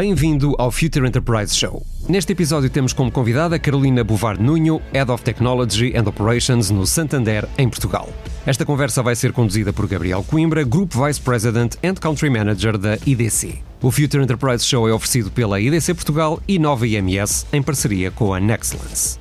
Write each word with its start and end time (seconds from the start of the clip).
Bem-vindo 0.00 0.54
ao 0.58 0.70
Future 0.70 1.08
Enterprise 1.08 1.52
Show. 1.56 1.84
Neste 2.08 2.30
episódio 2.30 2.70
temos 2.70 2.92
como 2.92 3.10
convidada 3.10 3.58
Carolina 3.58 4.04
Bovar 4.04 4.40
Nunho, 4.40 4.80
Head 4.92 5.10
of 5.10 5.24
Technology 5.24 5.92
and 5.96 6.08
Operations 6.08 6.70
no 6.70 6.86
Santander, 6.86 7.48
em 7.58 7.68
Portugal. 7.68 8.08
Esta 8.46 8.64
conversa 8.64 9.02
vai 9.02 9.16
ser 9.16 9.32
conduzida 9.32 9.72
por 9.72 9.88
Gabriel 9.88 10.22
Coimbra, 10.22 10.62
Group 10.62 10.92
Vice 10.94 11.20
President 11.20 11.74
and 11.82 11.94
Country 11.94 12.30
Manager 12.30 12.78
da 12.78 12.96
IDC. 13.04 13.58
O 13.82 13.90
Future 13.90 14.22
Enterprise 14.22 14.64
Show 14.64 14.88
é 14.88 14.92
oferecido 14.92 15.32
pela 15.32 15.60
IDC 15.60 15.92
Portugal 15.94 16.40
e 16.46 16.60
Nova 16.60 16.86
IMS 16.86 17.44
em 17.52 17.60
parceria 17.60 18.12
com 18.12 18.32
a 18.32 18.38
Nexlance. 18.38 19.18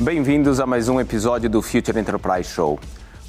Bem-vindos 0.00 0.58
a 0.58 0.66
mais 0.66 0.88
um 0.88 0.98
episódio 0.98 1.48
do 1.48 1.62
Future 1.62 2.00
Enterprise 2.00 2.50
Show, 2.50 2.80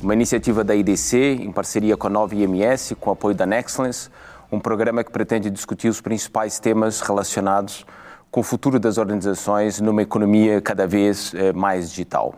uma 0.02 0.16
iniciativa 0.16 0.64
da 0.64 0.75
IDC 0.75 1.41
em 1.41 1.52
parceria 1.52 1.95
com 1.95 2.07
a 2.07 2.09
Nova 2.09 2.34
IMS 2.34 2.95
com 3.00 3.11
apoio 3.11 3.36
da 3.36 3.45
Nexlance, 3.45 4.09
um 4.51 4.60
programa 4.60 5.04
que 5.04 5.11
pretende 5.11 5.50
discutir 5.50 5.89
os 5.89 6.00
principais 6.00 6.60
temas 6.60 7.01
relacionados 7.01 7.86
com 8.32 8.39
o 8.39 8.43
futuro 8.43 8.79
das 8.79 8.97
organizações 8.97 9.82
numa 9.82 10.01
economia 10.01 10.61
cada 10.61 10.87
vez 10.87 11.33
eh, 11.33 11.51
mais 11.54 11.89
digital. 11.89 12.36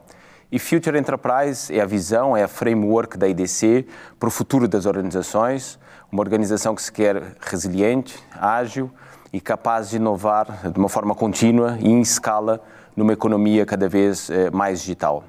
E 0.52 0.58
Future 0.58 0.98
Enterprise 0.98 1.76
é 1.76 1.82
a 1.82 1.85
visão, 1.85 2.35
é 2.35 2.44
a 2.44 2.48
framework 2.48 3.18
da 3.18 3.27
IDC 3.27 3.85
para 4.20 4.27
o 4.27 4.32
futuro 4.32 4.68
das 4.68 4.88
organizações, 4.88 5.77
uma 6.12 6.22
organização 6.22 6.73
que 6.73 6.82
se 6.82 6.91
quer 6.91 7.35
resiliente, 7.40 8.18
ágil 8.40 8.90
e 9.32 9.40
capaz 9.40 9.91
de 9.91 9.98
inovar 9.98 10.71
de 10.71 10.80
uma 10.80 10.90
forma 10.90 11.13
contínua 11.13 11.77
e 11.80 11.88
em 11.88 12.02
escala 12.02 12.60
numa 12.96 13.13
economia 13.13 13.66
cada 13.66 13.88
vez 13.88 14.30
eh, 14.32 14.49
mais 14.49 14.80
digital. 14.80 15.23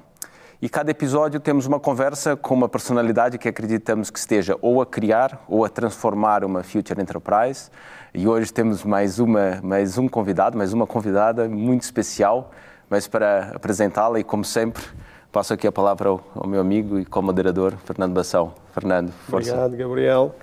E 0.61 0.69
cada 0.69 0.91
episódio 0.91 1.39
temos 1.39 1.65
uma 1.65 1.79
conversa 1.79 2.35
com 2.35 2.53
uma 2.53 2.69
personalidade 2.69 3.39
que 3.39 3.49
acreditamos 3.49 4.11
que 4.11 4.19
esteja 4.19 4.55
ou 4.61 4.79
a 4.79 4.85
criar 4.85 5.43
ou 5.47 5.65
a 5.65 5.69
transformar 5.69 6.45
uma 6.45 6.61
Future 6.61 7.01
Enterprise. 7.01 7.71
E 8.13 8.27
hoje 8.27 8.53
temos 8.53 8.83
mais, 8.83 9.17
uma, 9.17 9.59
mais 9.63 9.97
um 9.97 10.07
convidado, 10.07 10.55
mais 10.55 10.71
uma 10.71 10.85
convidada 10.85 11.49
muito 11.49 11.81
especial. 11.81 12.51
Mas 12.87 13.07
para 13.07 13.53
apresentá-la, 13.55 14.19
e 14.19 14.23
como 14.23 14.45
sempre, 14.45 14.83
passo 15.31 15.51
aqui 15.51 15.65
a 15.65 15.71
palavra 15.71 16.09
ao, 16.09 16.23
ao 16.35 16.47
meu 16.47 16.61
amigo 16.61 16.99
e 16.99 17.05
co-moderador, 17.05 17.73
Fernando 17.83 18.13
Bação. 18.13 18.53
Fernando, 18.71 19.11
força. 19.27 19.55
Obrigado, 19.55 19.75
Gabriel. 19.75 20.35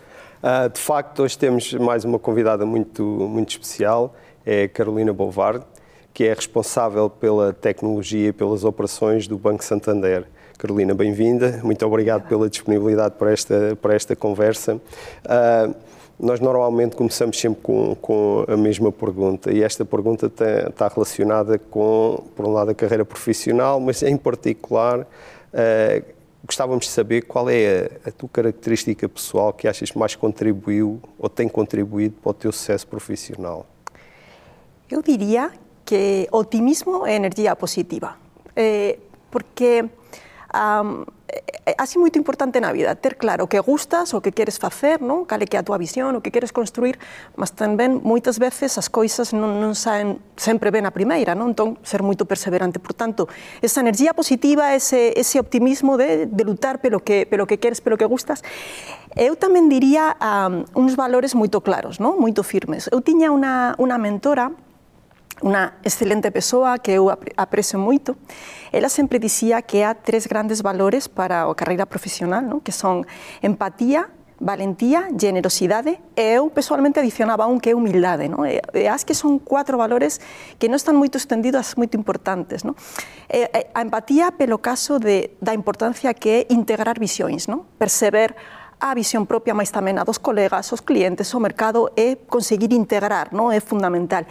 Uh, 0.42 0.68
de 0.68 0.80
facto, 0.80 1.22
hoje 1.22 1.38
temos 1.38 1.72
mais 1.74 2.04
uma 2.04 2.18
convidada 2.18 2.66
muito, 2.66 3.04
muito 3.04 3.50
especial, 3.50 4.16
é 4.44 4.66
Carolina 4.66 5.12
Bovard 5.12 5.64
que 6.18 6.24
é 6.24 6.34
responsável 6.34 7.08
pela 7.08 7.52
tecnologia 7.52 8.30
e 8.30 8.32
pelas 8.32 8.64
operações 8.64 9.28
do 9.28 9.38
Banco 9.38 9.62
Santander. 9.62 10.26
Carolina, 10.58 10.92
bem-vinda. 10.92 11.60
Muito 11.62 11.86
obrigado 11.86 12.26
pela 12.26 12.50
disponibilidade 12.50 13.14
para 13.14 13.30
esta, 13.30 13.78
para 13.80 13.94
esta 13.94 14.16
conversa. 14.16 14.74
Uh, 14.74 15.72
nós 16.18 16.40
normalmente 16.40 16.96
começamos 16.96 17.38
sempre 17.38 17.62
com, 17.62 17.94
com, 17.94 18.44
a 18.48 18.56
mesma 18.56 18.90
pergunta 18.90 19.52
e 19.52 19.62
esta 19.62 19.84
pergunta 19.84 20.26
está, 20.26 20.68
está, 20.68 20.88
relacionada 20.88 21.56
com, 21.56 22.24
por 22.34 22.46
um 22.46 22.52
lado, 22.52 22.72
a 22.72 22.74
carreira 22.74 23.04
profissional, 23.04 23.78
mas 23.78 24.02
em 24.02 24.16
particular 24.16 25.02
uh, 25.02 26.04
gostávamos 26.44 26.86
de 26.86 26.90
saber 26.90 27.22
qual 27.26 27.48
é 27.48 27.92
a, 28.04 28.08
a 28.08 28.10
tua 28.10 28.28
característica 28.28 29.08
pessoal 29.08 29.52
que 29.52 29.68
achas 29.68 29.92
mais 29.92 30.16
contribuiu 30.16 31.00
ou 31.16 31.28
tem 31.28 31.48
contribuído 31.48 32.16
para 32.20 32.30
o 32.30 32.34
teu 32.34 32.50
sucesso 32.50 32.88
profissional. 32.88 33.64
Eu 34.90 35.00
diria 35.00 35.52
que 35.88 36.28
optimismo 36.36 37.08
e 37.08 37.16
enerxía 37.16 37.56
positiva. 37.56 38.20
Eh, 38.52 39.00
porque 39.32 39.88
um, 40.52 41.08
así 41.76 41.96
moito 41.96 42.20
importante 42.20 42.60
na 42.60 42.72
vida, 42.72 42.92
ter 42.92 43.16
claro 43.16 43.44
o 43.44 43.48
que 43.48 43.56
gustas, 43.60 44.12
o 44.12 44.20
que 44.20 44.32
queres 44.32 44.60
facer, 44.60 45.00
non? 45.00 45.24
cale 45.24 45.48
que 45.48 45.56
a 45.56 45.64
tua 45.64 45.80
visión, 45.80 46.12
o 46.12 46.20
que 46.20 46.28
queres 46.28 46.52
construir, 46.52 47.00
mas 47.40 47.56
tamén 47.56 48.04
moitas 48.04 48.36
veces 48.36 48.76
as 48.76 48.92
coisas 48.92 49.32
non, 49.32 49.60
non 49.60 49.72
saen 49.72 50.20
sempre 50.36 50.68
ben 50.68 50.84
a 50.84 50.92
primeira, 50.92 51.32
non? 51.32 51.56
entón 51.56 51.80
ser 51.84 52.04
moito 52.04 52.28
perseverante. 52.28 52.76
Por 52.76 52.92
tanto, 52.92 53.24
esa 53.64 53.80
enerxía 53.80 54.12
positiva, 54.12 54.76
ese, 54.76 55.16
ese 55.16 55.40
optimismo 55.40 55.96
de, 55.96 56.28
de 56.28 56.44
lutar 56.44 56.84
pelo 56.84 57.00
que, 57.00 57.24
pelo 57.24 57.48
que 57.48 57.56
queres, 57.56 57.80
pelo 57.80 57.96
que 57.96 58.04
gustas, 58.04 58.44
eu 59.16 59.40
tamén 59.40 59.72
diría 59.72 60.20
um, 60.20 60.68
uns 60.76 61.00
valores 61.00 61.32
moito 61.32 61.64
claros, 61.64 61.96
non? 61.96 62.20
moito 62.20 62.44
firmes. 62.44 62.92
Eu 62.92 63.00
tiña 63.00 63.32
unha, 63.32 63.72
unha 63.80 63.96
mentora 63.96 64.52
unha 65.42 65.78
excelente 65.86 66.30
persoa 66.34 66.78
que 66.82 66.98
eu 66.98 67.10
aprecio 67.38 67.78
moito. 67.78 68.18
Ela 68.74 68.90
sempre 68.90 69.22
dicía 69.22 69.62
que 69.62 69.86
há 69.86 69.94
tres 69.94 70.26
grandes 70.26 70.62
valores 70.62 71.06
para 71.06 71.46
a 71.46 71.54
carreira 71.54 71.86
profesional, 71.86 72.42
non? 72.42 72.58
que 72.58 72.74
son 72.74 73.06
empatía, 73.42 74.10
valentía, 74.40 75.10
generosidade 75.18 75.98
e 76.14 76.38
eu 76.38 76.46
pessoalmente 76.50 77.02
adicionaba 77.02 77.46
un 77.50 77.58
que 77.58 77.70
é 77.70 77.74
humildade. 77.74 78.30
E, 78.46 78.62
e 78.74 78.90
que 79.06 79.14
son 79.14 79.38
cuatro 79.42 79.78
valores 79.78 80.22
que 80.58 80.70
non 80.70 80.78
están 80.78 80.94
moito 80.98 81.18
estendidos, 81.18 81.74
moito 81.78 81.94
importantes. 81.98 82.62
Non? 82.62 82.74
E, 83.30 83.46
a 83.50 83.80
empatía 83.82 84.34
pelo 84.34 84.58
caso 84.58 84.98
de, 84.98 85.34
da 85.42 85.54
importancia 85.54 86.14
que 86.14 86.46
é 86.46 86.54
integrar 86.54 86.98
visións, 86.98 87.46
non? 87.46 87.66
perceber 87.78 88.34
a 88.80 88.94
visión 88.94 89.26
propia, 89.26 89.58
mais 89.58 89.74
tamén 89.74 89.98
a 89.98 90.06
dos 90.06 90.22
colegas, 90.22 90.70
os 90.70 90.82
clientes, 90.86 91.34
o 91.34 91.42
mercado, 91.42 91.90
e 91.98 92.14
conseguir 92.30 92.70
integrar, 92.70 93.34
non? 93.34 93.50
é 93.50 93.58
fundamental. 93.58 94.22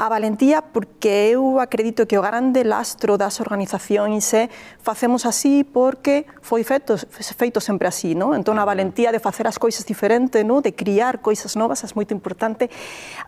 A 0.00 0.08
valentía, 0.08 0.64
porque 0.64 1.36
eu 1.36 1.60
acredito 1.60 2.08
que 2.08 2.16
o 2.16 2.24
grande 2.24 2.64
lastro 2.64 3.20
das 3.20 3.44
organizacións 3.44 4.24
é 4.32 4.48
facemos 4.80 5.28
así 5.28 5.68
porque 5.68 6.24
foi 6.40 6.64
feito, 6.64 6.96
feito 7.36 7.60
sempre 7.60 7.92
así, 7.92 8.16
non? 8.16 8.32
entón 8.32 8.56
a 8.56 8.64
valentía 8.64 9.12
de 9.12 9.20
facer 9.20 9.44
as 9.44 9.60
coisas 9.60 9.84
diferente, 9.84 10.40
non? 10.48 10.64
de 10.64 10.72
criar 10.72 11.20
coisas 11.20 11.52
novas, 11.60 11.84
é 11.84 11.88
moito 11.92 12.16
importante. 12.16 12.72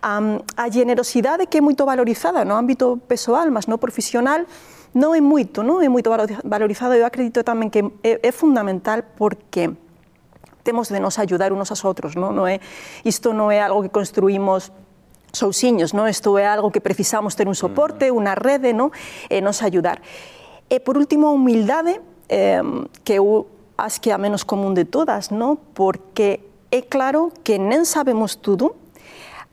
Um, 0.01 0.41
a 0.57 0.65
generosidade 0.73 1.45
que 1.45 1.61
é 1.61 1.63
moito 1.63 1.85
valorizada 1.85 2.41
no 2.41 2.57
ámbito 2.57 2.97
pessoal, 3.05 3.45
mas 3.53 3.69
no 3.69 3.77
profesional, 3.77 4.49
non 4.93 5.13
é 5.13 5.21
moito, 5.21 5.61
non 5.61 5.81
é 5.81 5.89
moito 5.89 6.09
valorizado, 6.45 6.97
eu 6.97 7.05
acredito 7.05 7.45
tamén 7.45 7.69
que 7.69 7.81
é, 8.01 8.21
é 8.25 8.31
fundamental 8.33 9.01
porque 9.17 9.82
temos 10.63 10.89
de 10.89 10.99
nos 10.99 11.19
ayudar 11.19 11.51
unos 11.51 11.69
aos 11.69 11.83
outros, 11.83 12.15
non? 12.15 12.31
non 12.33 12.47
é, 12.47 12.63
isto 13.03 13.35
non 13.35 13.51
é 13.51 13.59
algo 13.59 13.83
que 13.83 13.91
construímos 13.91 14.71
sousiños, 15.33 15.91
non? 15.91 16.07
Isto 16.07 16.37
é 16.37 16.45
algo 16.47 16.71
que 16.71 16.79
precisamos 16.79 17.35
ter 17.35 17.49
un 17.49 17.57
soporte, 17.57 18.13
unha 18.13 18.37
rede, 18.37 18.71
non? 18.71 18.95
E 19.27 19.37
eh, 19.37 19.41
nos 19.41 19.65
ayudar. 19.65 19.99
E 20.69 20.79
por 20.79 20.95
último, 20.95 21.27
a 21.27 21.33
humildade, 21.35 21.99
eh, 22.29 22.61
que 23.03 23.19
eu 23.19 23.49
acho 23.75 23.99
que 23.99 24.09
é 24.09 24.13
a 24.13 24.21
menos 24.21 24.45
común 24.45 24.77
de 24.77 24.85
todas, 24.85 25.33
non? 25.33 25.57
Porque 25.73 26.45
é 26.69 26.85
claro 26.85 27.33
que 27.41 27.57
nen 27.57 27.83
sabemos 27.89 28.37
tudo, 28.39 28.77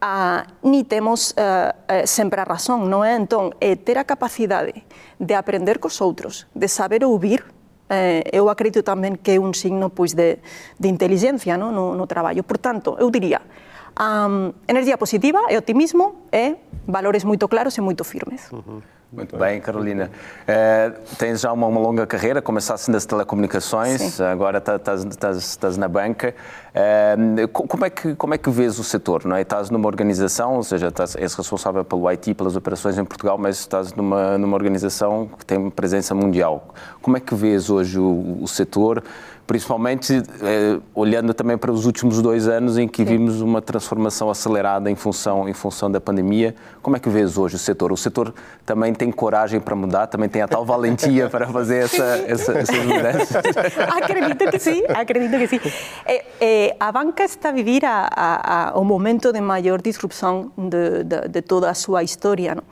ah, 0.05 0.47
ni 0.61 0.85
temos 0.85 1.33
ah, 1.41 1.75
eh, 1.89 2.05
sempre 2.05 2.41
a 2.41 2.47
razón, 2.47 2.93
non 2.93 3.03
é? 3.03 3.17
Entón, 3.17 3.57
é 3.59 3.73
ter 3.75 3.97
a 3.97 4.05
capacidade 4.05 4.85
de 5.17 5.33
aprender 5.33 5.81
cos 5.81 6.05
outros, 6.05 6.45
de 6.53 6.69
saber 6.69 7.09
ouvir, 7.09 7.45
eh, 7.91 8.23
eu 8.31 8.47
acredito 8.49 8.87
tamén 8.87 9.19
que 9.19 9.35
é 9.35 9.39
un 9.43 9.53
signo 9.53 9.91
pois, 9.91 10.15
de, 10.15 10.39
de 10.79 10.89
inteligencia 10.89 11.59
no, 11.59 11.75
no, 11.75 11.99
no 11.99 12.07
traballo. 12.07 12.47
Por 12.47 12.63
tanto, 12.63 12.95
eu 13.03 13.11
diría, 13.11 13.43
um, 13.99 14.55
enerxía 14.71 14.97
positiva 14.97 15.51
e 15.51 15.59
optimismo 15.59 16.31
e 16.31 16.57
valores 16.87 17.27
moito 17.27 17.51
claros 17.51 17.75
e 17.77 17.83
moito 17.83 18.07
firmes. 18.07 18.47
Uh 18.55 18.63
-huh. 18.63 19.00
Muito 19.13 19.37
bem, 19.37 19.61
Carolina. 19.61 20.09
É, 20.47 20.93
tens 21.19 21.41
já 21.41 21.53
uma, 21.53 21.67
uma, 21.67 21.81
longa 21.81 22.07
carreira, 22.07 22.41
começaste 22.41 22.93
nas 22.93 23.05
telecomunicações, 23.05 24.01
Sim. 24.01 24.23
agora 24.23 24.59
estás, 24.59 25.77
na 25.77 25.89
banca. 25.89 26.33
É, 26.73 27.17
como, 27.53 27.85
é 27.85 27.91
que, 27.91 28.15
como 28.15 28.35
é 28.35 28.39
que 28.39 28.49
vês 28.51 28.79
o 28.79 28.85
setor? 28.85 29.25
Não 29.25 29.35
é? 29.35 29.43
Estás 29.43 29.69
numa 29.69 29.89
organização, 29.89 30.55
ou 30.55 30.63
seja, 30.63 30.89
estás, 30.89 31.17
és 31.17 31.35
responsável 31.35 31.85
pelo 31.85 32.07
IT, 32.09 32.35
pelas 32.35 32.55
operações 32.55 32.99
em 32.99 33.05
Portugal, 33.05 33.37
mas 33.37 33.59
estás 33.59 33.93
numa, 33.95 34.39
numa 34.39 34.57
organização 34.57 35.29
que 35.37 35.45
tem 35.45 35.69
presença 35.71 36.15
mundial. 36.15 36.73
Como 37.03 37.17
é 37.17 37.21
que 37.21 37.35
vês 37.35 37.69
hoje 37.69 37.99
o, 37.99 38.39
o 38.41 38.47
setor? 38.47 39.03
Principalmente 39.47 40.23
eh, 40.43 40.79
olhando 40.95 41.35
também 41.35 41.59
para 41.59 41.73
os 41.73 41.85
últimos 41.85 42.23
dois 42.23 42.47
anos 42.47 42.79
em 42.79 42.87
que 42.87 42.99
Sim. 42.99 43.05
vimos 43.05 43.41
uma 43.41 43.61
transformação 43.61 44.31
acelerada 44.31 44.91
em 44.91 44.95
função, 44.95 45.49
em 45.49 45.53
função 45.53 45.91
da 45.91 46.01
pandemia. 46.01 46.55
Como 46.81 46.97
é 46.97 47.01
que 47.01 47.09
vês 47.09 47.37
hoje 47.37 47.57
o 47.57 47.59
setor? 47.59 47.93
O 47.93 47.97
setor 47.97 48.33
também 48.65 48.95
tem 48.95 49.11
coragem 49.11 49.61
para 49.61 49.75
mudar, 49.75 50.07
também 50.07 50.29
tem 50.29 50.41
a 50.41 50.49
tal 50.49 50.65
valentia 50.65 51.29
para 51.29 51.49
fazer 51.49 51.85
essa, 51.85 52.05
essa, 52.27 52.59
essas 52.59 52.85
mudanças? 52.85 53.37
acredito 54.03 54.51
que 54.51 54.59
sim, 54.59 54.83
acredito 54.89 55.37
que 55.37 55.47
sim. 55.49 55.61
Eh, 56.07 56.25
eh, 56.41 56.77
a 56.79 56.93
banca 56.93 57.25
está 57.25 57.49
a 57.49 57.53
vivir 57.53 57.85
a, 57.85 58.09
a, 58.15 58.71
a, 58.71 58.79
o 58.79 58.85
momento 58.85 59.33
de 59.33 59.41
maior 59.41 59.83
disrupção 59.83 60.53
de, 60.57 61.03
de, 61.03 61.29
de 61.29 61.43
toda 61.43 61.69
a 61.69 61.75
sua 61.75 62.05
história. 62.05 62.55
Não? 62.55 62.63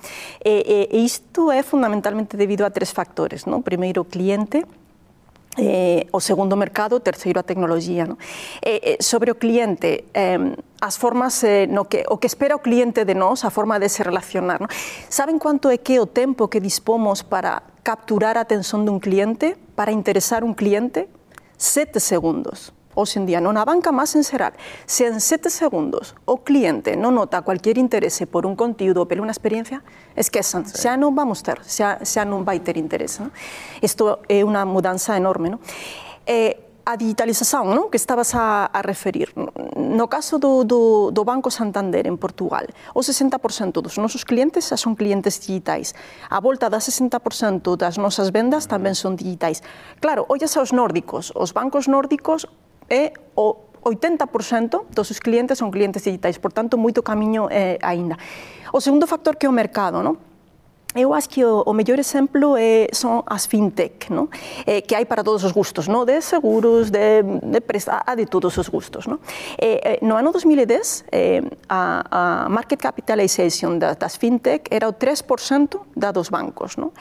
E, 0.45 0.89
e 0.93 1.05
isto 1.05 1.51
é 1.51 1.63
fundamentalmente 1.63 2.37
devido 2.37 2.63
a 2.63 2.71
três 2.71 2.91
factores. 2.91 3.45
Não? 3.45 3.61
Primeiro, 3.61 4.03
o 4.03 4.05
cliente, 4.05 4.65
eh, 5.59 6.07
o 6.13 6.21
segundo 6.21 6.57
mercado, 6.57 7.01
terceiro 7.01 7.41
a 7.41 7.43
tecnología. 7.43 8.07
No? 8.07 8.17
Eh, 8.63 8.97
eh, 8.97 9.03
sobre 9.03 9.31
o 9.31 9.37
cliente, 9.37 10.07
eh, 10.15 10.55
as 10.81 10.97
formas 10.97 11.43
no 11.69 11.91
que 11.91 12.07
o 12.09 12.19
que 12.23 12.31
espera 12.31 12.55
o 12.55 12.63
cliente 12.63 13.05
de 13.05 13.15
nós, 13.15 13.45
a 13.45 13.51
forma 13.51 13.79
de 13.83 13.91
se 13.91 14.03
relacionar. 14.07 14.63
Saben 15.11 15.39
quanto 15.43 15.71
é 15.71 15.79
que 15.79 15.99
o 15.99 16.07
tempo 16.07 16.47
que 16.47 16.63
dispomos 16.63 17.27
para 17.27 17.67
capturar 17.83 18.39
a 18.39 18.47
atención 18.47 18.87
dun 18.87 19.03
cliente, 19.03 19.59
para 19.75 19.91
interesar 19.91 20.47
un 20.47 20.55
cliente? 20.55 21.11
Sete 21.59 21.99
segundos. 21.99 22.78
Hoxe 22.99 23.23
en 23.23 23.31
día 23.31 23.39
non 23.39 23.55
a 23.55 23.63
banca 23.63 23.95
máis 23.95 24.19
en 24.19 24.27
xeral, 24.27 24.59
se 24.91 25.07
en 25.07 25.23
sete 25.23 25.55
segundos 25.55 26.19
o 26.27 26.43
cliente 26.43 26.99
non 26.99 27.15
nota 27.15 27.47
cualquier 27.47 27.79
interese 27.79 28.27
por 28.27 28.43
un 28.43 28.59
contido 28.59 29.07
ou 29.07 29.07
por 29.07 29.23
unha 29.23 29.31
experiencia, 29.31 29.87
esquezan, 30.19 30.67
sí. 30.67 30.75
xa 30.83 30.99
non 30.99 31.15
vamos 31.15 31.47
ter, 31.47 31.63
xa, 31.63 32.03
xa 32.03 32.27
non 32.27 32.43
vai 32.43 32.59
ter 32.59 32.75
interese. 32.75 33.23
Non? 33.23 33.31
Isto 33.79 34.27
é 34.27 34.43
unha 34.43 34.67
mudanza 34.67 35.15
enorme. 35.15 35.55
Non? 35.55 35.63
Eh, 36.27 36.69
a 36.89 36.97
digitalización 36.97 37.69
non? 37.77 37.93
que 37.93 38.01
estabas 38.01 38.33
a, 38.33 38.65
a 38.65 38.81
referir. 38.81 39.29
No 39.77 40.09
caso 40.09 40.41
do, 40.41 40.65
do, 40.65 41.13
do 41.13 41.21
Banco 41.21 41.53
Santander 41.53 42.09
en 42.09 42.17
Portugal, 42.17 42.65
o 42.97 43.05
60% 43.05 43.85
dos 43.85 44.01
nosos 44.01 44.25
clientes 44.25 44.73
xa 44.73 44.81
son 44.81 44.97
clientes 44.97 45.37
digitais. 45.37 45.93
A 46.33 46.41
volta 46.41 46.73
da 46.73 46.81
60% 46.81 47.77
das 47.77 48.01
nosas 48.01 48.33
vendas 48.33 48.65
tamén 48.65 48.97
son 48.97 49.21
digitais. 49.21 49.61
Claro, 50.01 50.25
ollas 50.33 50.57
aos 50.57 50.73
nórdicos. 50.73 51.29
Os 51.37 51.53
bancos 51.53 51.93
nórdicos 51.93 52.49
é 52.89 53.13
o 53.37 53.69
80% 53.85 54.91
dos 54.91 55.07
seus 55.07 55.21
clientes 55.21 55.59
son 55.59 55.71
clientes 55.71 56.05
digitais, 56.05 56.37
por 56.39 56.53
tanto, 56.53 56.77
moito 56.77 57.03
camiño 57.03 57.49
eh, 57.51 57.79
aínda. 57.81 58.19
O 58.73 58.81
segundo 58.81 59.07
factor 59.07 59.37
que 59.37 59.47
é 59.47 59.49
o 59.49 59.55
mercado, 59.55 60.03
non? 60.03 60.19
Eu 60.97 61.13
acho 61.13 61.29
que 61.29 61.45
o, 61.45 61.63
o 61.69 61.73
mellor 61.75 62.01
exemplo 62.01 62.57
é, 62.57 62.89
son 62.93 63.23
as 63.29 63.47
fintech, 63.47 64.09
no? 64.09 64.33
eh, 64.65 64.81
que 64.81 64.97
hai 64.97 65.05
para 65.05 65.23
todos 65.23 65.45
os 65.45 65.53
gustos, 65.53 65.87
no? 65.87 66.09
de 66.09 66.21
seguros, 66.25 66.91
de, 66.91 67.23
de 67.23 67.61
presta, 67.61 68.03
de 68.17 68.25
todos 68.25 68.57
os 68.57 68.69
gustos. 68.69 69.07
No, 69.07 69.21
eh, 69.61 69.81
eh, 69.85 69.99
no 70.01 70.17
ano 70.17 70.33
2010, 70.33 71.05
eh, 71.13 71.45
a, 71.69 72.47
a 72.47 72.49
market 72.49 72.81
capitalization 72.81 73.79
das, 73.79 74.01
das 74.01 74.17
fintech 74.17 74.65
era 74.73 74.89
o 74.89 74.97
3% 74.97 75.79
da 75.95 76.11
dos 76.11 76.31
bancos. 76.31 76.81
No? 76.81 76.93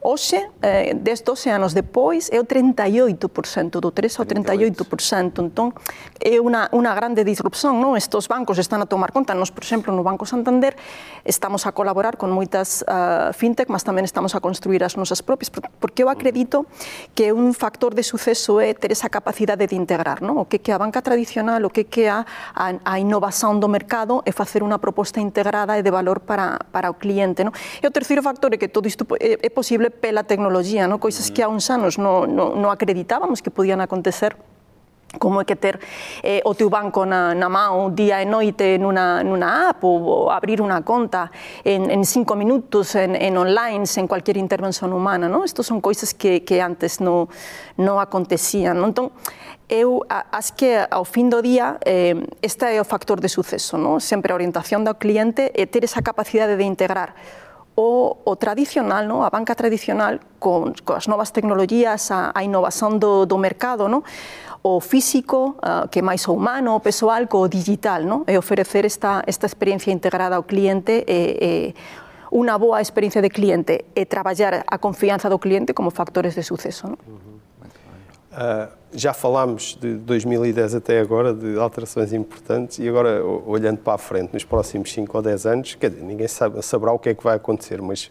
Hoxe, 0.00 0.38
eh, 0.62 0.94
10, 0.94 1.24
12 1.24 1.50
anos 1.50 1.74
depois, 1.74 2.30
é 2.30 2.38
o 2.38 2.44
38%, 2.44 3.80
do 3.80 3.90
3 3.90 4.20
ao 4.20 4.26
38%. 4.26 5.42
Entón, 5.42 5.74
é 6.20 6.38
unha, 6.38 6.70
unha 6.70 6.92
grande 6.94 7.26
disrupción, 7.26 7.82
non? 7.82 7.98
Estos 7.98 8.30
bancos 8.30 8.60
están 8.62 8.78
a 8.82 8.86
tomar 8.86 9.10
conta. 9.10 9.34
Nos, 9.34 9.50
por 9.50 9.66
exemplo, 9.66 9.90
no 9.90 10.06
Banco 10.06 10.28
Santander, 10.28 10.78
estamos 11.26 11.66
a 11.66 11.74
colaborar 11.74 12.14
con 12.20 12.30
moitas 12.30 12.86
uh, 12.86 13.34
fintech, 13.34 13.66
mas 13.66 13.82
tamén 13.82 14.06
estamos 14.06 14.36
a 14.36 14.40
construir 14.40 14.86
as 14.86 14.94
nosas 14.94 15.26
propias, 15.26 15.50
porque 15.50 16.06
eu 16.06 16.08
acredito 16.08 16.70
que 17.18 17.34
un 17.34 17.50
factor 17.56 17.96
de 17.96 18.06
suceso 18.06 18.62
é 18.62 18.76
ter 18.78 18.94
esa 18.94 19.10
capacidade 19.10 19.66
de 19.66 19.74
integrar, 19.74 20.22
non? 20.22 20.38
O 20.38 20.46
que 20.46 20.62
que 20.62 20.70
a 20.70 20.78
banca 20.78 21.02
tradicional, 21.02 21.66
o 21.66 21.70
que 21.72 21.90
que 21.90 22.06
a, 22.06 22.22
a, 22.54 22.78
a 22.84 22.94
innovación 23.02 23.58
do 23.58 23.66
mercado 23.66 24.22
é 24.22 24.30
facer 24.30 24.62
unha 24.62 24.78
proposta 24.78 25.18
integrada 25.18 25.74
e 25.74 25.82
de 25.82 25.90
valor 25.90 26.22
para, 26.22 26.62
para 26.70 26.92
o 26.92 26.94
cliente, 26.94 27.42
non? 27.42 27.50
E 27.82 27.84
o 27.88 27.92
terceiro 27.92 28.22
factor 28.22 28.54
é 28.54 28.58
que 28.60 28.70
todo 28.70 28.86
isto 28.86 29.02
é, 29.18 29.40
é 29.42 29.50
posible 29.50 29.85
posible 29.86 29.90
pela 29.90 30.24
tecnoloxía, 30.24 30.86
no? 30.88 30.98
coisas 30.98 31.30
que 31.30 31.42
há 31.42 31.48
uns 31.48 31.70
anos 31.70 31.98
non 31.98 32.26
no, 32.28 32.54
no 32.54 32.68
acreditábamos 32.70 33.42
que 33.42 33.50
podían 33.50 33.80
acontecer 33.80 34.36
como 35.16 35.40
é 35.40 35.44
que 35.46 35.56
ter 35.56 35.80
eh, 36.20 36.42
o 36.44 36.52
teu 36.52 36.68
banco 36.68 37.06
na, 37.06 37.32
na 37.32 37.48
mão 37.48 37.88
día 37.94 38.20
e 38.20 38.26
noite 38.26 38.76
nunha, 38.76 39.22
nunha 39.24 39.70
app 39.70 39.80
ou, 39.86 40.02
ou 40.02 40.30
abrir 40.30 40.60
unha 40.60 40.82
conta 40.82 41.30
en, 41.64 41.88
en 41.88 42.04
cinco 42.04 42.36
minutos 42.36 42.92
en, 42.98 43.16
en 43.16 43.38
online 43.38 43.86
sen 43.86 44.04
cualquier 44.10 44.36
intervención 44.36 44.92
humana, 44.92 45.30
non? 45.30 45.46
Estas 45.46 45.64
son 45.64 45.80
coisas 45.80 46.12
que, 46.12 46.44
que 46.44 46.60
antes 46.60 47.00
non, 47.00 47.30
non 47.80 47.96
acontecían, 48.02 48.76
non? 48.76 48.92
Entón, 48.92 49.14
eu 49.70 50.04
as 50.10 50.52
que 50.52 50.84
ao 50.84 51.06
fin 51.06 51.32
do 51.32 51.40
día 51.40 51.80
eh, 51.86 52.18
este 52.42 52.76
é 52.76 52.78
o 52.82 52.84
factor 52.84 53.22
de 53.22 53.30
suceso, 53.30 53.80
non? 53.80 54.02
Sempre 54.02 54.34
a 54.34 54.36
orientación 54.36 54.84
do 54.84 55.00
cliente 55.00 55.48
e 55.54 55.64
ter 55.64 55.86
esa 55.86 56.04
capacidade 56.04 56.60
de 56.60 56.66
integrar 56.66 57.16
o, 57.76 58.16
o 58.24 58.36
tradicional, 58.36 59.06
no? 59.06 59.22
a 59.22 59.30
banca 59.30 59.54
tradicional, 59.54 60.20
con, 60.40 60.72
con 60.82 60.96
as 60.96 61.06
novas 61.06 61.30
tecnologías, 61.30 62.08
a, 62.10 62.32
a 62.32 62.40
innovación 62.40 62.96
do, 62.96 63.28
do 63.28 63.36
mercado, 63.36 63.86
no? 63.86 64.02
o 64.64 64.80
físico, 64.80 65.60
uh, 65.62 65.86
que 65.86 66.02
máis 66.02 66.26
o 66.26 66.34
humano, 66.34 66.74
o 66.74 66.80
pessoal, 66.82 67.28
co 67.28 67.46
digital, 67.46 68.02
no? 68.02 68.24
e 68.26 68.34
ofrecer 68.34 68.88
esta, 68.88 69.22
esta 69.28 69.46
experiencia 69.46 69.92
integrada 69.92 70.34
ao 70.34 70.48
cliente 70.48 71.04
e, 71.06 71.20
e 71.38 71.50
unha 72.32 72.58
boa 72.58 72.82
experiencia 72.82 73.22
de 73.22 73.30
cliente 73.30 73.86
e 73.94 74.02
traballar 74.08 74.64
a 74.66 74.76
confianza 74.80 75.30
do 75.30 75.38
cliente 75.38 75.76
como 75.76 75.92
factores 75.92 76.34
de 76.34 76.42
suceso. 76.42 76.90
No? 76.90 76.98
Uh 77.06 77.20
-huh. 77.20 77.36
uh, 78.34 78.66
já 78.96 79.12
falámos 79.12 79.76
de 79.80 79.94
2010 79.94 80.74
até 80.74 80.98
agora, 80.98 81.34
de 81.34 81.58
alterações 81.58 82.12
importantes, 82.12 82.78
e 82.78 82.88
agora, 82.88 83.22
olhando 83.24 83.78
para 83.78 83.94
a 83.94 83.98
frente, 83.98 84.32
nos 84.32 84.42
próximos 84.42 84.92
5 84.92 85.16
ou 85.16 85.22
10 85.22 85.46
anos, 85.46 85.74
quer 85.74 85.90
dizer, 85.90 86.02
ninguém 86.02 86.26
sabe, 86.26 86.60
saberá 86.62 86.92
o 86.92 86.98
que 86.98 87.10
é 87.10 87.14
que 87.14 87.22
vai 87.22 87.36
acontecer, 87.36 87.82
mas 87.82 88.10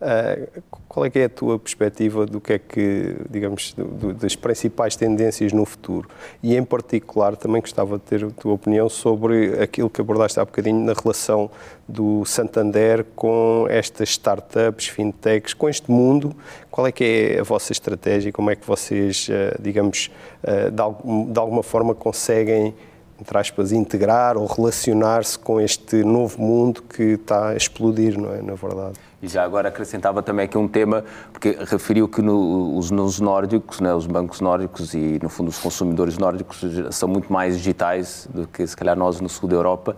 uh, 0.00 0.62
qual 0.88 1.06
é 1.06 1.10
que 1.10 1.18
é 1.18 1.24
a 1.24 1.28
tua 1.28 1.58
perspectiva 1.58 2.26
do 2.26 2.40
que 2.40 2.54
é 2.54 2.58
que, 2.58 3.16
digamos, 3.30 3.72
do, 3.74 3.84
do, 3.84 4.14
das 4.14 4.34
principais 4.34 4.96
tendências 4.96 5.52
no 5.52 5.64
futuro? 5.64 6.08
E, 6.42 6.56
em 6.56 6.64
particular, 6.64 7.36
também 7.36 7.60
gostava 7.60 7.96
de 7.98 8.04
ter 8.04 8.24
a 8.24 8.30
tua 8.30 8.54
opinião 8.54 8.88
sobre 8.88 9.62
aquilo 9.62 9.88
que 9.88 10.00
abordaste 10.00 10.40
há 10.40 10.44
bocadinho 10.44 10.84
na 10.84 10.92
relação 10.92 11.50
do 11.86 12.24
Santander 12.24 13.04
com 13.14 13.66
estas 13.68 14.10
startups, 14.10 14.88
fintechs, 14.88 15.54
com 15.54 15.68
este 15.68 15.90
mundo. 15.90 16.34
Qual 16.70 16.86
é 16.86 16.92
que 16.92 17.04
é 17.04 17.40
a 17.40 17.42
vossa 17.42 17.72
estratégia? 17.72 18.32
Como 18.32 18.50
é 18.50 18.56
que 18.56 18.66
vocês, 18.66 19.28
eh, 19.30 19.56
digamos, 19.60 20.10
eh, 20.42 20.70
de 20.70 21.38
alguma 21.38 21.62
forma 21.62 21.94
conseguem 21.94 22.74
entre 23.20 23.36
aspas, 23.36 23.70
integrar 23.70 24.38
ou 24.38 24.46
relacionar-se 24.46 25.38
com 25.38 25.60
este 25.60 26.02
novo 26.02 26.40
mundo 26.40 26.82
que 26.82 27.02
está 27.02 27.50
a 27.50 27.56
explodir, 27.56 28.18
não 28.18 28.32
é? 28.32 28.40
Na 28.40 28.54
verdade. 28.54 28.98
E 29.22 29.28
já 29.28 29.44
agora 29.44 29.68
acrescentava 29.68 30.22
também 30.22 30.46
aqui 30.46 30.56
um 30.56 30.66
tema, 30.66 31.04
porque 31.32 31.58
referiu 31.66 32.08
que 32.08 32.22
no, 32.22 32.76
os, 32.76 32.90
nos 32.90 33.20
nórdicos, 33.20 33.80
né, 33.80 33.92
os 33.94 34.06
bancos 34.06 34.40
nórdicos 34.40 34.94
e, 34.94 35.18
no 35.22 35.28
fundo, 35.28 35.48
os 35.48 35.58
consumidores 35.58 36.16
nórdicos 36.16 36.64
são 36.90 37.08
muito 37.08 37.30
mais 37.30 37.58
digitais 37.58 38.26
do 38.32 38.46
que, 38.46 38.66
se 38.66 38.74
calhar, 38.74 38.96
nós 38.96 39.20
no 39.20 39.28
sul 39.28 39.48
da 39.48 39.56
Europa. 39.56 39.96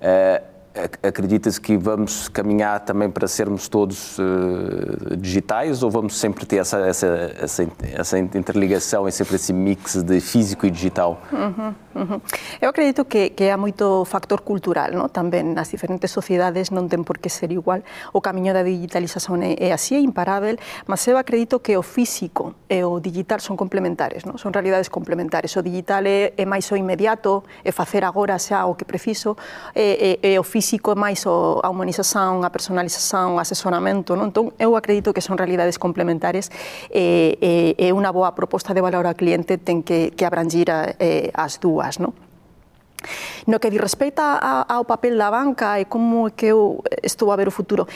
É, 0.00 0.42
Acredita-se 1.02 1.60
que 1.60 1.76
vamos 1.76 2.28
caminhar 2.28 2.78
também 2.80 3.10
para 3.10 3.26
sermos 3.26 3.66
todos 3.66 4.16
uh, 4.20 5.16
digitais 5.16 5.82
ou 5.82 5.90
vamos 5.90 6.16
sempre 6.16 6.46
ter 6.46 6.58
essa, 6.58 6.78
essa, 6.86 7.06
essa, 7.40 7.68
essa, 7.92 8.18
interligação 8.18 9.08
e 9.08 9.10
sempre 9.10 9.34
esse 9.34 9.52
mix 9.52 10.00
de 10.00 10.20
físico 10.20 10.66
e 10.66 10.70
digital? 10.70 11.20
Uhum, 11.32 11.74
uhum. 11.96 12.20
Eu 12.62 12.70
acredito 12.70 13.04
que, 13.04 13.30
que 13.30 13.50
há 13.50 13.56
muito 13.56 14.04
factor 14.04 14.42
cultural 14.42 14.92
não? 14.92 15.08
também 15.08 15.42
nas 15.42 15.68
diferentes 15.68 16.08
sociedades, 16.12 16.70
não 16.70 16.86
tem 16.86 17.02
por 17.02 17.18
que 17.18 17.28
ser 17.28 17.50
igual. 17.50 17.80
O 18.12 18.20
caminho 18.20 18.54
da 18.54 18.62
digitalização 18.62 19.42
é, 19.42 19.54
é 19.58 19.72
é 19.72 19.98
imparável, 19.98 20.56
mas 20.86 21.04
eu 21.08 21.18
acredito 21.18 21.58
que 21.58 21.76
o 21.76 21.82
físico 21.82 22.54
e 22.68 22.84
o 22.84 23.00
digital 23.00 23.40
são 23.40 23.56
complementares, 23.56 24.24
não? 24.24 24.38
são 24.38 24.52
realidades 24.52 24.88
complementares. 24.88 25.56
O 25.56 25.62
digital 25.62 26.04
é, 26.06 26.32
é 26.36 26.44
o 26.44 26.76
imediato, 26.76 27.42
é 27.64 27.72
fazer 27.72 28.04
agora 28.04 28.38
xa 28.38 28.66
o 28.66 28.76
que 28.76 28.84
preciso, 28.84 29.36
o 30.38 30.42
físico 30.44 30.59
físico 30.60 30.92
é 30.92 30.94
máis 30.94 31.24
o, 31.24 31.56
a 31.64 31.72
humanización, 31.72 32.44
a 32.44 32.52
personalización, 32.52 33.32
o 33.32 33.40
asesoramento, 33.40 34.12
non? 34.12 34.28
Entón, 34.28 34.52
eu 34.60 34.76
acredito 34.76 35.16
que 35.16 35.24
son 35.24 35.40
realidades 35.40 35.80
complementares 35.80 36.52
e, 36.92 37.40
e, 37.40 37.80
e 37.80 37.88
unha 37.96 38.12
boa 38.12 38.36
proposta 38.36 38.76
de 38.76 38.84
valor 38.84 39.08
ao 39.08 39.16
cliente 39.16 39.56
ten 39.56 39.80
que, 39.80 40.12
que 40.12 40.28
abrangir 40.28 40.68
a, 40.68 40.92
eh, 41.00 41.32
as 41.32 41.56
dúas, 41.56 41.96
non? 41.96 42.12
No 43.48 43.56
que 43.56 43.72
di 43.72 43.80
respeita 43.80 44.36
ao 44.68 44.84
papel 44.84 45.16
da 45.16 45.32
banca 45.32 45.80
e 45.80 45.88
como 45.88 46.28
é 46.28 46.36
que 46.36 46.52
eu 46.52 46.84
estou 47.00 47.32
a 47.32 47.40
ver 47.40 47.48
o 47.48 47.54
futuro, 47.56 47.88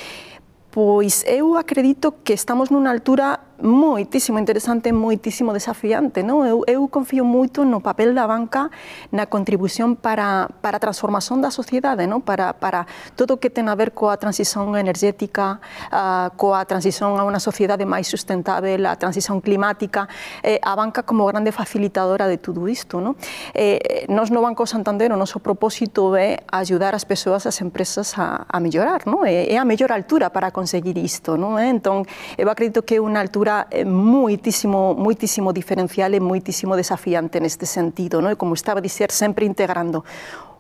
pois 0.73 1.21
eu 1.29 1.61
acredito 1.61 2.25
que 2.25 2.33
estamos 2.33 2.73
nunha 2.73 2.89
altura 2.89 3.44
moitísimo 3.63 4.39
interesante, 4.39 4.91
moitísimo 4.93 5.53
desafiante. 5.55 6.27
Non? 6.27 6.43
Eu, 6.43 6.67
eu 6.67 6.83
confío 6.91 7.23
moito 7.23 7.63
no 7.63 7.79
papel 7.79 8.11
da 8.13 8.27
banca 8.27 8.71
na 9.15 9.31
contribución 9.31 9.95
para, 9.95 10.51
para 10.59 10.79
a 10.79 10.83
transformación 10.83 11.39
da 11.39 11.55
sociedade, 11.55 12.07
non? 12.11 12.21
Para, 12.21 12.59
para 12.59 12.87
todo 13.15 13.37
o 13.37 13.41
que 13.41 13.51
ten 13.51 13.71
a 13.71 13.79
ver 13.79 13.95
coa 13.95 14.19
transición 14.19 14.75
energética, 14.75 15.63
uh, 15.95 16.35
coa 16.35 16.67
transición 16.67 17.15
a 17.15 17.23
unha 17.23 17.39
sociedade 17.39 17.87
máis 17.87 18.11
sustentável, 18.11 18.83
a 18.91 18.99
transición 18.99 19.39
climática, 19.39 20.11
eh, 20.43 20.59
a 20.59 20.75
banca 20.75 21.07
como 21.07 21.23
grande 21.31 21.55
facilitadora 21.55 22.27
de 22.27 22.43
tudo 22.43 22.67
isto. 22.67 22.99
Non? 22.99 23.15
Eh, 23.55 24.07
no 24.11 24.41
Banco 24.43 24.67
Santander 24.67 25.13
o 25.15 25.17
noso 25.17 25.39
propósito 25.39 26.17
é 26.19 26.43
ayudar 26.51 26.93
as 26.93 27.07
persoas, 27.07 27.47
as 27.47 27.61
empresas 27.63 28.19
a, 28.19 28.45
a 28.51 28.59
mellorar, 28.59 29.07
non? 29.07 29.23
É, 29.23 29.47
é 29.47 29.57
a 29.57 29.65
mellor 29.65 29.95
altura 29.95 30.29
para 30.35 30.51
conseguir 30.51 30.99
isto. 30.99 31.39
Non? 31.39 31.57
Entón, 31.63 32.03
eu 32.37 32.51
acredito 32.51 32.83
que 32.83 32.99
é 32.99 33.01
unha 33.01 33.23
altura 33.23 33.54
é 33.71 33.87
moitísimo, 33.87 34.95
moitísimo 34.99 35.55
diferencial 35.55 36.11
e 36.15 36.21
moitísimo 36.21 36.75
desafiante 36.75 37.39
neste 37.39 37.67
sentido, 37.67 38.19
non? 38.19 38.35
E 38.35 38.39
como 38.41 38.59
estaba 38.59 38.81
a 38.81 38.85
dizer, 38.85 39.15
sempre 39.15 39.47
integrando 39.47 40.03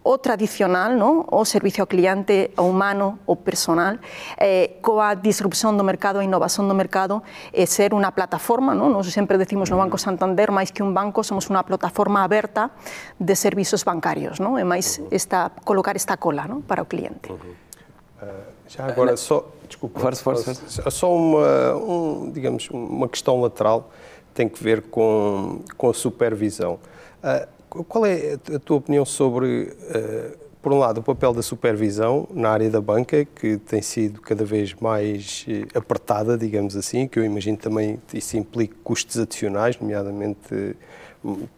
o 0.04 0.18
tradicional, 0.18 0.92
no? 0.92 1.24
o 1.32 1.42
servicio 1.48 1.82
ao 1.82 1.88
cliente, 1.88 2.52
o 2.60 2.68
humano, 2.68 3.24
o 3.24 3.40
personal, 3.40 3.96
eh, 4.36 4.76
coa 4.84 5.16
disrupción 5.16 5.80
do 5.80 5.84
mercado, 5.84 6.20
a 6.20 6.24
innovación 6.28 6.68
do 6.68 6.76
mercado, 6.76 7.24
e 7.56 7.64
ser 7.64 7.96
unha 7.96 8.12
plataforma, 8.12 8.76
no? 8.76 8.92
nos 8.92 9.08
sempre 9.08 9.40
decimos 9.40 9.72
no 9.72 9.80
Banco 9.80 9.96
Santander, 9.96 10.52
máis 10.52 10.68
que 10.68 10.84
un 10.84 10.92
banco, 10.92 11.24
somos 11.24 11.48
unha 11.48 11.64
plataforma 11.64 12.20
aberta 12.20 12.76
de 13.16 13.32
servizos 13.32 13.80
bancarios, 13.88 14.44
no? 14.44 14.60
e 14.60 14.64
máis 14.68 15.00
esta, 15.08 15.48
colocar 15.64 15.96
esta 15.96 16.20
cola 16.20 16.44
no? 16.44 16.60
para 16.60 16.84
o 16.84 16.86
cliente. 16.86 17.32
Uh 17.32 17.40
-huh. 17.40 18.28
uh, 18.28 18.44
já 18.68 18.84
agora, 18.84 19.16
só, 19.16 19.56
desculpa, 19.74 20.00
força, 20.00 20.22
força, 20.22 20.54
força. 20.54 20.90
só 20.90 21.14
uma, 21.14 21.74
um, 21.74 22.30
digamos, 22.30 22.68
uma 22.70 23.08
questão 23.08 23.40
lateral 23.40 23.90
tem 24.32 24.48
que 24.48 24.62
ver 24.62 24.82
com, 24.82 25.60
com 25.76 25.90
a 25.90 25.94
supervisão. 25.94 26.78
Uh, 27.22 27.84
qual 27.84 28.06
é 28.06 28.38
a 28.54 28.58
tua 28.58 28.78
opinião 28.78 29.04
sobre, 29.04 29.64
uh, 29.64 30.38
por 30.62 30.72
um 30.72 30.78
lado, 30.78 30.98
o 30.98 31.02
papel 31.02 31.32
da 31.32 31.42
supervisão 31.42 32.28
na 32.32 32.50
área 32.50 32.70
da 32.70 32.80
banca, 32.80 33.24
que 33.24 33.58
tem 33.58 33.82
sido 33.82 34.20
cada 34.20 34.44
vez 34.44 34.74
mais 34.74 35.44
uh, 35.48 35.78
apertada, 35.78 36.36
digamos 36.38 36.76
assim, 36.76 37.06
que 37.06 37.18
eu 37.18 37.24
imagino 37.24 37.56
também 37.56 38.00
isso 38.12 38.36
implica 38.36 38.74
custos 38.82 39.18
adicionais, 39.18 39.78
nomeadamente 39.78 40.54
uh, 40.54 40.76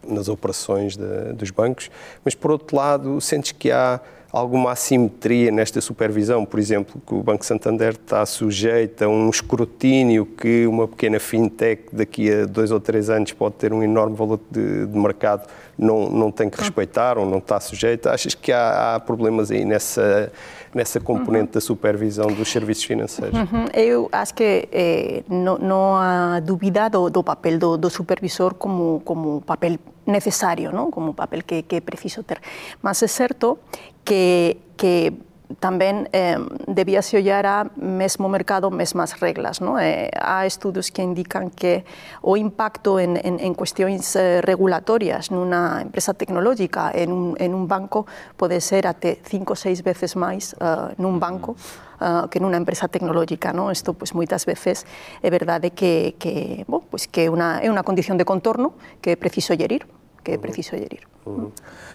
nas 0.07 0.29
operações 0.29 0.95
de, 0.95 1.33
dos 1.33 1.51
bancos, 1.51 1.89
mas 2.23 2.33
por 2.33 2.51
outro 2.51 2.75
lado, 2.75 3.19
sentes 3.19 3.51
que 3.51 3.71
há 3.71 3.99
alguma 4.31 4.71
assimetria 4.71 5.51
nesta 5.51 5.79
supervisão, 5.81 6.45
por 6.45 6.59
exemplo, 6.59 7.01
que 7.05 7.13
o 7.13 7.23
Banco 7.23 7.45
Santander 7.45 7.91
está 7.91 8.25
sujeito 8.25 9.03
a 9.03 9.07
um 9.07 9.29
escrutínio 9.29 10.25
que 10.25 10.67
uma 10.67 10.87
pequena 10.87 11.19
fintech 11.19 11.83
daqui 11.91 12.31
a 12.31 12.45
dois 12.45 12.71
ou 12.71 12.79
três 12.79 13.09
anos 13.09 13.31
pode 13.31 13.55
ter 13.55 13.73
um 13.73 13.81
enorme 13.81 14.15
valor 14.15 14.39
de, 14.51 14.85
de 14.85 14.97
mercado, 14.97 15.47
não, 15.77 16.09
não 16.09 16.31
tem 16.31 16.49
que 16.49 16.59
respeitar 16.59 17.17
ou 17.17 17.25
não 17.25 17.37
está 17.37 17.59
sujeito. 17.59 18.09
Achas 18.09 18.33
que 18.33 18.51
há, 18.51 18.95
há 18.95 18.99
problemas 18.99 19.49
aí 19.49 19.63
nessa, 19.63 20.31
nessa 20.73 20.99
componente 20.99 21.47
uhum. 21.47 21.53
da 21.53 21.61
supervisão 21.61 22.27
dos 22.27 22.51
serviços 22.51 22.83
financeiros? 22.83 23.37
Uhum. 23.37 23.65
Eu 23.73 24.09
acho 24.11 24.33
que 24.33 24.67
eh, 24.71 25.23
não, 25.29 25.57
não, 25.57 25.95
há 25.95 26.39
dúvida 26.39 26.89
do, 26.89 27.09
do 27.09 27.23
papel 27.23 27.57
do, 27.57 27.77
do 27.77 27.89
supervisor 27.89 28.53
como, 28.53 29.01
como 29.03 29.41
papel 29.41 29.79
necesario, 30.05 30.71
¿no? 30.71 30.89
como 30.89 31.13
papel 31.13 31.43
que, 31.43 31.63
que 31.63 31.77
é 31.77 31.81
preciso 31.81 32.23
ter. 32.23 32.39
Mas 32.81 33.01
é 33.03 33.07
certo 33.07 33.59
que, 34.03 34.57
que 34.75 35.13
tamén 35.59 36.11
eh, 36.11 36.35
debía 36.67 36.99
se 36.99 37.15
ollar 37.15 37.47
a 37.47 37.71
mesmo 37.79 38.27
mercado 38.27 38.67
mesmas 38.67 39.15
reglas. 39.23 39.63
No? 39.63 39.79
Eh, 39.79 40.11
há 40.19 40.43
estudos 40.45 40.91
que 40.91 41.01
indican 41.01 41.49
que 41.49 41.87
o 42.19 42.35
impacto 42.35 42.99
en, 42.99 43.15
en, 43.23 43.39
en 43.39 43.53
cuestións 43.55 44.15
eh, 44.19 44.43
regulatorias 44.43 45.31
nunha 45.31 45.79
empresa 45.79 46.11
tecnológica, 46.11 46.91
en 46.91 47.15
un, 47.15 47.39
en 47.39 47.55
un 47.55 47.65
banco, 47.67 48.03
pode 48.35 48.59
ser 48.59 48.91
até 48.91 49.23
cinco 49.23 49.55
ou 49.55 49.59
seis 49.59 49.79
veces 49.87 50.19
máis 50.19 50.51
uh, 50.59 50.91
eh, 50.91 50.99
nun 50.99 51.15
banco 51.15 51.55
uh, 52.03 52.27
que 52.27 52.43
nunha 52.43 52.59
empresa 52.59 52.91
tecnológica. 52.91 53.55
No? 53.55 53.71
Isto, 53.71 53.95
pois, 53.95 54.11
moitas 54.11 54.43
veces 54.43 54.83
é 55.23 55.29
verdade 55.31 55.71
que, 55.71 56.19
que, 56.19 56.67
bo, 56.67 56.83
pois, 56.83 57.07
que 57.07 57.31
una, 57.31 57.63
é 57.63 57.71
unha 57.71 57.87
condición 57.87 58.19
de 58.19 58.27
contorno 58.27 58.75
que 58.99 59.15
é 59.15 59.17
preciso 59.17 59.55
llerir. 59.55 59.87
Que 60.27 60.33
é 60.33 60.37
preciso 60.37 60.71
gerir. 60.71 61.03
Uhum. 61.25 61.51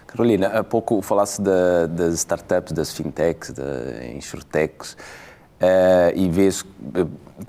Carolina, 0.07 0.47
há 0.49 0.65
pouco 0.65 1.03
falasse 1.03 1.43
de, 1.43 1.87
das 1.89 2.15
startups, 2.15 2.73
das 2.73 2.91
fintechs, 2.91 3.53
das 3.53 4.05
insurtechs, 4.15 4.97
e 6.15 6.29
vês 6.29 6.65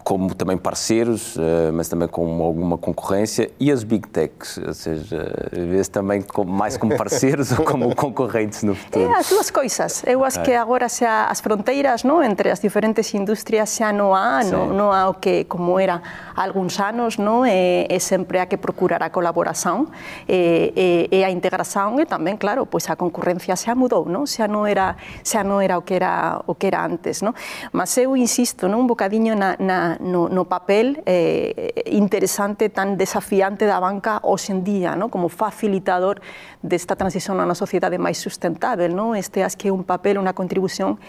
como 0.03 0.33
também 0.33 0.57
parceiros, 0.57 1.35
eh, 1.37 1.71
mas 1.71 1.87
também 1.87 2.07
com 2.07 2.41
alguma 2.41 2.77
concorrência, 2.77 3.51
e 3.59 3.71
as 3.71 3.83
big 3.83 4.07
techs, 4.07 4.57
ou 4.57 4.73
seja, 4.73 5.31
vê-se 5.51 5.91
também 5.91 6.23
mais 6.45 6.77
como 6.77 6.95
parceiros 6.97 7.51
ou 7.51 7.65
como 7.65 7.93
concorrentes 7.95 8.63
no 8.63 8.75
futuro? 8.75 9.05
É 9.05 9.19
as 9.19 9.29
duas 9.29 9.51
coisas. 9.51 10.03
Eu 10.05 10.23
acho 10.23 10.41
que 10.41 10.53
agora 10.53 10.85
as 10.85 11.41
fronteiras 11.41 12.03
não, 12.03 12.23
entre 12.23 12.49
as 12.49 12.59
diferentes 12.59 13.13
indústrias 13.13 13.69
xa 13.69 13.91
não 13.91 14.15
há, 14.15 14.43
não, 14.43 14.67
não 14.67 14.91
há 14.91 15.09
o 15.09 15.13
que 15.13 15.43
como 15.45 15.79
era 15.79 16.01
há 16.35 16.43
alguns 16.43 16.79
anos, 16.79 17.17
não, 17.17 17.45
é, 17.45 17.85
é 17.89 17.99
sempre 17.99 18.39
há 18.39 18.45
que 18.45 18.57
procurar 18.57 19.01
a 19.03 19.09
colaboração 19.09 19.87
e, 20.27 21.09
e, 21.11 21.17
e 21.17 21.23
a 21.23 21.29
integração 21.29 21.99
e 21.99 22.05
também, 22.05 22.35
claro, 22.37 22.65
pois 22.65 22.89
a 22.89 22.95
concorrência 22.95 23.55
xa 23.55 23.75
mudou, 23.75 24.05
não? 24.05 24.25
xa 24.25 24.47
não 24.47 24.65
era 24.65 24.95
xa 25.23 25.43
não 25.43 25.59
era 25.61 25.77
o 25.77 25.81
que 25.81 25.93
era 25.93 26.41
o 26.47 26.55
que 26.55 26.67
era 26.67 26.85
antes, 26.85 27.21
não? 27.21 27.33
Mas 27.71 27.89
eu 28.03 28.17
insisto, 28.17 28.67
não, 28.67 28.81
um 28.81 28.87
bocadinho 28.87 29.35
na, 29.35 29.55
na 29.59 29.97
no, 29.99 30.27
no 30.29 30.45
papel 30.45 31.01
eh, 31.05 31.83
interesante, 31.87 32.69
tan 32.69 32.99
desafiante 32.99 33.65
da 33.65 33.79
banca 33.79 34.19
hoxe 34.21 34.51
en 34.51 34.63
día, 34.63 34.95
no? 34.95 35.07
como 35.09 35.29
facilitador 35.29 36.19
desta 36.61 36.95
transición 36.95 37.39
a 37.39 37.47
unha 37.47 37.55
sociedade 37.55 37.95
máis 37.95 38.19
sustentável. 38.19 38.91
No? 38.91 39.15
Este 39.15 39.41
acho 39.41 39.55
que 39.55 39.67
é 39.69 39.73
un 39.73 39.87
papel, 39.87 40.19
unha 40.19 40.35
contribución 40.35 40.99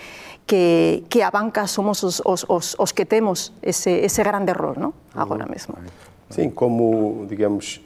que, 0.46 1.02
que 1.10 1.26
a 1.26 1.34
banca 1.34 1.66
somos 1.66 2.06
os, 2.06 2.22
os, 2.22 2.46
os, 2.46 2.78
os 2.78 2.90
que 2.94 3.04
temos 3.04 3.50
ese, 3.60 4.06
ese 4.06 4.22
grande 4.22 4.54
rol 4.54 4.78
no? 4.78 4.94
agora 5.18 5.44
mesmo. 5.50 5.74
Sim, 6.30 6.50
como, 6.50 7.26
digamos, 7.28 7.82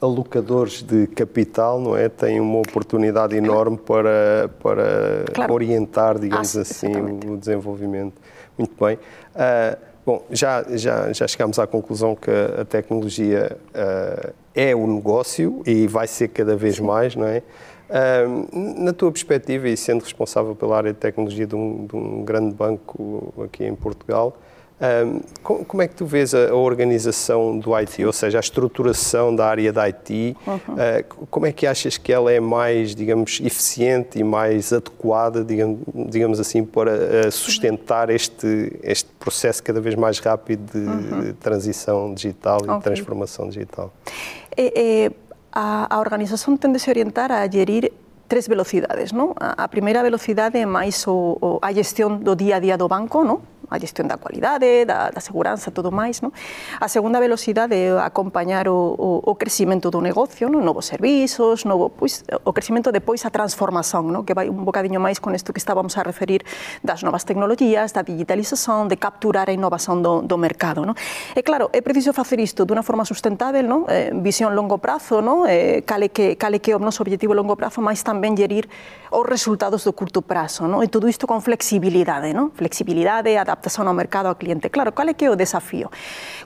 alocadores 0.00 0.82
de 0.82 1.06
capital, 1.06 1.80
não 1.80 1.96
é? 1.96 2.08
Têm 2.08 2.40
uma 2.40 2.58
oportunidade 2.58 3.36
enorme 3.36 3.76
para, 3.76 4.50
para 4.60 5.24
claro. 5.32 5.54
orientar, 5.54 6.18
digamos 6.18 6.56
ah, 6.56 6.62
assim, 6.62 6.90
o 7.28 7.36
desenvolvimento. 7.36 8.20
Muito 8.58 8.84
bem. 8.84 8.96
Uh, 9.34 9.92
Bom, 10.04 10.26
já, 10.32 10.64
já, 10.70 11.12
já 11.12 11.28
chegámos 11.28 11.60
à 11.60 11.66
conclusão 11.66 12.16
que 12.16 12.28
a 12.28 12.64
tecnologia 12.64 13.56
uh, 13.68 14.32
é 14.52 14.74
o 14.74 14.84
negócio 14.84 15.62
e 15.64 15.86
vai 15.86 16.08
ser 16.08 16.26
cada 16.28 16.56
vez 16.56 16.80
mais, 16.80 17.14
não 17.14 17.24
é? 17.24 17.40
Uh, 17.88 18.82
na 18.82 18.92
tua 18.92 19.12
perspectiva, 19.12 19.68
e 19.68 19.76
sendo 19.76 20.02
responsável 20.02 20.56
pela 20.56 20.76
área 20.76 20.92
de 20.92 20.98
tecnologia 20.98 21.46
de 21.46 21.54
um, 21.54 21.86
de 21.86 21.94
um 21.94 22.24
grande 22.24 22.52
banco 22.52 23.32
aqui 23.44 23.64
em 23.64 23.76
Portugal, 23.76 24.36
como 25.42 25.80
é 25.80 25.86
que 25.86 25.94
tu 25.94 26.04
vês 26.04 26.34
a 26.34 26.54
organização 26.54 27.56
do 27.56 27.72
IT, 27.74 28.04
ou 28.04 28.12
seja, 28.12 28.38
a 28.38 28.40
estruturação 28.40 29.34
da 29.34 29.46
área 29.46 29.72
da 29.72 29.82
IT? 29.82 30.36
Uhum. 30.44 30.58
Ah, 30.76 31.04
como 31.30 31.46
é 31.46 31.52
que 31.52 31.66
achas 31.66 31.96
que 31.96 32.12
ela 32.12 32.32
é 32.32 32.40
mais, 32.40 32.94
digamos, 32.94 33.40
eficiente 33.44 34.18
e 34.18 34.24
mais 34.24 34.72
adequada, 34.72 35.44
digamos, 35.44 36.40
assim, 36.40 36.64
para 36.64 36.92
ah, 37.26 37.30
sustentar 37.30 38.10
este, 38.10 38.76
este 38.82 39.08
processo 39.20 39.62
cada 39.62 39.80
vez 39.80 39.94
mais 39.94 40.18
rápido 40.18 40.72
de, 40.72 40.78
uhum. 40.78 41.32
transição 41.34 42.12
digital 42.12 42.58
e 42.64 42.70
okay. 42.70 42.80
transformação 42.80 43.48
digital? 43.48 43.92
É, 44.56 45.04
é, 45.04 45.10
a, 45.52 45.94
a 45.94 46.00
organização 46.00 46.56
tende 46.56 46.76
a 46.76 46.78
se 46.80 46.90
orientar 46.90 47.30
a 47.30 47.46
gerir 47.48 47.92
tres 48.26 48.48
velocidades. 48.48 49.12
Non? 49.12 49.36
A, 49.38 49.64
a 49.64 49.68
primeira 49.68 50.02
velocidade 50.02 50.56
é 50.58 50.64
máis 50.64 51.06
o, 51.06 51.36
o, 51.36 51.58
a 51.60 51.70
gestión 51.72 52.24
do 52.24 52.34
día 52.34 52.56
a 52.56 52.60
día 52.60 52.76
do 52.80 52.88
banco, 52.88 53.22
non? 53.22 53.44
a 53.72 53.80
gestión 53.80 54.06
da 54.06 54.20
cualidade, 54.20 54.84
da, 54.84 55.10
da 55.10 55.20
seguranza, 55.20 55.72
todo 55.72 55.90
máis, 55.90 56.20
non? 56.20 56.30
A 56.78 56.88
segunda 56.88 57.18
velocidade 57.18 57.74
é 57.74 57.96
acompañar 57.96 58.68
o, 58.68 58.76
o, 58.76 59.08
o 59.24 59.32
crecimento 59.34 59.88
do 59.88 60.04
negocio, 60.04 60.52
non? 60.52 60.60
novos 60.60 60.86
servizos, 60.86 61.64
novo, 61.64 61.88
pois, 61.88 62.24
o 62.44 62.52
crecimento 62.52 62.92
depois 62.92 63.24
a 63.24 63.30
transformación, 63.32 64.12
non? 64.12 64.22
que 64.28 64.36
vai 64.36 64.52
un 64.52 64.64
bocadiño 64.68 65.00
máis 65.00 65.18
con 65.18 65.32
isto 65.32 65.56
que 65.56 65.60
estábamos 65.62 65.96
a 65.96 66.02
referir 66.04 66.44
das 66.84 67.00
novas 67.00 67.24
tecnologías, 67.24 67.96
da 67.96 68.02
digitalización, 68.04 68.92
de 68.92 69.00
capturar 69.00 69.48
a 69.48 69.54
innovación 69.54 70.02
do, 70.02 70.20
do 70.20 70.36
mercado. 70.36 70.84
Non? 70.84 70.98
E 71.32 71.40
claro, 71.40 71.72
é 71.72 71.80
preciso 71.80 72.12
facer 72.12 72.42
isto 72.42 72.68
dunha 72.68 72.82
forma 72.82 73.06
sustentável, 73.08 73.64
non? 73.64 73.88
Eh, 73.88 74.12
visión 74.12 74.52
longo 74.52 74.82
prazo, 74.82 75.24
non? 75.24 75.48
Eh, 75.48 75.86
cale, 75.88 76.10
que, 76.12 76.36
cale 76.36 76.60
que 76.60 76.76
o 76.76 76.80
noso 76.82 77.00
objetivo 77.00 77.32
longo 77.32 77.56
prazo, 77.56 77.80
máis 77.80 78.04
tamén 78.04 78.36
gerir 78.36 78.68
os 79.12 79.24
resultados 79.24 79.86
do 79.86 79.92
curto 79.96 80.20
prazo. 80.20 80.66
Non? 80.66 80.82
E 80.82 80.88
todo 80.90 81.06
isto 81.08 81.24
con 81.24 81.40
flexibilidade, 81.40 82.34
non? 82.34 82.50
flexibilidade, 82.52 83.38
adaptación, 83.38 83.61
adaptación 83.62 83.86
ao 83.86 83.94
mercado 83.94 84.26
ao 84.26 84.34
cliente. 84.34 84.74
Claro, 84.74 84.90
cal 84.90 85.06
é 85.06 85.14
que 85.14 85.24
é 85.24 85.30
o 85.30 85.38
desafío? 85.38 85.86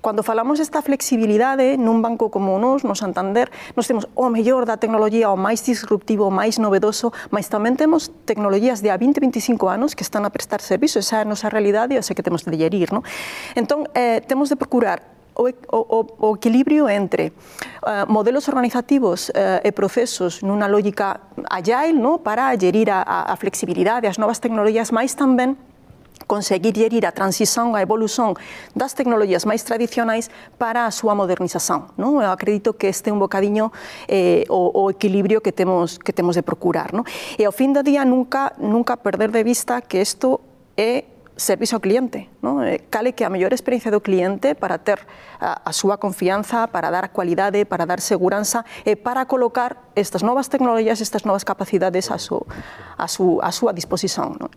Cando 0.05 0.21
falamos 0.21 0.61
desta 0.61 0.85
flexibilidade 0.85 1.81
nun 1.81 2.05
banco 2.05 2.29
como 2.29 2.61
nós, 2.61 2.85
nos, 2.85 2.85
no 2.85 2.95
Santander, 2.95 3.49
nos 3.73 3.89
temos 3.89 4.05
o 4.13 4.29
oh, 4.29 4.31
mellor 4.31 4.69
da 4.69 4.77
tecnología, 4.77 5.33
o 5.33 5.39
máis 5.41 5.65
disruptivo, 5.65 6.29
o 6.29 6.33
máis 6.35 6.61
novedoso, 6.61 7.09
mas 7.33 7.49
tamén 7.49 7.81
temos 7.81 8.13
tecnologías 8.29 8.85
de 8.85 8.93
a 8.93 9.01
20, 9.01 9.17
25 9.33 9.73
anos 9.73 9.97
que 9.97 10.05
están 10.05 10.29
a 10.29 10.31
prestar 10.31 10.61
servizo, 10.61 11.01
esa 11.01 11.23
é 11.23 11.25
a 11.25 11.29
nosa 11.29 11.49
realidade 11.49 11.97
e 11.97 11.99
o 11.99 12.05
que 12.05 12.23
temos 12.23 12.45
de 12.45 12.53
gerir. 12.53 12.93
No? 12.93 13.01
Entón, 13.57 13.89
eh, 13.97 14.21
temos 14.29 14.53
de 14.53 14.61
procurar 14.61 15.17
o, 15.37 15.53
o, 15.69 16.31
o 16.33 16.37
equilibrio 16.37 16.89
entre 16.89 17.29
uh, 17.85 18.09
modelos 18.09 18.49
organizativos 18.49 19.29
uh, 19.29 19.61
e 19.61 19.71
procesos 19.73 20.41
nunha 20.41 20.65
lógica 20.65 21.21
agile 21.53 21.93
no? 21.93 22.25
para 22.25 22.57
gerir 22.57 22.89
a, 22.89 23.05
a 23.05 23.37
flexibilidade, 23.37 24.09
as 24.09 24.17
novas 24.17 24.41
tecnologías, 24.41 24.89
máis 24.91 25.13
tamén 25.13 25.61
conseguir 26.27 26.75
gerir 26.75 27.07
a 27.07 27.13
transición 27.13 27.75
a 27.75 27.83
evolución 27.83 28.35
das 28.75 28.95
tecnologías 28.99 29.47
máis 29.47 29.63
tradicionais 29.63 30.29
para 30.59 30.87
a 30.87 30.93
súa 30.93 31.15
modernización. 31.15 31.91
Non? 31.97 32.19
Eu 32.19 32.31
acredito 32.35 32.75
que 32.75 32.91
este 32.91 33.11
é 33.11 33.13
un 33.15 33.23
bocadiño 33.23 33.71
eh, 34.11 34.45
o, 34.51 34.71
o 34.75 34.91
equilibrio 34.91 35.41
que 35.41 35.55
temos 35.55 35.99
que 36.03 36.13
temos 36.13 36.35
de 36.35 36.43
procurar. 36.43 36.93
Non? 36.93 37.07
E 37.39 37.47
ao 37.47 37.55
fin 37.55 37.73
do 37.73 37.87
día 37.87 38.03
nunca, 38.03 38.53
nunca 38.59 38.99
perder 38.99 39.31
de 39.31 39.47
vista 39.47 39.81
que 39.81 40.03
isto 40.03 40.43
é 40.77 41.17
servicio 41.37 41.77
ao 41.77 41.85
cliente, 41.85 42.33
non? 42.41 42.65
Eh, 42.65 42.89
cale 42.89 43.13
que 43.13 43.21
a 43.21 43.29
mellor 43.29 43.53
experiencia 43.53 43.93
do 43.93 44.01
cliente 44.01 44.57
para 44.57 44.81
ter 44.81 45.05
a, 45.37 45.69
a 45.69 45.73
súa 45.77 46.01
confianza, 46.01 46.65
para 46.73 46.89
dar 46.89 47.13
cualidade, 47.13 47.69
para 47.69 47.85
dar 47.85 48.01
seguranza 48.01 48.65
e 48.89 48.97
para 48.97 49.29
colocar 49.29 49.85
estas 49.93 50.25
novas 50.25 50.49
tecnologías, 50.49 51.05
estas 51.05 51.29
novas 51.29 51.45
capacidades 51.45 52.09
a, 52.09 52.17
su, 52.17 52.41
a, 52.97 53.07
su, 53.07 53.37
a 53.45 53.53
súa 53.53 53.77
disposición, 53.77 54.41
non? 54.41 54.49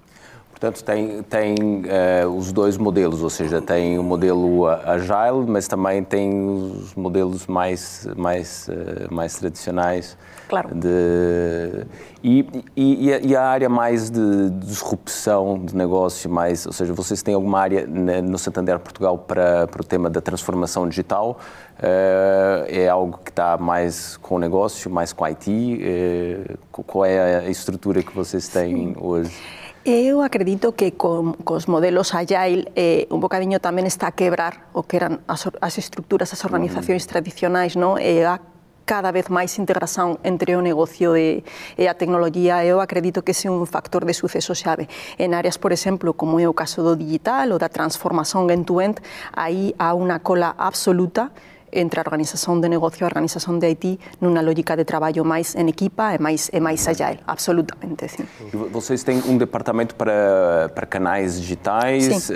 Portanto, 0.59 0.83
tem, 0.83 1.23
tem 1.23 1.55
uh, 1.55 2.27
os 2.35 2.51
dois 2.51 2.77
modelos, 2.77 3.23
ou 3.23 3.29
seja, 3.29 3.61
tem 3.61 3.97
o 3.97 4.03
modelo 4.03 4.67
agile, 4.67 5.45
mas 5.47 5.69
também 5.69 6.03
tem 6.03 6.49
os 6.49 6.93
modelos 6.95 7.47
mais, 7.47 8.05
mais, 8.17 8.67
uh, 8.67 9.13
mais 9.13 9.35
tradicionais. 9.35 10.17
Claro. 10.49 10.75
De, 10.75 11.85
e, 12.21 12.45
e, 12.75 13.29
e, 13.29 13.35
a, 13.37 13.43
área 13.43 13.69
mais 13.69 14.09
de 14.09 14.49
disrupção 14.49 15.63
de 15.63 15.73
negócio, 15.73 16.29
mais, 16.29 16.65
ou 16.65 16.73
seja, 16.73 16.91
vocês 16.91 17.23
têm 17.23 17.35
alguma 17.35 17.61
área 17.61 17.87
no 17.87 18.37
Santander 18.37 18.79
Portugal 18.79 19.17
para, 19.17 19.65
para 19.65 19.81
o 19.81 19.85
tema 19.85 20.09
da 20.09 20.19
transformação 20.19 20.89
digital? 20.89 21.39
Uh, 21.79 22.65
é 22.67 22.89
algo 22.89 23.17
que 23.23 23.29
está 23.29 23.55
mais 23.55 24.17
com 24.17 24.35
o 24.35 24.39
negócio, 24.39 24.91
mais 24.91 25.13
com 25.13 25.23
a 25.23 25.29
IT? 25.29 26.59
qual 26.69 27.05
é 27.05 27.37
a 27.37 27.49
estrutura 27.49 28.03
que 28.03 28.13
vocês 28.13 28.49
têm 28.49 28.93
Sim. 28.93 28.95
hoje? 28.99 29.58
Eu 29.85 30.21
acredito 30.23 30.75
que 30.75 30.91
con, 30.91 31.39
cos 31.47 31.71
modelos 31.71 32.13
agile 32.13 32.67
eh, 32.75 33.07
un 33.07 33.23
bocadiño 33.23 33.63
tamén 33.63 33.87
está 33.87 34.11
a 34.11 34.15
quebrar 34.15 34.67
o 34.75 34.83
que 34.83 34.99
eran 34.99 35.23
as, 35.23 35.47
as 35.47 35.79
estructuras, 35.79 36.35
as 36.35 36.43
organizacións 36.43 37.07
mm. 37.07 37.09
tradicionais, 37.09 37.79
non? 37.79 37.95
E 37.95 38.19
eh, 38.19 38.27
a 38.27 38.43
cada 38.83 39.13
vez 39.15 39.31
máis 39.31 39.55
integración 39.55 40.19
entre 40.25 40.57
o 40.57 40.65
negocio 40.65 41.15
e, 41.15 41.45
e 41.79 41.85
a 41.87 41.95
tecnología. 41.95 42.65
Eu 42.65 42.81
acredito 42.81 43.23
que 43.23 43.31
ese 43.31 43.47
é 43.47 43.53
un 43.53 43.63
factor 43.69 44.03
de 44.03 44.17
suceso 44.17 44.51
xave. 44.51 44.91
En 45.15 45.31
áreas, 45.31 45.61
por 45.61 45.71
exemplo, 45.71 46.11
como 46.11 46.41
é 46.41 46.49
o 46.49 46.57
caso 46.57 46.83
do 46.83 46.97
digital 46.97 47.55
ou 47.55 47.61
da 47.61 47.71
transformación 47.71 48.51
end-to-end, 48.51 48.99
aí 49.31 49.77
há 49.79 49.95
unha 49.95 50.19
cola 50.19 50.57
absoluta 50.59 51.31
entre 51.71 51.99
a 51.99 52.03
organización 52.03 52.61
de 52.61 52.69
negocio 52.69 53.03
e 53.03 53.05
a 53.05 53.07
organización 53.07 53.59
de 53.59 53.67
IT 53.69 53.99
nunha 54.21 54.41
lógica 54.41 54.75
de 54.75 54.85
traballo 54.85 55.23
máis 55.23 55.55
en 55.55 55.69
equipa 55.69 56.15
e 56.15 56.19
máis, 56.19 56.49
e 56.51 56.59
máis 56.59 56.85
agile, 56.87 57.19
absolutamente. 57.25 58.07
Sim. 58.07 58.25
Vocês 58.71 59.03
têm 59.03 59.21
um 59.27 59.37
departamento 59.37 59.95
para, 59.95 60.69
para 60.73 60.85
canais 60.85 61.39
digitais 61.39 62.29
uh, 62.29 62.33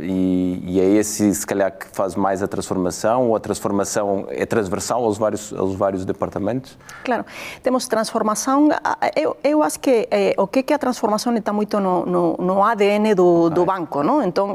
e, 0.00 0.62
e, 0.64 0.80
é 0.80 0.86
esse, 0.96 1.34
se 1.34 1.46
calhar, 1.46 1.72
que 1.72 1.86
faz 1.92 2.14
mais 2.14 2.42
a 2.42 2.48
transformação 2.48 3.28
ou 3.28 3.36
a 3.36 3.40
transformação 3.40 4.26
é 4.30 4.46
transversal 4.46 5.04
aos 5.04 5.18
vários, 5.18 5.52
aos 5.52 5.74
vários 5.74 6.04
departamentos? 6.04 6.78
Claro, 7.04 7.24
temos 7.62 7.86
transformação, 7.86 8.68
eu, 9.14 9.36
eu 9.42 9.62
acho 9.62 9.80
que 9.80 10.08
eh, 10.10 10.34
o 10.38 10.46
que 10.46 10.72
é 10.72 10.76
a 10.76 10.78
transformação 10.78 11.34
está 11.36 11.52
muito 11.52 11.80
no, 11.80 12.06
no, 12.06 12.36
no 12.38 12.62
ADN 12.62 13.14
do, 13.14 13.50
do 13.50 13.64
banco, 13.64 14.02
não? 14.02 14.22
Então, 14.22 14.54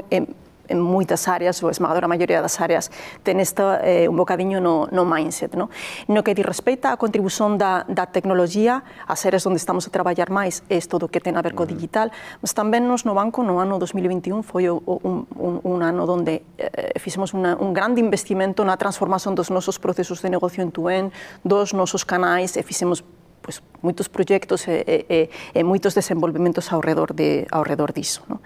en 0.71 0.79
moitas 0.79 1.27
áreas, 1.27 1.59
ou 1.59 1.67
esmagadora 1.67 2.07
maioría 2.07 2.39
das 2.39 2.57
áreas, 2.63 2.87
ten 3.27 3.43
esta, 3.43 3.83
eh, 3.83 4.07
un 4.07 4.15
bocadiño 4.15 4.63
no, 4.63 4.87
no 4.89 5.03
mindset. 5.03 5.59
No? 5.59 5.67
no 6.07 6.23
que 6.23 6.31
di 6.31 6.41
respeita 6.41 6.95
á 6.95 6.97
contribución 6.97 7.59
da, 7.59 7.83
da 7.91 8.07
tecnología, 8.07 8.87
as 9.05 9.19
áreas 9.27 9.43
onde 9.43 9.59
estamos 9.59 9.83
a 9.85 9.91
traballar 9.91 10.31
máis, 10.31 10.63
é 10.71 10.79
todo 10.81 11.07
o 11.07 11.11
que 11.11 11.19
ten 11.19 11.35
a 11.35 11.43
ver 11.43 11.53
co 11.53 11.67
mm. 11.67 11.71
digital, 11.75 12.07
mas 12.39 12.55
tamén 12.55 12.87
nos 12.87 13.03
no 13.03 13.13
banco 13.13 13.43
no 13.43 13.59
ano 13.59 13.75
2021 13.77 14.41
foi 14.41 14.71
o, 14.71 14.79
un, 14.79 15.27
un, 15.35 15.53
un 15.61 15.77
ano 15.83 16.07
onde 16.07 16.47
eh, 16.57 16.95
fixemos 16.97 17.35
una, 17.35 17.59
un 17.59 17.75
grande 17.75 17.99
investimento 17.99 18.63
na 18.63 18.79
transformación 18.79 19.35
dos 19.35 19.51
nosos 19.51 19.77
procesos 19.77 20.23
de 20.23 20.31
negocio 20.31 20.63
en 20.63 20.71
Tuen, 20.71 21.11
dos 21.43 21.75
nosos 21.75 22.07
canais 22.07 22.55
e 22.55 22.61
fixemos 22.63 23.03
pues, 23.41 23.61
moitos 23.81 24.07
proxectos 24.07 24.67
e, 24.67 25.05
e, 25.09 25.29
e 25.53 25.63
moitos 25.63 25.93
desenvolvementos 25.93 26.71
ao 26.71 26.81
redor, 26.81 27.13
de, 27.13 27.45
ao 27.51 27.63
redor 27.63 27.91
diso. 27.93 28.23
No? 28.29 28.41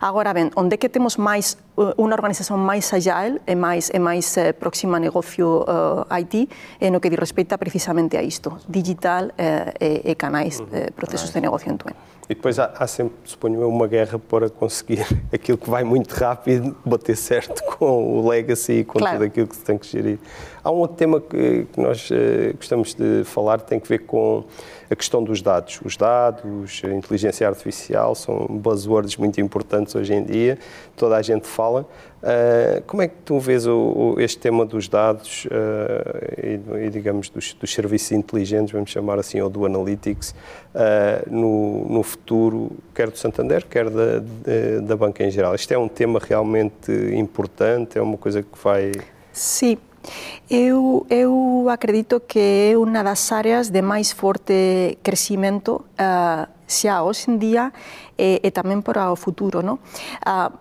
Agora 0.00 0.32
ben, 0.32 0.50
onde 0.56 0.78
que 0.78 0.88
temos 0.88 1.16
máis 1.16 1.58
unha 1.80 2.14
organización 2.14 2.60
máis 2.60 2.92
agile 2.92 3.40
e 3.46 3.56
máis, 3.56 3.88
e 3.88 3.98
máis 3.98 4.36
eh, 4.36 4.52
próxima 4.52 4.98
a 4.98 5.00
negocio 5.00 5.64
uh, 5.64 6.04
IT 6.20 6.48
e 6.80 6.90
no 6.90 7.00
que 7.00 7.08
di 7.08 7.16
respeita 7.16 7.56
precisamente 7.56 8.18
a 8.18 8.22
isto, 8.22 8.60
digital 8.68 9.32
eh, 9.38 9.72
e, 9.80 10.12
e 10.12 10.14
canais, 10.14 10.60
eh, 10.72 10.92
procesos 10.92 11.32
de 11.32 11.40
negocio 11.40 11.72
en 11.72 11.78
Tuen. 11.78 11.96
E 12.30 12.34
depois 12.34 12.60
há, 12.60 12.72
há, 12.78 12.86
sempre, 12.86 13.16
suponho 13.24 13.60
eu, 13.60 13.68
uma 13.68 13.88
guerra 13.88 14.16
para 14.16 14.48
conseguir 14.48 15.04
aquilo 15.34 15.58
que 15.58 15.68
vai 15.68 15.82
muito 15.82 16.12
rápido 16.12 16.76
bater 16.84 17.16
certo 17.16 17.60
com 17.74 18.20
o 18.20 18.28
legacy 18.28 18.72
e 18.72 18.84
com 18.84 19.00
claro. 19.00 19.16
tudo 19.16 19.26
aquilo 19.26 19.48
que 19.48 19.56
se 19.56 19.64
tem 19.64 19.76
que 19.76 19.86
gerir. 19.86 20.18
Há 20.62 20.70
um 20.70 20.76
outro 20.76 20.96
tema 20.96 21.20
que, 21.20 21.66
que 21.72 21.80
nós 21.80 22.08
uh, 22.10 22.54
gostamos 22.56 22.94
de 22.94 23.24
falar, 23.24 23.60
tem 23.60 23.80
que 23.80 23.88
ver 23.88 24.00
com 24.00 24.44
a 24.90 24.96
questão 24.96 25.22
dos 25.22 25.40
dados. 25.40 25.80
Os 25.84 25.96
dados, 25.96 26.82
a 26.84 26.88
inteligência 26.88 27.46
artificial 27.46 28.14
são 28.16 28.46
buzzwords 28.50 29.16
muito 29.16 29.40
importantes 29.40 29.94
hoje 29.94 30.12
em 30.12 30.24
dia, 30.24 30.58
toda 30.96 31.16
a 31.16 31.22
gente 31.22 31.46
fala. 31.46 31.86
Uh, 32.20 32.82
como 32.86 33.00
é 33.00 33.08
que 33.08 33.14
tu 33.24 33.38
vês 33.38 33.66
o, 33.66 33.72
o, 33.72 34.20
este 34.20 34.38
tema 34.38 34.66
dos 34.66 34.88
dados 34.88 35.46
uh, 35.46 36.82
e, 36.82 36.86
e, 36.86 36.90
digamos, 36.90 37.30
dos, 37.30 37.54
dos, 37.54 37.72
serviços 37.72 38.12
inteligentes, 38.12 38.72
vamos 38.72 38.90
chamar 38.90 39.18
assim, 39.18 39.40
ou 39.40 39.48
do 39.48 39.64
analytics, 39.64 40.34
uh, 40.74 41.30
no, 41.30 41.88
no, 41.88 42.02
futuro, 42.02 42.72
quer 42.94 43.08
do 43.08 43.16
Santander, 43.16 43.64
quer 43.66 43.88
da, 43.88 44.18
da, 44.18 44.80
da 44.82 44.96
banca 44.96 45.24
em 45.24 45.30
geral? 45.30 45.54
Isto 45.54 45.72
é 45.72 45.78
um 45.78 45.88
tema 45.88 46.20
realmente 46.22 46.92
importante, 47.14 47.96
é 47.96 48.02
uma 48.02 48.18
coisa 48.18 48.42
que 48.42 48.58
vai... 48.62 48.92
Sim. 49.32 49.78
Eu, 50.50 51.06
eu 51.08 51.66
acredito 51.70 52.20
que 52.20 52.72
é 52.72 52.78
unha 52.78 53.02
das 53.04 53.30
áreas 53.30 53.70
de 53.70 53.82
máis 53.82 54.10
forte 54.10 54.98
crecimento 55.02 55.86
uh, 55.94 56.02
ah, 56.02 56.48
xa 56.70 57.02
hoxe 57.02 57.26
en 57.26 57.42
día 57.42 57.74
e, 58.20 58.38
e 58.44 58.48
tamén 58.52 58.84
para 58.84 59.08
o 59.08 59.16
futuro. 59.16 59.64
No? 59.64 59.80
Ah, 60.22 60.52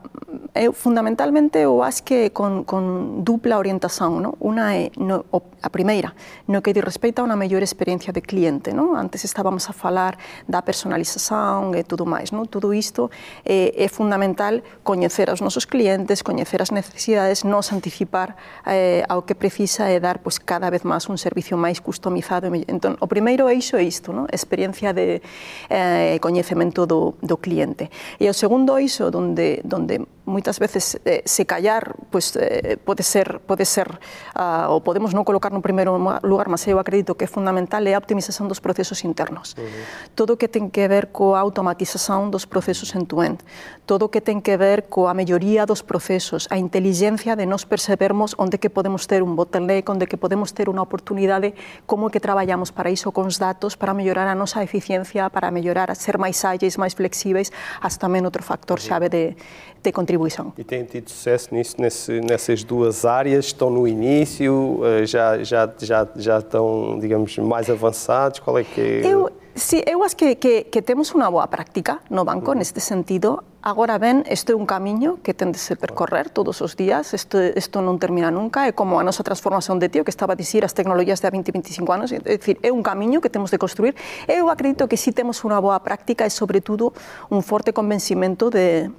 eu, 0.56 0.72
fundamentalmente, 0.72 1.60
eu 1.60 1.84
acho 1.84 2.08
que 2.08 2.32
con, 2.32 2.64
con 2.64 3.24
dupla 3.28 3.60
orientación. 3.60 4.24
No? 4.24 4.40
Una 4.40 4.80
é 4.80 4.90
no, 4.96 5.28
a 5.62 5.70
primeira, 5.70 6.16
no 6.48 6.64
que 6.64 6.72
di 6.72 6.80
respeito 6.80 7.20
a 7.20 7.28
unha 7.28 7.36
mellor 7.36 7.60
experiencia 7.60 8.16
de 8.16 8.24
cliente. 8.24 8.72
No? 8.72 8.96
Antes 8.96 9.28
estábamos 9.28 9.68
a 9.68 9.74
falar 9.76 10.16
da 10.48 10.64
personalización 10.64 11.76
e 11.76 11.84
tudo 11.84 12.08
máis. 12.08 12.32
No? 12.32 12.48
Tudo 12.48 12.72
isto 12.72 13.12
é, 13.44 13.76
é 13.76 13.88
fundamental 13.92 14.64
coñecer 14.88 15.28
aos 15.28 15.44
nosos 15.44 15.68
clientes, 15.68 16.24
coñecer 16.24 16.64
as 16.64 16.72
necesidades, 16.72 17.44
nos 17.44 17.76
anticipar 17.76 18.40
eh, 18.64 19.04
ao 19.12 19.28
que 19.28 19.36
precisa 19.36 19.92
e 19.92 20.00
dar 20.00 20.24
pois, 20.24 20.40
cada 20.40 20.72
vez 20.72 20.88
máis 20.88 21.12
un 21.12 21.20
servicio 21.20 21.60
máis 21.60 21.84
customizado. 21.84 22.48
Entón, 22.72 22.96
o 23.04 23.08
primeiro 23.12 23.52
eixo 23.52 23.76
é 23.76 23.84
isto, 23.84 24.16
no? 24.16 24.32
experiencia 24.32 24.96
de 24.96 25.20
eh, 25.68 25.99
e 26.00 26.20
coñecemento 26.24 26.88
do, 26.88 27.20
do 27.20 27.38
cliente. 27.38 27.92
E 28.20 28.32
o 28.32 28.36
segundo 28.36 28.80
iso, 28.80 29.12
donde, 29.12 29.60
donde 29.68 30.00
moitas 30.30 30.62
veces 30.62 31.02
eh, 31.04 31.26
se 31.26 31.44
callar 31.46 31.96
pues, 32.14 32.38
eh, 32.38 32.78
pode 32.78 33.04
ser, 33.04 33.42
pode 33.42 33.66
ser 33.66 34.00
ah, 34.36 34.70
uh, 34.70 34.78
ou 34.78 34.86
podemos 34.86 35.12
non 35.12 35.26
colocar 35.26 35.50
no 35.50 35.60
primeiro 35.60 35.98
lugar, 36.24 36.48
mas 36.48 36.64
eu 36.70 36.78
acredito 36.78 37.18
que 37.18 37.26
é 37.26 37.30
fundamental 37.30 37.82
é 37.90 37.98
a 37.98 38.00
optimización 38.00 38.46
dos 38.48 38.62
procesos 38.62 39.04
internos. 39.04 39.58
Uh 39.58 39.66
-huh. 39.66 40.16
Todo 40.16 40.38
o 40.38 40.40
que 40.40 40.48
ten 40.48 40.70
que 40.70 40.86
ver 40.88 41.10
coa 41.10 41.42
automatización 41.42 42.30
dos 42.30 42.46
procesos 42.46 42.94
en 42.94 43.10
tu 43.10 43.26
end, 43.26 43.42
todo 43.90 44.08
o 44.08 44.10
que 44.14 44.22
ten 44.22 44.40
que 44.40 44.56
ver 44.56 44.88
coa 44.88 45.18
melloría 45.18 45.66
dos 45.66 45.82
procesos, 45.82 46.46
a 46.54 46.62
inteligencia 46.62 47.34
de 47.36 47.50
nos 47.50 47.66
percebermos 47.66 48.38
onde 48.38 48.62
que 48.62 48.70
podemos 48.70 49.10
ter 49.10 49.26
un 49.26 49.34
bottleneck, 49.34 49.90
onde 49.90 50.06
que 50.06 50.22
podemos 50.22 50.54
ter 50.54 50.70
unha 50.70 50.86
oportunidade, 50.86 51.58
como 51.90 52.08
é 52.08 52.14
que 52.14 52.22
traballamos 52.22 52.70
para 52.70 52.94
iso 52.94 53.10
cons 53.10 53.42
datos, 53.42 53.74
para 53.74 53.98
mellorar 53.98 54.30
a 54.30 54.38
nosa 54.38 54.62
eficiencia, 54.62 55.34
para 55.34 55.50
mellorar 55.50 55.89
a 55.90 55.96
ser 55.96 56.18
máis 56.18 56.44
ágeis, 56.46 56.78
máis 56.78 56.94
flexíveis, 56.94 57.52
hasta 57.82 58.08
tamén 58.08 58.24
outro 58.24 58.44
factor 58.44 58.80
chave 58.80 59.10
de, 59.10 59.36
de 59.82 59.92
contribuição. 59.92 60.54
E 60.58 60.64
têm 60.64 60.86
tido 60.86 61.10
sucesso 61.10 61.54
nisso, 61.54 61.76
nesse, 61.80 62.22
nessas 62.22 62.64
duas 62.64 63.06
áreas? 63.06 63.46
Estão 63.46 63.70
no 63.70 63.88
início? 63.88 64.82
Eh, 64.84 65.06
já, 65.06 65.44
já, 65.44 65.70
já, 65.80 66.08
já 66.16 66.38
estão, 66.40 67.00
digamos, 67.00 67.38
mais 67.38 67.70
avançados? 67.70 68.40
Qual 68.40 68.58
é 68.58 68.64
que 68.64 68.82
é? 68.82 69.02
Eu, 69.06 69.32
Sí, 69.56 69.84
eu 69.86 70.04
acho 70.04 70.16
que, 70.16 70.38
que, 70.38 70.70
que 70.70 70.82
temos 70.82 71.12
unha 71.12 71.28
boa 71.28 71.50
práctica 71.50 72.00
no 72.14 72.24
banco 72.24 72.54
neste 72.54 72.80
sentido. 72.80 73.44
Agora 73.60 74.00
ben, 74.00 74.24
este 74.30 74.54
é 74.54 74.56
un 74.56 74.64
camiño 74.64 75.20
que 75.20 75.36
ten 75.36 75.52
de 75.52 75.60
se 75.60 75.76
percorrer 75.76 76.32
todos 76.32 76.64
os 76.64 76.80
días, 76.80 77.12
isto, 77.12 77.42
isto 77.42 77.84
non 77.84 78.00
termina 78.00 78.32
nunca, 78.32 78.70
é 78.70 78.72
como 78.72 79.02
a 79.02 79.04
nosa 79.04 79.20
transformación 79.26 79.82
de 79.82 79.92
tío 79.92 80.08
que 80.08 80.14
estaba 80.14 80.38
a 80.38 80.40
dicir 80.40 80.64
as 80.64 80.72
tecnologías 80.72 81.20
de 81.20 81.28
20, 81.28 81.52
25 81.52 81.92
anos, 81.92 82.08
é 82.16 82.24
dicir, 82.24 82.56
é 82.64 82.72
un 82.72 82.86
camiño 82.86 83.20
que 83.20 83.28
temos 83.28 83.52
de 83.52 83.60
construir. 83.60 84.00
Eu 84.32 84.48
acredito 84.48 84.88
que 84.88 84.96
si 84.96 85.12
temos 85.12 85.44
unha 85.44 85.60
boa 85.60 85.82
práctica 85.84 86.24
e, 86.24 86.32
sobretudo, 86.32 86.96
un 87.28 87.44
forte 87.44 87.76
convencimento 87.76 88.48
de, 88.48 88.94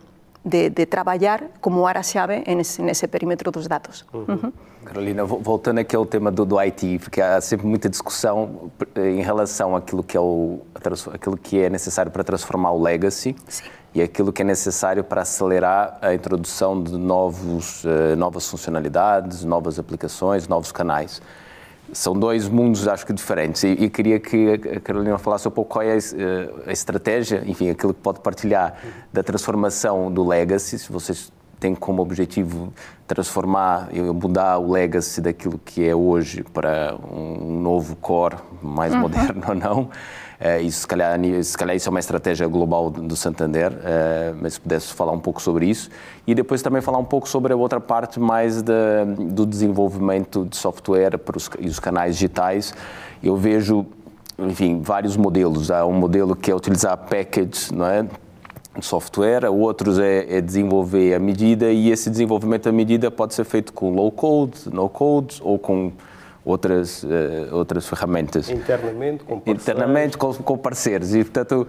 de, 0.45 0.71
de 0.71 0.87
trabalhar 0.87 1.45
como 1.61 1.87
área-chave 1.87 2.43
nesse, 2.47 2.83
nesse 2.83 3.07
perímetro 3.07 3.51
dos 3.51 3.67
dados. 3.67 4.05
Uhum. 4.13 4.25
Uhum. 4.29 4.53
Carolina, 4.85 5.25
voltando 5.25 5.79
aqui 5.79 5.95
ao 5.95 6.07
tema 6.07 6.31
do, 6.31 6.45
do 6.45 6.59
IT, 6.59 7.01
porque 7.01 7.21
há 7.21 7.41
sempre 7.41 7.67
muita 7.67 7.89
discussão 7.89 8.71
eh, 8.95 9.11
em 9.11 9.21
relação 9.21 9.77
àquilo 9.77 10.03
que 10.03 10.17
é, 10.17 10.21
o, 10.21 10.63
aquilo 11.13 11.37
que 11.37 11.61
é 11.61 11.69
necessário 11.69 12.11
para 12.11 12.25
transformar 12.25 12.73
o 12.73 12.83
legacy 12.83 13.37
Sim. 13.47 13.65
e 13.95 14.01
aquilo 14.01 14.33
que 14.33 14.41
é 14.41 14.45
necessário 14.45 15.05
para 15.05 15.21
acelerar 15.21 15.99
a 16.01 16.15
introdução 16.15 16.83
de 16.83 16.97
novos, 16.97 17.85
uh, 17.85 18.17
novas 18.17 18.49
funcionalidades, 18.49 19.45
novas 19.45 19.79
aplicações, 19.79 20.49
novos 20.49 20.73
canais 20.73 21.21
são 21.93 22.15
dois 22.15 22.49
mundos, 22.49 22.87
acho 22.87 23.07
que 23.07 23.13
diferentes. 23.13 23.63
E, 23.65 23.69
e, 23.69 23.91
queria 23.91 24.19
que 24.19 24.53
a 24.77 24.81
Carolina 24.81 25.19
falasse 25.19 25.47
um 25.49 25.51
pouco 25.51 25.73
qual 25.73 25.85
é 25.85 25.93
a, 25.95 26.69
a, 26.69 26.73
estratégia, 26.73 27.43
enfim, 27.47 27.71
aquilo 27.71 27.93
que 27.93 28.01
pode 28.01 28.21
partilhar 28.21 28.75
da 29.13 29.23
transformação 29.23 30.11
do 30.11 30.27
legacy, 30.27 30.79
se 30.79 30.93
vocês 30.93 31.33
tem 31.61 31.75
como 31.75 32.01
objetivo 32.01 32.73
transformar 33.07 33.89
e 33.93 34.01
mudar 34.01 34.59
o 34.59 34.73
legacy 34.73 35.21
daquilo 35.21 35.61
que 35.63 35.87
é 35.87 35.95
hoje 35.95 36.43
para 36.43 36.97
um 37.13 37.61
novo 37.61 37.95
core 37.97 38.37
mais 38.63 38.95
uhum. 38.95 39.01
moderno 39.01 39.43
ou 39.49 39.55
não. 39.55 39.91
Uh, 40.41 40.63
isso, 40.63 40.81
se 40.81 40.87
calhar, 40.87 41.21
se 41.43 41.59
calhar 41.59 41.77
isso 41.77 41.87
é 41.87 41.91
uma 41.91 42.01
estratégia 42.01 42.47
global 42.49 42.89
do 42.89 43.15
Santander, 43.15 43.73
uh, 43.73 44.39
mas 44.41 44.55
se 44.55 44.61
pudesse 44.61 44.95
falar 44.95 45.13
um 45.13 45.19
pouco 45.21 45.43
sobre 45.43 45.67
isso. 45.67 45.91
E 46.27 46.35
depois 46.35 46.63
também 46.63 46.81
falar 46.81 46.97
um 46.97 47.05
pouco 47.05 47.29
sobre 47.29 47.53
a 47.53 47.57
outra 47.57 47.79
parte 47.79 48.19
mais 48.19 48.63
de, 48.63 48.73
do 49.19 49.45
desenvolvimento 49.45 50.47
de 50.47 50.57
software 50.57 51.19
para 51.19 51.37
os, 51.37 51.51
e 51.59 51.69
os 51.69 51.79
canais 51.79 52.15
digitais. 52.15 52.73
Eu 53.23 53.37
vejo, 53.37 53.85
enfim, 54.39 54.81
vários 54.81 55.15
modelos. 55.15 55.71
Há 55.71 55.85
um 55.85 55.93
modelo 55.93 56.35
que 56.35 56.51
é 56.51 56.57
utilizar 56.57 56.97
package, 56.97 57.75
não 57.75 57.85
é? 57.85 58.07
software, 58.81 59.45
outros 59.51 59.99
é, 59.99 60.37
é, 60.37 60.41
desenvolver 60.41 61.13
a 61.15 61.19
medida 61.19 61.71
e 61.73 61.91
esse 61.91 62.09
desenvolvimento 62.09 62.69
à 62.69 62.73
medida 62.73 63.11
pode 63.11 63.35
ser 63.35 63.45
feito 63.45 63.73
com 63.73 63.93
low 63.93 64.11
code, 64.11 64.71
no 64.73 64.89
code 64.89 65.41
ou 65.43 65.59
com 65.59 65.93
outras, 66.45 67.03
uh, 67.03 67.09
outras 67.53 67.87
ferramentas. 67.89 68.51
Internamente, 68.51 69.25
com 69.25 69.41
parceiros. 69.41 69.63
Internamente, 69.63 70.19
com, 70.19 70.35
com 70.35 70.59
parceiros. 70.59 71.15
E, 71.15 71.25
portanto, 71.25 71.67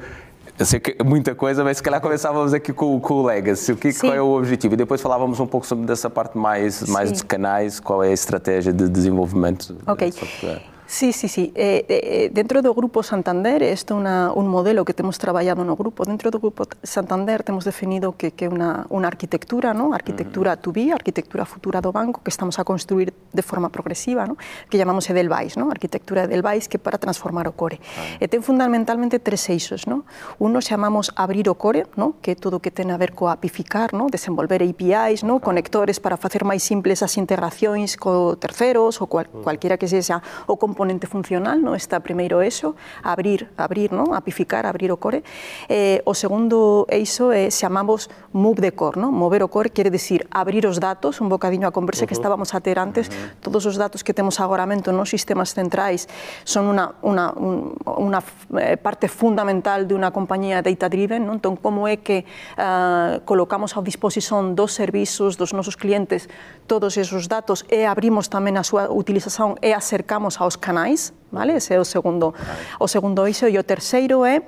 eu 0.57 0.65
sei 0.65 0.79
que 0.79 1.03
muita 1.03 1.33
coisa, 1.33 1.63
mas 1.63 1.77
se 1.77 1.83
calhar 1.83 1.99
começávamos 1.99 2.53
aqui 2.53 2.71
com, 2.71 2.99
com 2.99 3.15
o 3.15 3.25
Legacy. 3.25 3.71
O 3.71 3.77
que, 3.77 3.93
qual 3.93 4.13
é 4.13 4.21
o 4.21 4.37
objetivo? 4.37 4.73
E 4.73 4.77
depois 4.77 5.01
falávamos 5.01 5.39
um 5.39 5.47
pouco 5.47 5.65
sobre 5.65 5.85
dessa 5.85 6.09
parte 6.09 6.37
mais, 6.37 6.83
mais 6.83 7.11
de 7.11 7.25
canais, 7.25 7.79
qual 7.79 8.03
é 8.03 8.09
a 8.09 8.13
estratégia 8.13 8.71
de 8.71 8.87
desenvolvimento 8.87 9.75
okay. 9.87 10.09
de 10.09 10.15
software. 10.15 10.70
Sí, 10.91 11.13
sí, 11.13 11.29
sí. 11.29 11.53
Eh, 11.55 11.85
eh, 11.87 12.29
dentro 12.33 12.61
do 12.61 12.73
Grupo 12.73 13.01
Santander, 13.01 13.63
isto 13.63 13.95
é 14.03 14.27
un 14.35 14.51
modelo 14.51 14.83
que 14.83 14.91
temos 14.91 15.15
traballado 15.15 15.63
no 15.63 15.79
grupo. 15.79 16.03
Dentro 16.03 16.27
do 16.27 16.37
Grupo 16.43 16.67
Santander 16.83 17.47
temos 17.47 17.63
definido 17.63 18.11
que, 18.19 18.35
é 18.35 18.51
unha, 18.51 18.83
unha 18.91 19.07
arquitectura, 19.07 19.71
¿no? 19.71 19.95
arquitectura 19.95 20.59
to 20.59 20.75
be, 20.75 20.91
arquitectura 20.91 21.47
futura 21.47 21.79
do 21.79 21.95
banco, 21.95 22.19
que 22.19 22.27
estamos 22.27 22.59
a 22.59 22.67
construir 22.67 23.15
de 23.31 23.39
forma 23.39 23.71
progresiva, 23.71 24.27
¿no? 24.27 24.35
que 24.67 24.75
llamamos 24.75 25.07
Edelweiss, 25.07 25.55
¿no? 25.55 25.71
arquitectura 25.71 26.27
Edelweiss, 26.27 26.67
que 26.67 26.75
para 26.75 26.99
transformar 26.99 27.47
o 27.47 27.55
core. 27.55 27.79
Ah. 27.95 28.19
E 28.19 28.27
ten 28.27 28.43
fundamentalmente 28.43 29.23
tres 29.23 29.47
eixos. 29.47 29.87
¿no? 29.87 30.03
Uno 30.43 30.59
chamamos 30.59 31.15
abrir 31.15 31.47
o 31.47 31.55
core, 31.55 31.87
¿no? 31.95 32.19
que 32.19 32.35
é 32.35 32.35
todo 32.35 32.59
o 32.59 32.61
que 32.61 32.67
ten 32.67 32.91
a 32.91 32.99
ver 32.99 33.15
co 33.15 33.31
apificar, 33.31 33.95
¿no? 33.95 34.11
desenvolver 34.11 34.59
APIs, 34.59 35.23
¿no? 35.23 35.39
conectores 35.39 36.03
para 36.03 36.19
facer 36.19 36.43
máis 36.43 36.67
simples 36.67 36.99
as 36.99 37.15
integracións 37.15 37.95
co 37.95 38.35
terceros 38.35 38.99
ou 38.99 39.07
cual, 39.07 39.31
cualquiera 39.39 39.79
que 39.79 39.87
sexa 39.87 40.19
o 40.51 40.59
componente 40.59 40.80
componente 40.81 41.05
funcional, 41.05 41.61
no 41.61 41.75
Está 41.75 41.99
primeiro 41.99 42.41
eso, 42.41 42.75
abrir, 43.03 43.53
abrir, 43.55 43.93
non? 43.93 44.17
Apificar, 44.17 44.65
abrir 44.65 44.89
o 44.89 44.97
core. 44.97 45.21
Eh, 45.69 46.01
o 46.09 46.17
segundo 46.17 46.89
eixo 46.89 47.29
é 47.29 47.45
eh, 47.45 47.53
chamamos 47.53 48.09
move 48.33 48.65
the 48.65 48.73
core, 48.73 48.97
non? 48.97 49.13
Mover 49.13 49.45
o 49.45 49.49
core 49.53 49.69
quere 49.69 49.93
decir 49.93 50.25
abrir 50.33 50.65
os 50.65 50.81
datos, 50.81 51.21
un 51.21 51.29
bocadiño 51.29 51.69
a 51.69 51.71
conversa 51.71 52.01
uh 52.01 52.09
-huh. 52.09 52.09
que 52.09 52.17
estábamos 52.17 52.57
a 52.57 52.65
ter 52.65 52.81
antes, 52.81 53.09
uh 53.09 53.13
-huh. 53.13 53.45
todos 53.45 53.69
os 53.69 53.77
datos 53.77 54.01
que 54.01 54.09
temos 54.09 54.41
agora 54.41 54.65
mento 54.65 54.89
nos 54.89 55.13
sistemas 55.13 55.53
centrais 55.53 56.09
son 56.49 56.65
unha, 56.73 56.97
unha, 57.05 57.29
un, 57.37 57.77
unha 57.85 58.25
eh, 58.57 58.73
parte 58.81 59.05
fundamental 59.05 59.85
de 59.85 59.93
unha 59.93 60.09
compañía 60.09 60.65
data-driven, 60.65 61.29
non? 61.29 61.37
Entón, 61.37 61.61
como 61.61 61.85
é 61.85 62.01
que 62.01 62.25
uh, 62.57 63.21
colocamos 63.29 63.77
a 63.77 63.85
disposición 63.85 64.57
dos 64.57 64.73
servizos 64.73 65.37
dos 65.37 65.53
nosos 65.53 65.77
clientes 65.77 66.25
todos 66.65 66.97
esos 66.97 67.29
datos 67.29 67.69
e 67.69 67.85
abrimos 67.85 68.33
tamén 68.33 68.57
a 68.57 68.65
súa 68.65 68.89
utilización 68.89 69.61
e 69.61 69.77
acercamos 69.77 70.41
aos 70.41 70.57
canais 70.57 70.70
canais, 70.71 71.11
vale? 71.31 71.59
Ese 71.59 71.75
é 71.75 71.79
o 71.79 71.83
segundo, 71.83 72.33
o 72.79 72.87
segundo 72.87 73.27
eixo 73.27 73.47
e 73.47 73.59
o 73.59 73.63
terceiro 73.63 74.23
é 74.23 74.41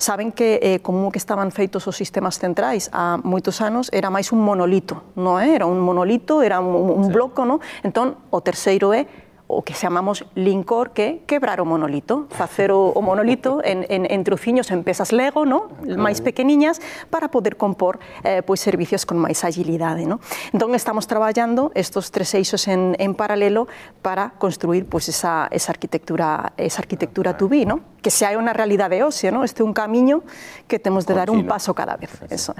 saben 0.00 0.32
que 0.32 0.58
eh, 0.64 0.78
como 0.80 1.12
que 1.12 1.20
estaban 1.20 1.52
feitos 1.52 1.84
os 1.84 1.96
sistemas 1.96 2.40
centrais 2.40 2.88
há 2.92 3.20
moitos 3.20 3.60
anos 3.60 3.92
era 3.92 4.08
máis 4.08 4.32
un 4.32 4.40
monolito, 4.40 5.12
non 5.20 5.36
é? 5.36 5.52
Era 5.52 5.68
un 5.68 5.76
monolito, 5.76 6.40
era 6.40 6.64
un, 6.64 6.72
un 6.72 7.12
bloco, 7.12 7.44
non? 7.44 7.60
Entón, 7.84 8.16
o 8.32 8.40
terceiro 8.40 8.96
é 8.96 9.04
o 9.46 9.62
que 9.62 9.74
chamamos 9.74 10.26
lincor 10.34 10.90
que 10.90 11.22
quebrar 11.26 11.60
o 11.62 11.66
monolito, 11.66 12.26
facer 12.34 12.74
o, 12.74 12.90
o 12.90 13.00
monolito 13.00 13.62
en, 13.62 13.86
en, 13.88 14.10
en 14.10 14.24
truciños 14.24 14.70
en 14.74 14.82
pesas 14.82 15.14
Lego, 15.14 15.46
no? 15.46 15.70
máis 15.86 16.18
pequeniñas, 16.18 16.82
para 17.14 17.30
poder 17.30 17.54
compor 17.54 18.02
eh, 18.26 18.42
pois 18.42 18.58
servicios 18.58 19.06
con 19.06 19.22
máis 19.22 19.46
agilidade. 19.46 20.02
No? 20.02 20.18
Entón, 20.50 20.74
estamos 20.74 21.06
traballando 21.06 21.70
estos 21.78 22.10
tres 22.10 22.34
eixos 22.34 22.66
en, 22.66 22.98
en 22.98 23.14
paralelo 23.14 23.70
para 24.02 24.34
construir 24.34 24.90
pois, 24.90 25.06
esa, 25.06 25.46
esa 25.54 25.70
arquitectura 25.70 26.52
esa 26.58 26.82
arquitectura 26.82 27.38
tubí, 27.38 27.62
no? 27.62 27.96
que 28.02 28.10
se 28.10 28.26
hai 28.26 28.34
unha 28.34 28.50
realidade 28.50 28.98
ósea, 29.02 29.30
no? 29.30 29.46
este 29.46 29.62
é 29.62 29.66
un 29.66 29.74
camiño 29.74 30.26
que 30.66 30.82
temos 30.82 31.06
de 31.06 31.14
dar 31.14 31.30
un 31.30 31.46
paso 31.46 31.70
cada 31.70 31.94
vez. 31.94 32.10
Eso. 32.30 32.50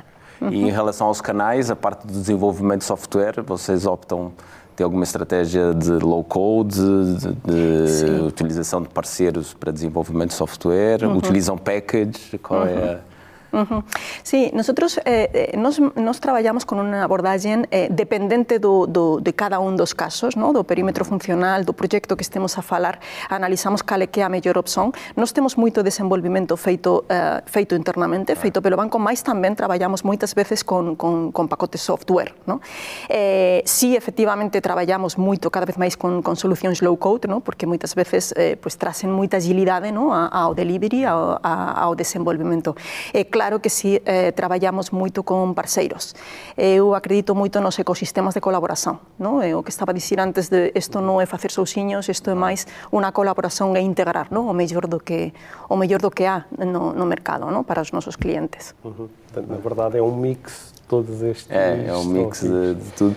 E 0.41 0.69
em 0.69 0.71
relação 0.71 1.09
aos 1.09 1.21
canais, 1.21 1.71
a 1.71 1.77
parte 1.77 2.07
do 2.07 2.13
desenvolvimento 2.13 2.81
de 2.81 2.87
software, 2.87 3.43
vocês 3.43 3.87
optam 3.87 4.33
tem 4.77 4.85
alguma 4.85 5.05
estratégia 5.05 5.75
de 5.75 5.93
low 5.93 6.23
code, 6.23 6.77
de, 6.77 7.35
de 7.45 8.23
utilização 8.27 8.83
de 8.83 8.89
parceiros 8.91 9.55
para 9.55 9.73
desenvolvimento 9.73 10.29
de 10.29 10.35
software? 10.35 11.03
Uhum. 11.03 11.17
Utilizam 11.17 11.57
package? 11.57 12.39
Qual 12.43 12.61
uhum. 12.61 12.67
é 12.67 12.93
a 12.93 13.16
Uh 13.53 13.59
-huh. 13.59 13.85
Sí, 14.23 14.51
nosotros 14.53 14.99
eh, 15.05 15.53
eh 15.53 15.57
nos, 15.57 15.81
nos, 15.81 16.21
traballamos 16.21 16.67
con 16.67 16.83
unha 16.83 17.07
abordaxe 17.07 17.67
eh, 17.71 17.89
dependente 17.89 18.59
do, 18.59 18.91
do, 18.91 19.23
de 19.23 19.33
cada 19.33 19.63
un 19.63 19.79
dos 19.79 19.95
casos, 19.95 20.35
no? 20.37 20.53
do 20.53 20.67
perímetro 20.67 21.05
funcional, 21.05 21.65
do 21.65 21.73
proxecto 21.73 22.17
que 22.19 22.27
estemos 22.27 22.59
a 22.59 22.63
falar, 22.63 22.99
analizamos 23.31 23.87
cale 23.87 24.11
que 24.11 24.21
é 24.21 24.25
a 24.25 24.29
mellor 24.29 24.59
opción. 24.59 24.91
Nos 25.15 25.33
temos 25.33 25.55
moito 25.57 25.87
desenvolvimento 25.87 26.57
feito, 26.57 27.07
eh, 27.09 27.41
feito 27.47 27.79
internamente, 27.79 28.33
ah. 28.33 28.37
feito 28.37 28.59
pelo 28.61 28.77
banco, 28.77 28.99
mais 28.99 29.23
tamén 29.23 29.55
traballamos 29.55 30.03
moitas 30.03 30.35
veces 30.35 30.67
con, 30.67 30.99
con, 30.99 31.31
con 31.31 31.47
pacotes 31.47 31.81
software. 31.81 32.35
No? 32.47 32.61
Eh, 33.09 33.63
sí, 33.65 33.95
efectivamente, 33.95 34.61
traballamos 34.61 35.17
moito 35.17 35.51
cada 35.55 35.67
vez 35.67 35.79
máis 35.79 35.95
con, 35.95 36.21
con 36.21 36.35
solucións 36.35 36.83
low 36.83 36.99
code, 36.99 37.31
no? 37.31 37.41
porque 37.41 37.65
moitas 37.65 37.95
veces 37.95 38.35
eh, 38.37 38.59
pues, 38.59 38.77
trasen 38.77 39.15
moita 39.15 39.39
agilidade 39.39 39.95
no? 39.95 40.11
a, 40.11 40.27
ao 40.27 40.53
delivery, 40.53 41.07
ao, 41.07 41.39
a, 41.43 41.87
ao 41.87 41.95
desenvolvimento. 41.95 42.75
Eh, 43.15 43.25
claro, 43.37 43.61
que 43.61 43.69
si 43.69 44.01
eh, 44.07 44.33
traballamos 44.33 44.97
moito 44.97 45.21
con 45.21 45.53
parceiros. 45.53 46.17
Eu 46.57 46.97
acredito 46.97 47.37
moito 47.37 47.61
nos 47.61 47.77
ecosistemas 47.77 48.33
de 48.33 48.41
colaboración. 48.41 48.97
No? 49.21 49.45
o 49.45 49.61
que 49.61 49.69
estaba 49.69 49.93
a 49.93 49.97
dicir 49.97 50.17
antes 50.25 50.49
de 50.49 50.73
isto 50.73 51.05
non 51.05 51.21
é 51.21 51.29
facer 51.29 51.53
sousiños, 51.53 52.09
isto 52.09 52.33
é 52.33 52.37
máis 52.37 52.65
unha 52.89 53.13
colaboración 53.13 53.77
e 53.77 53.85
integrar 53.85 54.33
no? 54.33 54.49
o 54.49 54.57
mellor 54.57 54.89
do 54.89 55.05
que 55.05 55.37
o 55.69 55.77
mellor 55.77 56.01
do 56.01 56.09
que 56.09 56.25
há 56.25 56.49
no, 56.57 56.97
no 56.97 57.05
mercado 57.05 57.53
no? 57.53 57.61
para 57.61 57.85
os 57.85 57.93
nosos 57.93 58.17
clientes. 58.17 58.73
Uh 58.81 59.05
-huh. 59.05 59.09
Na 59.45 59.61
verdade 59.61 60.01
é 60.01 60.03
um 60.03 60.17
mix 60.17 60.73
todos 60.89 61.23
estes. 61.23 61.51
É, 61.51 61.87
é 61.89 61.93
um 61.95 62.05
mix 62.05 62.41
de, 62.41 62.75
de 62.75 62.91
tudo. 62.93 63.17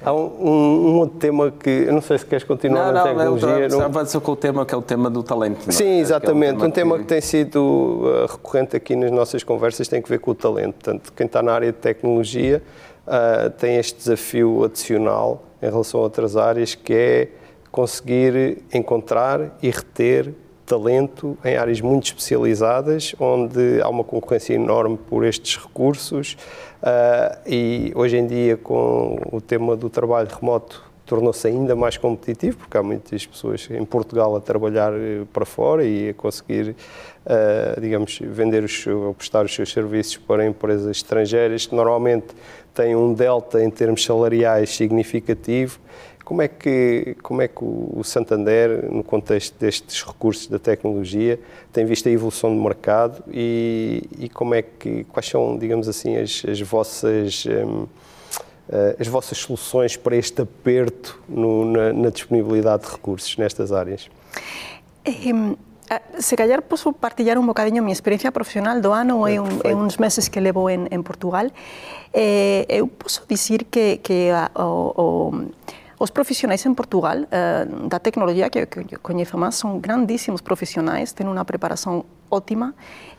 Há 0.00 0.12
um, 0.12 0.26
um, 0.26 0.88
um, 0.90 0.98
outro 0.98 1.18
tema 1.18 1.50
que 1.50 1.68
eu 1.68 1.92
não 1.92 2.00
sei 2.00 2.18
se 2.18 2.24
queres 2.24 2.44
continuar 2.44 2.86
não, 2.86 2.92
na 2.92 3.00
não, 3.00 3.04
tecnologia. 3.04 3.68
Não, 3.68 3.88
não... 3.88 4.06
ser 4.06 4.20
com 4.20 4.32
o 4.32 4.36
tema 4.36 4.64
que 4.64 4.72
é 4.72 4.78
o 4.78 4.82
tema 4.82 5.10
do 5.10 5.24
talento. 5.24 5.72
Sim, 5.72 5.98
exatamente. 5.98 6.62
É 6.62 6.66
um 6.66 6.70
tema, 6.70 6.94
um 6.94 6.94
tema 6.94 6.96
que... 6.98 7.02
que... 7.02 7.08
tem 7.08 7.20
sido 7.20 7.58
uh, 7.58 8.26
recorrente 8.30 8.76
aqui 8.76 8.94
nas 8.94 9.10
nossas 9.10 9.42
conversas 9.42 9.88
tem 9.88 10.00
que 10.00 10.08
ver 10.08 10.20
com 10.20 10.30
o 10.30 10.34
talento. 10.34 10.74
Portanto, 10.74 11.12
quem 11.14 11.26
está 11.26 11.42
na 11.42 11.52
área 11.52 11.72
de 11.72 11.78
tecnologia 11.78 12.62
uh, 13.06 13.50
tem 13.50 13.76
este 13.76 13.98
desafio 13.98 14.64
adicional 14.64 15.42
em 15.60 15.66
relação 15.66 15.98
a 15.98 16.04
outras 16.04 16.36
áreas 16.36 16.76
que 16.76 16.94
é 16.94 17.28
conseguir 17.72 18.62
encontrar 18.72 19.56
e 19.60 19.68
reter 19.68 20.32
talento 20.64 21.36
em 21.44 21.56
áreas 21.56 21.80
muito 21.80 22.06
especializadas, 22.06 23.14
onde 23.18 23.80
há 23.82 23.88
uma 23.88 24.04
concorrência 24.04 24.54
enorme 24.54 24.98
por 25.08 25.24
estes 25.24 25.56
recursos 25.56 26.36
uh, 26.82 27.38
e 27.46 27.92
hoje 27.94 28.16
em 28.16 28.26
dia 28.26 28.56
com 28.56 29.18
o 29.32 29.40
tema 29.40 29.76
do 29.76 29.88
trabalho 29.88 30.28
remoto 30.28 30.88
tornou-se 31.08 31.48
ainda 31.48 31.74
mais 31.74 31.96
competitivo, 31.96 32.58
porque 32.58 32.76
há 32.76 32.82
muitas 32.82 33.26
pessoas 33.26 33.66
em 33.70 33.84
Portugal 33.84 34.36
a 34.36 34.40
trabalhar 34.40 34.92
eh, 34.92 35.24
para 35.32 35.46
fora 35.46 35.82
e 35.82 36.10
a 36.10 36.14
conseguir, 36.14 36.76
uh, 37.24 37.80
digamos, 37.80 38.18
vender 38.22 38.62
os, 38.62 38.86
ou 38.86 39.14
prestar 39.14 39.46
os 39.46 39.54
seus 39.54 39.72
serviços 39.72 40.18
para 40.18 40.44
empresas 40.44 40.98
estrangeiras 40.98 41.64
que 41.64 41.74
normalmente 41.74 42.26
têm 42.74 42.94
um 42.94 43.14
delta 43.14 43.64
em 43.64 43.70
termos 43.70 44.04
salariais 44.04 44.76
significativo 44.76 45.80
como 46.28 46.42
é 46.42 46.48
que, 46.48 47.16
como 47.22 47.40
é 47.40 47.48
que 47.48 47.64
o 47.64 48.02
Santander, 48.04 48.92
no 48.92 49.02
contexto 49.02 49.58
destes 49.58 50.02
recursos 50.02 50.46
da 50.46 50.58
tecnologia, 50.58 51.40
tem 51.72 51.86
visto 51.86 52.06
a 52.06 52.12
evolução 52.12 52.54
do 52.54 52.62
mercado 52.62 53.24
e, 53.32 54.06
e 54.18 54.28
como 54.28 54.54
é 54.54 54.60
que, 54.60 55.04
quais 55.04 55.26
são, 55.26 55.56
digamos 55.56 55.88
assim, 55.88 56.18
as, 56.18 56.44
as 56.46 56.60
vossas 56.60 57.46
um, 57.46 57.86
eh, 58.68 58.96
as 59.00 59.08
vossas 59.08 59.38
soluções 59.38 59.96
para 59.96 60.16
este 60.16 60.42
aperto 60.42 61.18
no, 61.26 61.64
na, 61.64 61.94
na, 61.94 62.10
disponibilidade 62.10 62.82
de 62.82 62.90
recursos 62.90 63.34
nestas 63.38 63.72
áreas? 63.72 64.10
se 66.18 66.36
calhar 66.36 66.60
posso 66.60 66.92
partillar 66.92 67.38
un 67.38 67.46
bocadinho 67.46 67.80
a 67.80 67.82
minha 67.82 67.94
experiencia 67.94 68.30
profesional 68.30 68.82
do 68.82 68.92
ano 68.92 69.24
un, 69.24 69.48
e 69.64 69.72
uns 69.72 69.96
meses 69.96 70.28
que 70.28 70.42
levo 70.42 70.68
en 70.68 71.02
Portugal. 71.02 71.50
Eh, 72.12 72.66
eu 72.68 72.86
posso 72.88 73.24
dicir 73.26 73.64
que, 73.72 73.96
que 74.04 74.28
a, 74.28 74.50
o, 74.54 74.92
o 75.32 75.48
Os 75.98 76.10
profissionais 76.10 76.64
em 76.64 76.74
Portugal 76.74 77.16
uh, 77.26 77.88
da 77.88 77.98
tecnologia 77.98 78.48
que, 78.48 78.66
que 78.66 78.94
eu 78.94 79.00
conheço 79.00 79.36
mais 79.36 79.56
são 79.56 79.80
grandíssimos 79.80 80.40
profissionais, 80.40 81.12
têm 81.12 81.26
uma 81.26 81.44
preparação 81.44 82.04
ótima. 82.30 82.72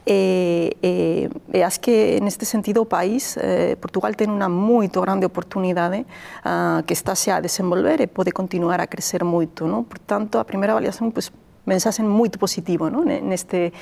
E, 0.07 0.77
e, 0.81 1.29
e 1.53 1.61
acho 1.61 1.81
que 1.81 2.19
neste 2.21 2.45
sentido 2.45 2.81
o 2.81 2.85
país, 2.85 3.35
eh, 3.37 3.75
Portugal 3.75 4.15
ten 4.15 4.31
unha 4.31 4.47
moito 4.47 5.01
grande 5.01 5.25
oportunidade 5.25 6.07
uh, 6.45 6.81
que 6.87 6.93
está 6.93 7.13
xa 7.13 7.37
a 7.37 7.41
desenvolver 7.41 7.99
e 7.99 8.07
pode 8.07 8.31
continuar 8.31 8.79
a 8.79 8.87
crecer 8.87 9.27
moito. 9.27 9.67
No? 9.67 9.83
Por 9.83 9.99
tanto, 9.99 10.39
a 10.39 10.45
primeira 10.45 10.71
avaliación, 10.71 11.11
pues, 11.11 11.33
mensaxe 11.67 12.01
moito 12.01 12.39
positivo 12.39 12.89
no? 12.89 13.03
neste, 13.03 13.73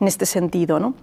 neste 0.00 0.24
sentido. 0.24 0.80
No? 0.80 0.94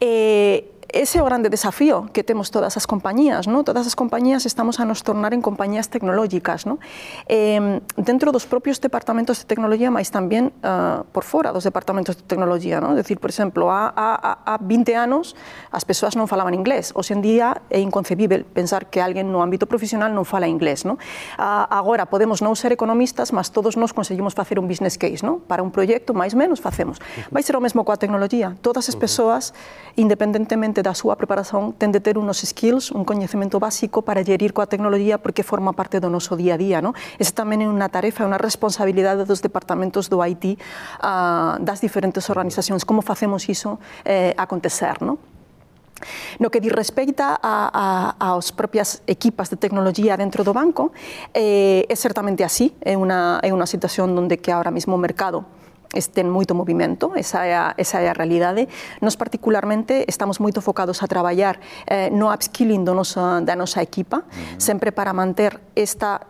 E, 0.00 0.79
ese 0.92 1.18
é 1.18 1.22
o 1.22 1.26
grande 1.26 1.48
desafío 1.48 2.10
que 2.12 2.24
temos 2.24 2.50
todas 2.50 2.76
as 2.76 2.86
compañías, 2.86 3.46
¿no? 3.46 3.62
Todas 3.64 3.86
as 3.86 3.94
compañías 3.94 4.46
estamos 4.46 4.80
a 4.80 4.84
nos 4.84 5.02
tornar 5.02 5.34
en 5.34 5.42
compañías 5.42 5.88
tecnológicas, 5.88 6.66
¿no? 6.66 6.78
Eh, 7.28 7.80
dentro 7.96 8.32
dos 8.32 8.46
propios 8.46 8.80
departamentos 8.80 9.38
de 9.38 9.44
tecnología, 9.46 9.90
máis 9.90 10.10
tamén 10.10 10.50
uh, 10.66 11.06
por 11.14 11.22
fora 11.22 11.54
dos 11.54 11.62
departamentos 11.62 12.18
de 12.18 12.24
tecnología, 12.26 12.82
¿no? 12.82 12.94
Decir, 12.98 13.22
por 13.22 13.30
exemplo, 13.30 13.70
há, 13.70 13.92
há, 13.94 14.38
há 14.44 14.56
20 14.58 14.96
anos 14.96 15.38
as 15.70 15.86
persoas 15.86 16.18
non 16.18 16.26
falaban 16.26 16.54
inglés. 16.54 16.90
Hoxe 16.96 17.14
en 17.14 17.22
día 17.22 17.62
é 17.70 17.78
inconcebible 17.78 18.42
pensar 18.42 18.90
que 18.90 18.98
alguén 18.98 19.30
no 19.30 19.46
ámbito 19.46 19.70
profesional 19.70 20.10
non 20.10 20.26
fala 20.26 20.50
inglés, 20.50 20.82
¿no? 20.82 20.98
Uh, 21.38 21.66
agora, 21.70 22.10
podemos 22.10 22.42
non 22.42 22.58
ser 22.58 22.74
economistas, 22.74 23.30
mas 23.30 23.54
todos 23.54 23.78
nós 23.78 23.94
conseguimos 23.94 24.34
facer 24.34 24.58
un 24.58 24.66
business 24.66 24.98
case, 24.98 25.22
¿no? 25.22 25.38
Para 25.46 25.62
un 25.62 25.70
proxecto, 25.70 26.16
máis 26.16 26.34
menos, 26.34 26.58
facemos. 26.58 26.98
Vai 27.30 27.46
ser 27.46 27.54
o 27.54 27.62
mesmo 27.62 27.86
coa 27.86 28.00
tecnología. 28.00 28.58
Todas 28.58 28.90
as 28.90 28.96
persoas, 28.98 29.54
independentemente 29.94 30.79
parte 30.80 30.88
da 30.88 30.96
súa 30.96 31.14
preparación 31.16 31.76
ten 31.76 31.92
de 31.92 32.00
ter 32.00 32.16
unos 32.16 32.40
skills, 32.40 32.88
un 32.90 33.04
coñecemento 33.04 33.60
básico 33.60 34.00
para 34.00 34.24
gerir 34.24 34.56
coa 34.56 34.64
tecnología 34.64 35.20
porque 35.20 35.44
forma 35.44 35.76
parte 35.76 36.00
do 36.00 36.08
noso 36.08 36.40
día 36.40 36.56
a 36.56 36.58
día. 36.58 36.78
No? 36.80 36.96
Ese 37.20 37.36
tamén 37.36 37.60
é 37.60 37.68
unha 37.68 37.92
tarefa, 37.92 38.24
unha 38.24 38.40
responsabilidade 38.40 39.28
dos 39.28 39.44
departamentos 39.44 40.08
do 40.08 40.24
IT 40.24 40.56
uh, 41.04 41.60
das 41.60 41.84
diferentes 41.84 42.32
organizacións. 42.32 42.88
Como 42.88 43.04
facemos 43.04 43.44
iso 43.52 43.76
eh, 44.08 44.32
acontecer? 44.40 45.04
No? 45.04 45.20
No 46.40 46.48
que 46.48 46.64
di 46.64 46.72
respeita 46.72 47.36
a, 47.36 48.16
a, 48.16 48.40
propias 48.56 49.04
equipas 49.04 49.52
de 49.52 49.60
tecnología 49.60 50.16
dentro 50.16 50.48
do 50.48 50.56
banco, 50.56 50.96
eh, 51.36 51.84
é 51.84 51.96
certamente 51.96 52.40
así, 52.40 52.72
é 52.80 52.96
unha 52.96 53.68
situación 53.68 54.16
onde 54.16 54.40
que 54.40 54.48
ahora 54.48 54.72
mismo 54.72 54.96
o 54.96 55.00
mercado 55.00 55.44
estén 55.92 56.30
moito 56.30 56.54
movimento, 56.54 57.12
esa 57.18 57.46
é 57.46 57.54
a, 57.54 57.74
esa 57.76 57.98
é 58.00 58.08
a 58.08 58.14
realidade. 58.14 58.70
Nos 59.02 59.18
particularmente 59.18 60.06
estamos 60.06 60.38
moito 60.38 60.62
focados 60.62 61.02
a 61.02 61.10
traballar 61.10 61.58
eh, 61.86 62.10
no 62.14 62.30
upskilling 62.30 62.86
do 62.86 62.94
noso, 62.94 63.20
da 63.42 63.58
nosa 63.58 63.82
equipa, 63.82 64.22
uh 64.22 64.24
-huh. 64.24 64.60
sempre 64.60 64.94
para 64.94 65.10
manter 65.12 65.58
esta, 65.74 66.22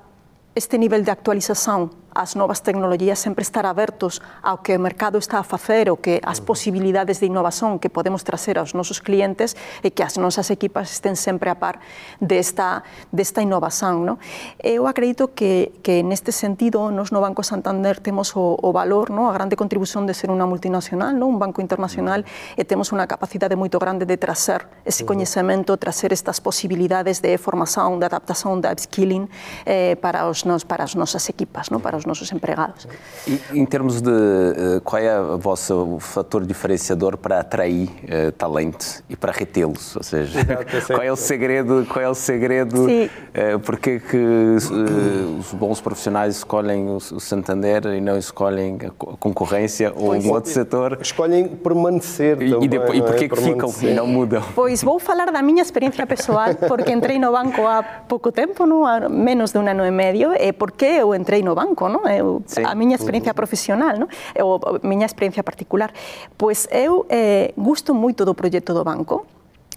este 0.56 0.80
nivel 0.80 1.04
de 1.04 1.12
actualización 1.12 1.99
as 2.14 2.34
novas 2.34 2.60
tecnologías 2.60 3.18
sempre 3.18 3.42
estar 3.42 3.66
abertos 3.66 4.18
ao 4.42 4.62
que 4.62 4.74
o 4.74 4.80
mercado 4.82 5.18
está 5.18 5.38
a 5.38 5.46
facer, 5.46 5.90
o 5.90 5.96
que 5.96 6.18
as 6.24 6.42
posibilidades 6.42 7.22
de 7.22 7.30
innovación 7.30 7.78
que 7.78 7.88
podemos 7.88 8.24
trazer 8.26 8.58
aos 8.58 8.74
nosos 8.74 8.98
clientes 8.98 9.54
e 9.86 9.94
que 9.94 10.02
as 10.02 10.18
nosas 10.18 10.50
equipas 10.50 10.90
estén 10.90 11.14
sempre 11.14 11.50
a 11.50 11.56
par 11.56 11.78
desta, 12.18 12.82
desta 13.14 13.42
innovación. 13.42 14.02
No? 14.02 14.18
Eu 14.58 14.90
acredito 14.90 15.32
que, 15.34 15.72
que 15.86 16.02
neste 16.02 16.34
sentido 16.34 16.90
nos 16.90 17.14
no 17.14 17.22
Banco 17.22 17.46
Santander 17.46 18.02
temos 18.02 18.34
o, 18.34 18.58
o 18.58 18.72
valor, 18.72 19.10
no? 19.14 19.30
a 19.30 19.32
grande 19.32 19.54
contribución 19.54 20.08
de 20.08 20.14
ser 20.16 20.32
unha 20.32 20.48
multinacional, 20.48 21.14
no? 21.14 21.30
un 21.30 21.38
banco 21.38 21.62
internacional, 21.62 22.26
e 22.58 22.62
temos 22.66 22.90
unha 22.90 23.06
capacidade 23.06 23.54
moito 23.54 23.78
grande 23.78 24.08
de 24.08 24.18
trazer 24.18 24.66
ese 24.82 25.06
coñecemento, 25.06 25.76
trazer 25.78 26.10
estas 26.10 26.42
posibilidades 26.42 27.22
de 27.22 27.38
formación, 27.38 28.00
de 28.00 28.06
adaptación, 28.08 28.58
de 28.60 28.72
upskilling 28.72 29.28
eh, 29.66 29.94
para, 30.00 30.26
os 30.26 30.42
nos, 30.48 30.64
para 30.64 30.82
as 30.82 30.96
nosas 30.96 31.28
equipas, 31.28 31.70
no? 31.70 31.78
para 31.78 31.99
os 32.00 32.06
nossos 32.06 32.30
empregados. 32.32 32.88
E, 33.26 33.40
em 33.52 33.64
termos 33.64 34.00
de 34.00 34.10
uh, 34.10 34.80
qual 34.82 35.00
é 35.00 35.20
o 35.20 35.38
vosso 35.38 35.98
fator 36.00 36.44
diferenciador 36.44 37.16
para 37.16 37.40
atrair 37.40 37.88
uh, 37.88 38.32
talento 38.32 39.02
e 39.08 39.16
para 39.16 39.32
retê-los? 39.32 39.96
Ou 39.96 40.02
seja, 40.02 40.40
qual 40.86 41.02
é 41.02 41.12
o 41.12 41.16
segredo? 41.16 41.86
Qual 41.88 42.04
é 42.04 42.08
o 42.08 42.14
segredo? 42.14 42.86
Uh, 42.86 43.58
porque 43.64 44.00
que 44.00 44.56
os 45.38 45.52
bons 45.52 45.80
profissionais 45.80 46.36
escolhem 46.36 46.88
o, 46.88 46.96
o, 46.96 47.20
Santander 47.20 47.86
e 47.86 48.00
não 48.00 48.18
escolhem 48.18 48.78
a 48.86 49.16
concorrência 49.16 49.92
ou 49.94 50.08
pois, 50.08 50.24
um 50.24 50.30
outro 50.30 50.50
setor? 50.50 50.98
Escolhem 51.00 51.48
permanecer 51.48 52.36
também, 52.36 52.64
E, 52.64 52.68
depois, 52.68 52.98
e 52.98 53.02
porquê 53.02 53.24
é? 53.24 53.28
que 53.28 53.36
ficam 53.36 53.72
e 53.82 53.94
não 53.94 54.06
mudam? 54.06 54.42
Pois 54.54 54.82
vou 54.82 54.98
falar 54.98 55.30
da 55.30 55.42
minha 55.42 55.62
experiência 55.62 56.06
pessoal, 56.06 56.54
porque 56.66 56.90
entrei 56.92 57.18
no 57.18 57.30
banco 57.32 57.66
há 57.66 57.82
pouco 57.82 58.32
tempo, 58.32 58.66
não? 58.66 58.86
há 58.86 59.08
menos 59.08 59.52
de 59.52 59.58
um 59.58 59.66
ano 59.66 59.84
e 59.84 59.90
meio, 59.90 60.32
e 60.32 60.52
porque 60.52 60.84
eu 60.84 61.14
entrei 61.14 61.42
no 61.42 61.54
banco, 61.54 61.88
non? 61.90 62.06
Eu, 62.06 62.40
eh, 62.40 62.48
sí. 62.48 62.62
A 62.64 62.74
miña 62.78 62.94
experiencia 62.94 63.34
profesional, 63.34 63.98
non? 63.98 64.08
Eh, 64.34 64.42
Ou 64.46 64.56
a 64.62 64.78
miña 64.86 65.04
experiencia 65.04 65.42
particular. 65.42 65.90
Pois 66.38 66.70
eu 66.70 67.04
eh, 67.10 67.52
gusto 67.58 67.92
moito 67.92 68.24
do 68.24 68.32
proxecto 68.32 68.72
do 68.72 68.86
banco, 68.86 69.26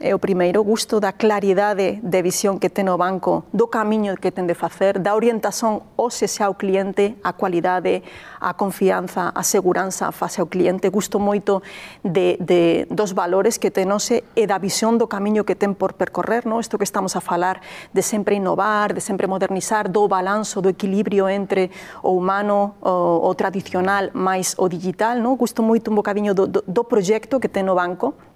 é 0.04 0.14
o 0.14 0.20
primeiro 0.20 0.62
gusto 0.64 1.00
da 1.00 1.16
claridade 1.16 2.04
de 2.04 2.20
visión 2.22 2.60
que 2.60 2.68
ten 2.68 2.92
o 2.92 3.00
banco, 3.00 3.48
do 3.56 3.72
camiño 3.72 4.20
que 4.20 4.36
ten 4.36 4.44
de 4.44 4.52
facer, 4.52 5.00
da 5.00 5.16
orientación 5.16 5.80
hoxe 5.96 6.28
xa 6.28 6.52
ao 6.52 6.60
cliente, 6.60 7.16
a 7.24 7.32
cualidade, 7.32 8.04
a 8.44 8.52
confianza, 8.60 9.32
a 9.32 9.44
seguranza 9.48 10.12
face 10.12 10.44
ao 10.44 10.52
cliente. 10.52 10.92
Gusto 10.92 11.24
moito 11.24 11.64
de, 12.04 12.36
de 12.44 12.84
dos 12.92 13.16
valores 13.16 13.56
que 13.56 13.72
ten 13.72 13.88
hoxe 13.96 14.28
e 14.36 14.44
da 14.44 14.60
visión 14.60 15.00
do 15.00 15.08
camiño 15.08 15.48
que 15.48 15.56
ten 15.56 15.72
por 15.72 15.96
percorrer, 15.96 16.44
no? 16.44 16.60
isto 16.60 16.76
que 16.76 16.84
estamos 16.84 17.16
a 17.16 17.24
falar 17.24 17.64
de 17.96 18.04
sempre 18.04 18.36
innovar, 18.36 18.92
de 18.92 19.00
sempre 19.00 19.32
modernizar, 19.32 19.88
do 19.88 20.12
balanzo, 20.12 20.60
do 20.60 20.68
equilibrio 20.68 21.32
entre 21.32 21.72
o 22.04 22.12
humano, 22.12 22.76
o, 22.84 23.24
o 23.24 23.32
tradicional, 23.40 24.12
máis 24.12 24.52
o 24.60 24.68
digital. 24.68 25.24
No? 25.24 25.40
Gusto 25.40 25.64
moito 25.64 25.88
un 25.88 25.96
bocadiño 25.96 26.36
do, 26.36 26.44
do, 26.44 26.60
do 26.68 26.84
proxecto 26.84 27.40
que 27.40 27.48
ten 27.48 27.72
o 27.72 27.76
banco, 27.80 28.33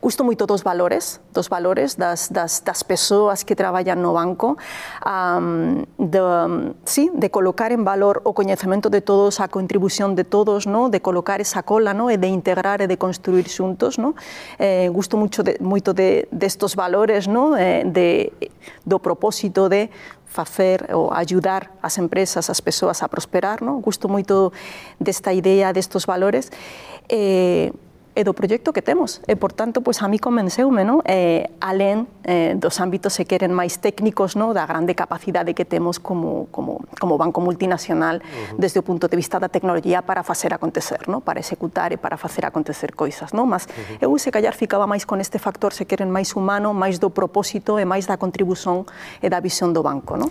gusto 0.00 0.24
moito 0.24 0.46
dos 0.46 0.62
valores, 0.62 1.20
dos 1.34 1.48
valores 1.48 1.96
das, 1.96 2.30
das, 2.30 2.62
das 2.64 2.82
persoas 2.84 3.42
que 3.44 3.54
traballan 3.54 3.98
no 3.98 4.14
banco, 4.14 4.56
um, 5.02 5.84
de, 5.98 6.20
sí, 6.84 7.10
de 7.14 7.30
colocar 7.30 7.72
en 7.72 7.84
valor 7.84 8.22
o 8.24 8.32
coñecemento 8.32 8.90
de 8.90 9.00
todos, 9.00 9.40
a 9.40 9.48
contribución 9.48 10.14
de 10.14 10.24
todos, 10.24 10.66
no? 10.66 10.88
de 10.88 11.00
colocar 11.02 11.40
esa 11.40 11.62
cola 11.62 11.94
no? 11.94 12.10
e 12.10 12.18
de 12.18 12.28
integrar 12.28 12.80
e 12.80 12.86
de 12.86 12.96
construir 12.96 13.50
xuntos. 13.50 13.98
No? 13.98 14.14
Eh, 14.58 14.88
gusto 14.92 15.16
mucho 15.16 15.42
de, 15.42 15.58
moito 15.58 15.94
de, 15.94 16.28
destos 16.30 16.72
de 16.72 16.78
valores, 16.78 17.26
no? 17.26 17.56
eh, 17.56 17.82
de, 17.82 18.32
do 18.86 19.02
propósito 19.02 19.68
de 19.68 19.90
facer 20.28 20.92
ou 20.92 21.10
ayudar 21.10 21.72
as 21.82 21.96
empresas, 21.98 22.50
as 22.50 22.60
persoas 22.60 23.02
a 23.02 23.08
prosperar, 23.08 23.62
No? 23.62 23.80
Gusto 23.80 24.08
moito 24.08 24.52
desta 25.00 25.32
idea, 25.32 25.72
destos 25.72 26.04
valores. 26.04 26.52
Eh, 27.08 27.72
e 28.18 28.26
do 28.26 28.34
proxecto 28.34 28.74
que 28.74 28.82
temos. 28.82 29.22
E, 29.30 29.38
por 29.38 29.54
tanto, 29.54 29.78
pois, 29.78 30.02
a 30.02 30.10
mí 30.10 30.18
convenceume, 30.18 30.82
¿no? 30.82 31.06
Eh, 31.06 31.46
alén 31.62 32.10
eh, 32.26 32.58
dos 32.58 32.82
ámbitos 32.82 33.14
se 33.14 33.30
queren 33.30 33.54
máis 33.54 33.78
técnicos, 33.78 34.34
¿no? 34.34 34.50
Da 34.50 34.66
grande 34.66 34.98
capacidade 34.98 35.54
que 35.54 35.62
temos 35.62 36.02
como, 36.02 36.50
como, 36.50 36.82
como 36.98 37.14
banco 37.14 37.38
multinacional 37.38 38.18
uh 38.18 38.26
-huh. 38.26 38.58
desde 38.58 38.82
o 38.82 38.84
punto 38.84 39.06
de 39.06 39.14
vista 39.14 39.38
da 39.38 39.46
tecnología 39.46 40.02
para 40.02 40.26
facer 40.26 40.50
acontecer, 40.50 41.06
¿no? 41.06 41.22
Para 41.22 41.38
executar 41.38 41.94
e 41.94 41.98
para 42.02 42.18
facer 42.18 42.42
acontecer 42.42 42.98
coisas, 42.98 43.30
¿no? 43.30 43.46
Mas 43.46 43.70
uh 43.70 44.02
-huh. 44.02 44.10
eu, 44.10 44.18
se 44.18 44.34
callar, 44.34 44.58
ficaba 44.58 44.90
máis 44.90 45.06
con 45.06 45.22
este 45.22 45.38
factor 45.38 45.70
se 45.70 45.86
queren 45.86 46.10
máis 46.10 46.34
humano, 46.34 46.74
máis 46.74 46.98
do 46.98 47.14
propósito 47.14 47.78
e 47.78 47.86
máis 47.86 48.10
da 48.10 48.18
contribución 48.18 48.82
e 49.22 49.30
da 49.30 49.38
visión 49.38 49.70
do 49.70 49.86
banco, 49.86 50.18
No? 50.18 50.26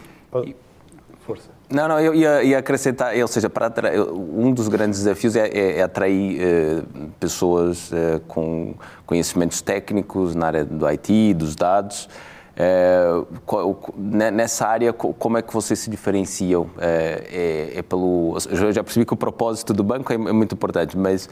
Forza. 1.23 1.56
Não, 1.69 1.85
não, 1.85 1.99
eu 1.99 2.15
ia, 2.15 2.43
ia 2.43 2.59
acrescentar, 2.59 3.13
ou 3.17 3.27
seja, 3.27 3.49
para 3.49 3.69
um 4.13 4.53
dos 4.53 4.69
grandes 4.69 4.99
desafios 4.99 5.35
é, 5.35 5.47
é, 5.47 5.79
é 5.79 5.83
atrair 5.83 6.41
eh, 6.41 6.81
pessoas 7.19 7.91
eh, 7.91 8.21
com 8.25 8.73
conhecimentos 9.05 9.59
técnicos 9.61 10.33
na 10.33 10.47
área 10.47 10.63
do 10.63 10.87
IT, 10.87 11.33
dos 11.33 11.57
dados. 11.57 12.07
Eh, 12.55 14.31
nessa 14.31 14.65
área, 14.65 14.93
como 14.93 15.37
é 15.37 15.41
que 15.41 15.53
vocês 15.53 15.77
se 15.77 15.89
diferenciam? 15.89 16.69
É, 16.79 17.73
é, 17.75 17.81
pelo, 17.81 18.37
eu 18.49 18.71
já 18.71 18.81
percebi 18.81 19.05
que 19.05 19.13
o 19.13 19.17
propósito 19.17 19.73
do 19.73 19.83
banco 19.83 20.13
é, 20.13 20.15
é 20.15 20.31
muito 20.31 20.55
importante, 20.55 20.97
mas 20.97 21.29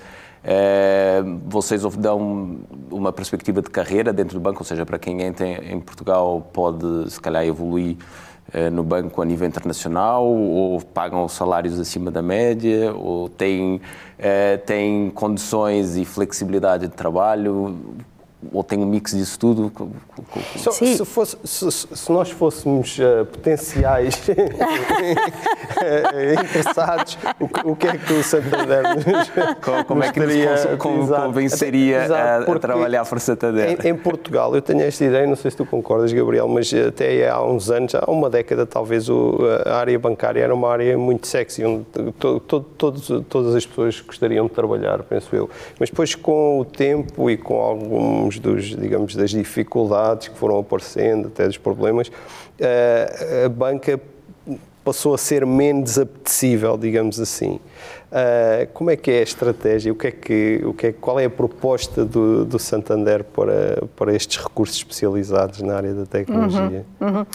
vocês 1.45 1.81
dão 1.97 2.59
uma 2.91 3.11
perspectiva 3.11 3.61
de 3.61 3.69
carreira 3.69 4.13
dentro 4.13 4.37
do 4.37 4.41
banco, 4.41 4.59
ou 4.59 4.65
seja, 4.65 4.85
para 4.85 4.99
quem 4.99 5.21
entra 5.23 5.47
em 5.47 5.79
Portugal 5.79 6.47
pode, 6.53 7.09
se 7.09 7.19
calhar, 7.19 7.43
evoluir 7.43 7.97
no 8.69 8.83
banco 8.83 9.21
a 9.21 9.25
nível 9.25 9.47
internacional 9.47 10.25
ou 10.25 10.81
pagam 10.81 11.27
salários 11.27 11.79
acima 11.79 12.09
da 12.09 12.21
média 12.21 12.93
ou 12.93 13.27
têm, 13.27 13.81
eh, 14.17 14.57
têm 14.57 15.09
condições 15.09 15.97
e 15.97 16.05
flexibilidade 16.05 16.87
de 16.87 16.93
trabalho? 16.93 17.77
Ou 18.51 18.63
tem 18.63 18.79
um 18.79 18.85
mix 18.85 19.11
disso 19.11 19.37
tudo? 19.39 19.71
So, 20.57 20.71
se, 20.71 21.05
fosse, 21.05 21.37
se, 21.43 21.71
se, 21.71 22.11
nós 22.11 22.31
fôssemos 22.31 22.97
uh, 22.99 23.25
potenciais 23.25 24.21
interessados, 26.43 27.17
o, 27.39 27.71
o, 27.71 27.75
que 27.75 27.87
é 27.87 27.97
que 27.97 28.13
o 28.13 28.23
Santander 28.23 28.83
nos, 28.95 29.31
como, 29.63 29.85
como 29.85 30.03
é 30.03 30.11
que 30.11 30.19
nos 30.19 30.77
convenceria 30.77 32.05
exato, 32.05 32.51
a, 32.51 32.55
a, 32.55 32.59
trabalhar 32.59 33.05
para 33.05 33.17
o 33.17 33.19
Santander? 33.19 33.77
Em, 33.83 33.89
em, 33.89 33.95
Portugal, 33.95 34.55
eu 34.55 34.61
tenho 34.61 34.81
esta 34.81 35.03
ideia, 35.03 35.27
não 35.27 35.35
sei 35.35 35.51
se 35.51 35.57
tu 35.57 35.65
concordas, 35.65 36.11
Gabriel, 36.11 36.47
mas 36.47 36.73
até 36.73 37.29
há 37.29 37.41
uns 37.43 37.69
anos, 37.69 37.95
há 37.95 38.09
uma 38.09 38.29
década 38.29 38.65
talvez, 38.65 39.09
o, 39.09 39.37
a 39.65 39.75
área 39.75 39.97
bancária 39.97 40.41
era 40.41 40.53
uma 40.53 40.69
área 40.69 40.97
muito 40.97 41.27
sexy, 41.27 41.63
onde 41.63 41.85
to, 42.19 42.39
to, 42.39 42.59
todos, 42.59 43.07
todas 43.29 43.55
as 43.55 43.65
pessoas 43.65 44.01
gostariam 44.01 44.47
de 44.47 44.51
trabalhar, 44.51 45.03
penso 45.03 45.35
eu. 45.35 45.49
Mas 45.79 45.89
depois, 45.89 46.15
com 46.15 46.59
o 46.59 46.65
tempo 46.65 47.29
e 47.29 47.37
com 47.37 47.59
alguns 47.59 48.34
dos, 48.39 48.65
digamos, 48.75 49.15
das 49.15 49.31
dificuldades 49.31 50.27
que 50.27 50.37
foram 50.37 50.59
aparecendo, 50.59 51.27
até 51.27 51.47
dos 51.47 51.57
problemas, 51.57 52.11
eh, 52.59 53.43
a 53.45 53.49
banca 53.49 53.99
passou 54.85 55.15
a 55.15 55.17
ser 55.17 55.45
menos 55.47 55.97
apetecível, 55.97 56.77
digamos 56.77 57.19
assim. 57.19 57.59
Uh, 58.11 58.67
como 58.71 58.91
é 58.91 58.95
que 58.95 59.09
é 59.09 59.19
a 59.19 59.23
estratégia? 59.23 59.91
O 59.91 59.95
que 59.95 60.07
é 60.07 60.11
que, 60.11 60.61
o 60.63 60.73
que 60.73 60.87
é, 60.87 60.91
qual 60.93 61.19
é 61.19 61.25
a 61.25 61.29
proposta 61.29 62.05
do, 62.05 62.45
do 62.45 62.59
Santander 62.59 63.23
para, 63.23 63.83
para 63.95 64.15
estes 64.15 64.37
recursos 64.41 64.77
especializados 64.77 65.61
na 65.61 65.75
área 65.75 65.93
da 65.93 66.05
tecnologia? 66.05 66.85
Uhum, 67.01 67.17
uhum. 67.17 67.25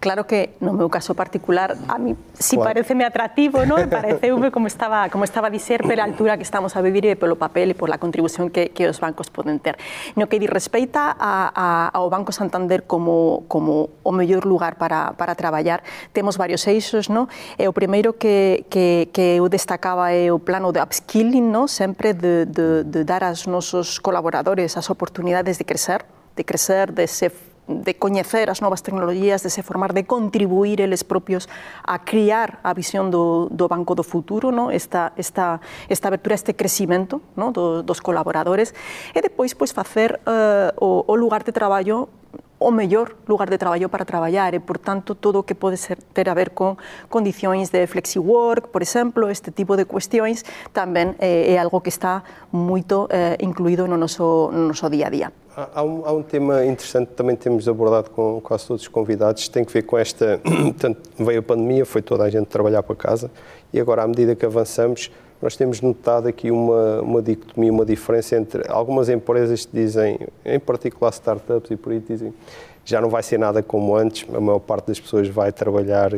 Claro 0.00 0.26
que 0.26 0.56
no 0.60 0.72
meu 0.72 0.88
caso 0.88 1.14
particular 1.16 1.76
a 1.88 1.96
mí 1.98 2.16
si 2.38 2.56
claro. 2.56 2.70
pareceme 2.70 3.04
atractivo, 3.04 3.64
¿no? 3.64 3.76
Pareceume 3.88 4.50
como 4.54 4.66
estaba 4.66 5.08
como 5.08 5.24
estaba 5.24 5.48
a 5.48 5.50
dizer 5.50 5.82
pela 5.82 6.04
altura 6.04 6.36
que 6.36 6.42
estamos 6.42 6.76
a 6.76 6.80
vivir 6.82 7.06
e 7.06 7.16
polo 7.16 7.40
papel 7.40 7.72
e 7.72 7.74
pola 7.74 7.96
contribución 7.96 8.52
que, 8.52 8.70
que 8.76 8.88
os 8.88 9.00
bancos 9.00 9.32
poden 9.32 9.56
ter. 9.58 9.80
No 10.14 10.28
que 10.28 10.36
di 10.36 10.46
respeita 10.46 11.16
a, 11.16 11.48
a, 11.54 11.88
ao 11.96 12.12
Banco 12.12 12.30
Santander 12.30 12.84
como, 12.84 13.48
como 13.48 13.88
o 14.04 14.12
mellor 14.12 14.44
lugar 14.44 14.76
para, 14.76 15.16
para 15.16 15.34
traballar, 15.34 15.82
temos 16.12 16.36
varios 16.36 16.68
eixos, 16.68 17.08
¿no? 17.08 17.28
E 17.56 17.64
o 17.66 17.72
primeiro 17.72 18.20
que, 18.20 18.68
que, 18.68 19.08
que 19.12 19.40
eu 19.40 19.48
destacaba 19.48 20.12
é 20.12 20.28
o 20.28 20.38
plano 20.38 20.76
de 20.76 20.80
upskilling, 20.84 21.48
¿no? 21.48 21.66
Sempre 21.66 22.12
de, 22.12 22.44
de, 22.44 22.84
de 22.84 23.00
dar 23.04 23.24
aos 23.24 23.48
nosos 23.48 23.96
colaboradores 23.96 24.76
as 24.76 24.92
oportunidades 24.92 25.56
de 25.56 25.64
crecer, 25.64 26.04
de 26.36 26.44
crecer, 26.44 26.92
de 26.92 27.08
ser 27.08 27.32
de 27.68 27.98
coñecer 27.98 28.48
as 28.50 28.62
novas 28.62 28.82
tecnologías, 28.82 29.42
de 29.42 29.50
se 29.50 29.62
formar, 29.62 29.92
de 29.92 30.06
contribuir 30.06 30.80
eles 30.80 31.02
propios 31.02 31.50
a 31.82 32.06
criar 32.06 32.62
a 32.62 32.74
visión 32.74 33.10
do, 33.10 33.50
do 33.50 33.66
Banco 33.66 33.98
do 33.98 34.06
Futuro, 34.06 34.54
no? 34.54 34.70
esta, 34.70 35.12
esta, 35.18 35.60
esta 35.90 36.08
abertura, 36.08 36.34
este 36.34 36.54
crecimento 36.54 37.20
no? 37.34 37.50
do, 37.50 37.82
dos 37.82 37.98
colaboradores, 37.98 38.74
e 39.14 39.20
depois 39.20 39.54
pois, 39.54 39.74
facer 39.74 40.22
uh, 40.26 40.70
o, 40.78 41.02
o 41.06 41.14
lugar 41.16 41.42
de 41.42 41.50
traballo 41.50 42.08
o 42.58 42.70
mellor 42.70 43.16
lugar 43.26 43.50
de 43.50 43.58
traballo 43.58 43.88
para 43.88 44.04
traballar 44.04 44.54
e, 44.54 44.60
por 44.60 44.78
tanto, 44.78 45.14
todo 45.14 45.40
o 45.40 45.42
que 45.44 45.54
pode 45.54 45.76
ser, 45.76 46.00
ter 46.16 46.28
a 46.28 46.34
ver 46.34 46.56
con 46.56 46.80
condicións 47.12 47.68
de 47.68 47.84
flexi-work, 47.84 48.72
por 48.72 48.80
exemplo, 48.80 49.28
este 49.28 49.52
tipo 49.52 49.76
de 49.76 49.84
cuestións, 49.84 50.40
tamén 50.72 51.20
eh, 51.20 51.52
é 51.52 51.60
algo 51.60 51.84
que 51.84 51.92
está 51.92 52.24
moito 52.48 53.12
eh, 53.12 53.36
incluído 53.44 53.84
no 53.84 54.00
noso, 54.00 54.48
no 54.48 54.72
noso 54.72 54.88
día 54.88 55.08
a 55.08 55.12
día. 55.12 55.28
Há 55.56 55.82
um, 55.82 56.04
há 56.04 56.12
um, 56.12 56.22
tema 56.22 56.66
interessante 56.66 57.08
que 57.08 57.14
também 57.14 57.34
temos 57.34 57.66
abordado 57.66 58.10
com 58.10 58.42
quase 58.42 58.66
todos 58.66 58.82
os 58.82 58.88
convidados, 58.88 59.48
tem 59.48 59.64
que 59.64 59.72
ver 59.72 59.84
com 59.84 59.96
esta. 59.96 60.38
Portanto, 60.44 61.00
veio 61.18 61.40
a 61.40 61.42
pandemia, 61.42 61.86
foi 61.86 62.02
toda 62.02 62.24
a 62.24 62.28
gente 62.28 62.44
trabalhar 62.44 62.82
para 62.82 62.94
casa 62.94 63.30
e 63.72 63.80
agora, 63.80 64.02
à 64.02 64.06
medida 64.06 64.34
que 64.34 64.44
avançamos, 64.44 65.10
nós 65.40 65.56
temos 65.56 65.80
notado 65.80 66.28
aqui 66.28 66.50
uma, 66.50 67.00
uma 67.00 67.22
dicotomia, 67.22 67.72
uma 67.72 67.86
diferença 67.86 68.36
entre 68.36 68.70
algumas 68.70 69.08
empresas 69.08 69.64
que 69.64 69.72
dizem, 69.72 70.18
em 70.44 70.60
particular 70.60 71.10
startups 71.10 71.70
e 71.70 71.76
por 71.76 71.92
aí 71.92 72.00
dizem, 72.00 72.34
já 72.84 73.00
não 73.00 73.08
vai 73.08 73.22
ser 73.22 73.38
nada 73.38 73.62
como 73.62 73.96
antes, 73.96 74.28
a 74.34 74.38
maior 74.38 74.58
parte 74.58 74.88
das 74.88 75.00
pessoas 75.00 75.26
vai 75.26 75.52
trabalhar 75.52 76.12
uh, 76.12 76.16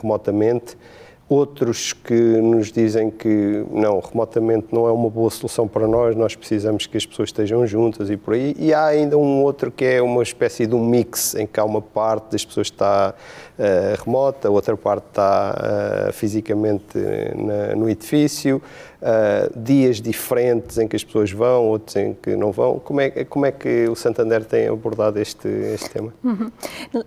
remotamente 0.00 0.78
outros 1.28 1.92
que 1.92 2.14
nos 2.14 2.70
dizem 2.70 3.10
que 3.10 3.64
não, 3.70 3.98
remotamente 3.98 4.68
não 4.72 4.86
é 4.86 4.92
uma 4.92 5.10
boa 5.10 5.28
solução 5.28 5.66
para 5.66 5.86
nós, 5.88 6.14
nós 6.14 6.36
precisamos 6.36 6.86
que 6.86 6.96
as 6.96 7.04
pessoas 7.04 7.30
estejam 7.30 7.66
juntas 7.66 8.10
e 8.10 8.16
por 8.16 8.34
aí. 8.34 8.54
E 8.56 8.72
há 8.72 8.86
ainda 8.86 9.18
um 9.18 9.42
outro 9.42 9.72
que 9.72 9.84
é 9.84 10.00
uma 10.00 10.22
espécie 10.22 10.66
de 10.66 10.74
um 10.74 10.84
mix, 10.84 11.34
em 11.34 11.46
que 11.46 11.58
há 11.58 11.64
uma 11.64 11.82
parte 11.82 12.32
das 12.32 12.44
pessoas 12.44 12.68
está 12.68 13.12
uh, 13.58 14.04
remota, 14.04 14.48
outra 14.50 14.76
parte 14.76 15.06
está 15.08 16.08
uh, 16.08 16.12
fisicamente 16.12 16.96
na, 17.34 17.74
no 17.74 17.90
edifício, 17.90 18.62
uh, 19.02 19.58
dias 19.58 20.00
diferentes 20.00 20.78
em 20.78 20.86
que 20.86 20.94
as 20.94 21.02
pessoas 21.02 21.32
vão, 21.32 21.64
outros 21.64 21.96
em 21.96 22.14
que 22.14 22.36
não 22.36 22.52
vão. 22.52 22.78
Como 22.78 23.00
é, 23.00 23.10
como 23.24 23.46
é 23.46 23.50
que 23.50 23.88
o 23.88 23.96
Santander 23.96 24.44
tem 24.44 24.68
abordado 24.68 25.18
este, 25.18 25.48
este 25.48 25.90
tema? 25.90 26.14
Uhum. 26.22 26.52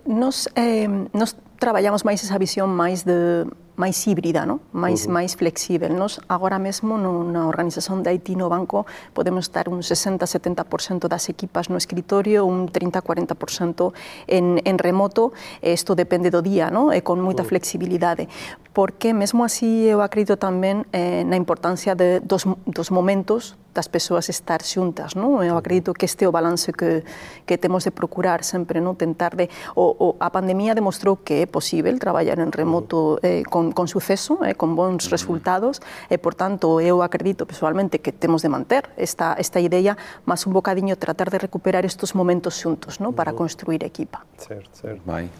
Nós, 0.06 0.46
eh, 0.54 0.88
nós 1.12 1.34
trabalhamos 1.58 2.02
máis 2.02 2.24
esa 2.24 2.38
visión 2.38 2.68
máis 2.68 3.04
de 3.04 3.46
máis 3.80 3.96
híbrida, 4.04 4.44
no? 4.44 4.60
máis, 4.76 5.04
uh 5.04 5.08
-huh. 5.08 5.16
máis 5.16 5.32
flexível. 5.40 5.96
Nos 5.96 6.20
agora 6.28 6.60
mesmo 6.60 7.00
nunha 7.00 7.48
organización 7.48 8.04
de 8.04 8.12
IT 8.12 8.36
no 8.36 8.52
banco 8.52 8.84
podemos 9.16 9.48
estar 9.48 9.72
un 9.72 9.80
60-70% 9.80 11.08
das 11.08 11.32
equipas 11.32 11.72
no 11.72 11.80
escritorio, 11.80 12.44
un 12.44 12.68
30-40% 12.68 13.96
en, 14.28 14.60
en 14.68 14.76
remoto, 14.76 15.32
isto 15.64 15.96
depende 15.96 16.28
do 16.28 16.44
día, 16.44 16.68
no? 16.68 16.92
e 16.92 17.00
con 17.00 17.24
moita 17.24 17.40
uh 17.40 17.48
-huh. 17.48 17.56
flexibilidade. 17.56 18.28
Porque 18.76 19.16
mesmo 19.16 19.48
así 19.48 19.88
eu 19.88 20.04
acredito 20.04 20.36
tamén 20.36 20.84
eh, 20.92 21.24
na 21.24 21.40
importancia 21.40 21.96
de, 21.96 22.20
dos, 22.20 22.44
dos 22.68 22.92
momentos 22.92 23.56
das 23.74 23.88
persoas 23.88 24.28
estar 24.28 24.62
xuntas, 24.62 25.14
non? 25.14 25.40
Eu 25.46 25.54
acredito 25.54 25.94
que 25.94 26.06
este 26.06 26.26
é 26.26 26.28
o 26.28 26.34
balance 26.34 26.74
que, 26.74 27.06
que 27.46 27.56
temos 27.58 27.86
de 27.86 27.94
procurar 27.94 28.42
sempre, 28.42 28.82
non? 28.82 28.98
Tentar 28.98 29.38
de... 29.38 29.46
O, 29.78 29.94
o, 29.94 30.06
a 30.18 30.34
pandemia 30.34 30.74
demostrou 30.74 31.22
que 31.22 31.42
é 31.42 31.46
posible 31.46 31.94
traballar 32.02 32.42
en 32.42 32.50
remoto 32.50 33.22
eh, 33.22 33.46
con, 33.46 33.70
con 33.70 33.86
suceso, 33.86 34.42
eh, 34.42 34.58
con 34.58 34.74
bons 34.74 35.06
resultados, 35.10 35.78
e, 36.10 36.18
por 36.18 36.34
tanto, 36.34 36.82
eu 36.82 37.02
acredito 37.06 37.46
pessoalmente 37.46 38.02
que 38.02 38.10
temos 38.10 38.42
de 38.42 38.50
manter 38.50 38.90
esta, 38.98 39.38
esta 39.38 39.62
idea, 39.62 39.94
mas 40.26 40.46
un 40.46 40.52
bocadiño 40.52 40.98
tratar 40.98 41.30
de 41.30 41.38
recuperar 41.38 41.86
estes 41.86 42.18
momentos 42.18 42.58
xuntos, 42.58 42.98
non? 42.98 43.14
Para 43.14 43.32
construir 43.32 43.86
equipa. 43.86 44.26
Certo, 44.34 44.74
certo. 44.74 45.02
Bem. 45.06 45.30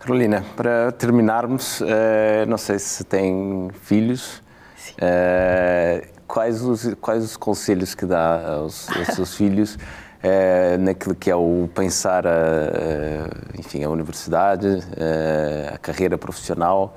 Carolina, 0.00 0.42
para 0.56 0.92
terminarmos, 0.92 1.80
uh, 1.82 2.48
não 2.48 2.56
sei 2.56 2.78
se 2.78 3.04
tem 3.04 3.68
filhos, 3.82 4.42
uh, 4.96 6.19
quais 6.30 6.62
os, 6.62 6.94
quais 7.00 7.24
os 7.24 7.36
conselhos 7.36 7.94
que 7.94 8.06
dá 8.06 8.54
aos, 8.54 8.88
aos 8.88 9.08
seus 9.08 9.34
filhos 9.34 9.76
é, 10.22 10.76
naquilo 10.78 11.14
que 11.14 11.28
é 11.28 11.34
o 11.34 11.68
pensar 11.74 12.24
a, 12.26 12.30
a 12.30 13.58
enfim, 13.58 13.82
a 13.82 13.90
universidade, 13.90 14.68
a, 14.68 15.02
eh, 15.02 15.70
a, 15.74 15.78
carreira 15.78 16.16
profissional? 16.16 16.96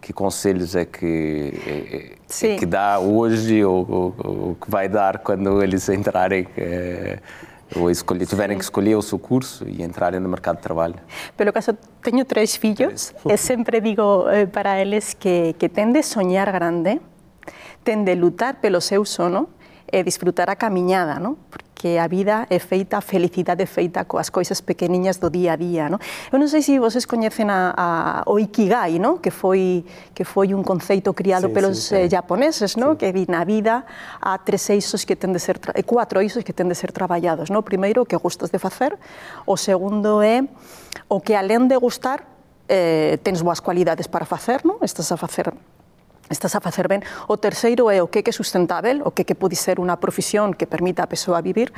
Que 0.00 0.12
conselhos 0.12 0.74
é 0.74 0.84
que, 0.84 1.52
é, 1.64 2.46
é 2.48 2.56
que 2.56 2.66
dá 2.66 2.98
hoje 2.98 3.64
ou, 3.64 3.88
ou, 3.88 4.14
ou, 4.18 4.54
que 4.56 4.68
vai 4.68 4.88
dar 4.88 5.18
quando 5.18 5.62
eles 5.62 5.88
entrarem 5.88 6.48
ou 7.76 7.88
escolher, 7.88 8.26
tiverem 8.26 8.58
que 8.58 8.64
escolher 8.64 8.96
o 8.96 9.02
seu 9.02 9.16
curso 9.16 9.64
e 9.64 9.80
entrarem 9.80 10.18
no 10.18 10.28
mercado 10.28 10.56
de 10.56 10.62
trabalho? 10.62 10.96
Pelo 11.36 11.52
caso, 11.52 11.78
tenho 12.02 12.24
três 12.24 12.56
filhos 12.56 13.14
e 13.24 13.36
sempre 13.36 13.80
digo 13.80 14.24
para 14.50 14.80
eles 14.80 15.14
que, 15.14 15.52
que 15.52 15.68
tende 15.68 16.00
a 16.00 16.02
sonhar 16.02 16.50
grande, 16.50 17.00
ten 17.82 18.06
de 18.06 18.14
lutar 18.16 18.62
pelo 18.62 18.80
seu 18.80 19.04
sono 19.04 19.50
e 19.92 20.02
disfrutar 20.02 20.48
a 20.48 20.56
camiñada, 20.56 21.20
non? 21.20 21.36
Porque 21.52 22.00
a 22.00 22.08
vida 22.08 22.46
é 22.48 22.56
feita, 22.56 22.96
a 22.96 23.04
felicidade 23.04 23.60
é 23.60 23.68
feita 23.68 24.08
coas 24.08 24.32
coisas 24.32 24.64
pequeniñas 24.64 25.20
do 25.20 25.28
día 25.28 25.52
a 25.52 25.56
día, 25.60 25.92
non? 25.92 26.00
Eu 26.32 26.40
non 26.40 26.48
sei 26.48 26.64
se 26.64 26.80
vocês 26.80 27.04
coñecen 27.04 27.52
a, 27.52 27.76
a 27.76 27.88
o 28.24 28.40
ikigai, 28.40 28.96
non? 28.96 29.20
Que 29.20 29.28
foi 29.28 29.84
que 30.16 30.24
foi 30.24 30.56
un 30.56 30.64
conceito 30.64 31.12
criado 31.12 31.50
sí, 31.50 31.52
pelos 31.52 31.76
sí, 31.76 31.92
sí. 31.92 31.94
Eh, 32.00 32.08
japoneses, 32.08 32.80
non? 32.80 32.96
Sí. 32.96 33.12
Que 33.12 33.26
na 33.28 33.44
vida 33.44 33.84
há 34.22 34.40
tres 34.40 34.64
eixos 34.72 35.04
que 35.04 35.12
ten 35.12 35.36
de 35.36 35.40
ser 35.42 35.60
eh, 35.76 35.84
cuatro 35.84 36.24
eixos 36.24 36.40
que 36.40 36.56
ten 36.56 36.72
de 36.72 36.78
ser 36.78 36.88
traballados, 36.88 37.52
non? 37.52 37.60
O 37.60 37.66
primeiro, 37.66 38.06
o 38.06 38.08
que 38.08 38.16
gustas 38.16 38.48
de 38.48 38.56
facer, 38.56 38.96
o 39.44 39.60
segundo 39.60 40.24
é 40.24 40.40
o 41.12 41.20
que 41.20 41.36
alén 41.36 41.68
de 41.68 41.76
gustar 41.76 42.24
eh, 42.72 43.20
tens 43.20 43.44
boas 43.44 43.60
cualidades 43.60 44.08
para 44.08 44.24
facer, 44.24 44.64
non? 44.64 44.80
Estás 44.80 45.12
a 45.12 45.20
facer 45.20 45.52
Estás 46.32 46.56
a 46.56 46.64
facer 46.64 46.88
ben. 46.88 47.04
O 47.28 47.36
terceiro 47.36 47.92
é 47.92 48.00
o 48.00 48.08
que 48.08 48.24
é 48.24 48.32
sustentável, 48.32 49.04
o 49.04 49.12
que 49.12 49.20
é 49.20 49.24
que 49.28 49.36
pode 49.36 49.52
ser 49.52 49.76
unha 49.76 50.00
profesión 50.00 50.56
que 50.56 50.64
permita 50.64 51.04
a 51.04 51.08
persoa 51.08 51.44
vivir. 51.44 51.68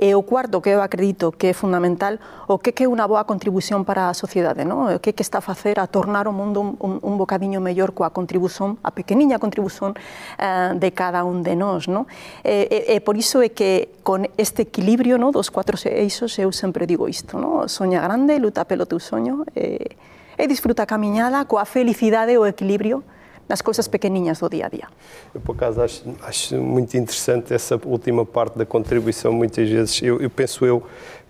E 0.00 0.16
o 0.16 0.24
cuarto, 0.24 0.64
que 0.64 0.72
eu 0.72 0.80
acredito 0.80 1.28
que 1.36 1.52
é 1.52 1.54
fundamental, 1.54 2.16
o 2.48 2.56
que 2.56 2.72
é 2.72 2.72
que 2.72 2.84
unha 2.88 3.04
boa 3.04 3.28
contribución 3.28 3.84
para 3.84 4.08
a 4.08 4.16
sociedade, 4.16 4.64
non? 4.64 4.88
o 4.88 4.98
que 4.98 5.12
é 5.12 5.14
que 5.14 5.20
está 5.20 5.38
a 5.38 5.44
facer 5.44 5.76
a 5.76 5.84
tornar 5.84 6.24
o 6.24 6.32
mundo 6.32 6.64
un, 6.64 6.70
un, 6.80 6.92
un 7.04 7.14
bocadiño 7.20 7.60
mellor 7.60 7.92
coa 7.92 8.08
contribución, 8.08 8.80
a 8.80 8.96
pequeniña 8.96 9.36
contribución 9.36 9.92
eh, 10.40 10.72
de 10.72 10.90
cada 10.96 11.28
un 11.28 11.44
de 11.44 11.52
nós. 11.52 11.84
Non? 11.84 12.08
E, 12.40 12.64
e, 12.88 12.96
e 12.96 13.04
por 13.04 13.20
iso 13.20 13.44
é 13.44 13.52
que 13.52 14.00
con 14.00 14.24
este 14.40 14.64
equilibrio 14.64 15.20
no, 15.20 15.36
dos 15.36 15.52
cuatro 15.52 15.76
eixos 15.84 16.32
eu 16.40 16.48
sempre 16.48 16.88
digo 16.88 17.12
isto, 17.12 17.36
no? 17.36 17.68
soña 17.68 18.00
grande, 18.00 18.40
luta 18.40 18.64
pelo 18.64 18.88
teu 18.88 19.04
soño, 19.04 19.44
e, 19.52 20.00
e 20.40 20.44
disfruta 20.48 20.86
a 20.86 20.88
camiñada 20.88 21.44
coa 21.44 21.68
felicidade 21.68 22.32
e 22.32 22.40
o 22.40 22.48
equilibrio 22.48 23.04
nas 23.48 23.62
coisas 23.62 23.88
pequenininhas 23.88 24.38
do 24.40 24.48
dia 24.48 24.66
a 24.66 24.68
dia. 24.68 24.88
Eu, 25.34 25.40
por 25.40 25.56
acaso, 25.56 25.80
acho, 25.80 26.04
acho 26.22 26.56
muito 26.56 26.96
interessante 26.96 27.54
essa 27.54 27.80
última 27.84 28.24
parte 28.26 28.58
da 28.58 28.66
contribuição. 28.66 29.32
Muitas 29.32 29.68
vezes, 29.68 30.02
eu, 30.02 30.20
eu 30.20 30.28
penso 30.28 30.66
eu, 30.66 30.82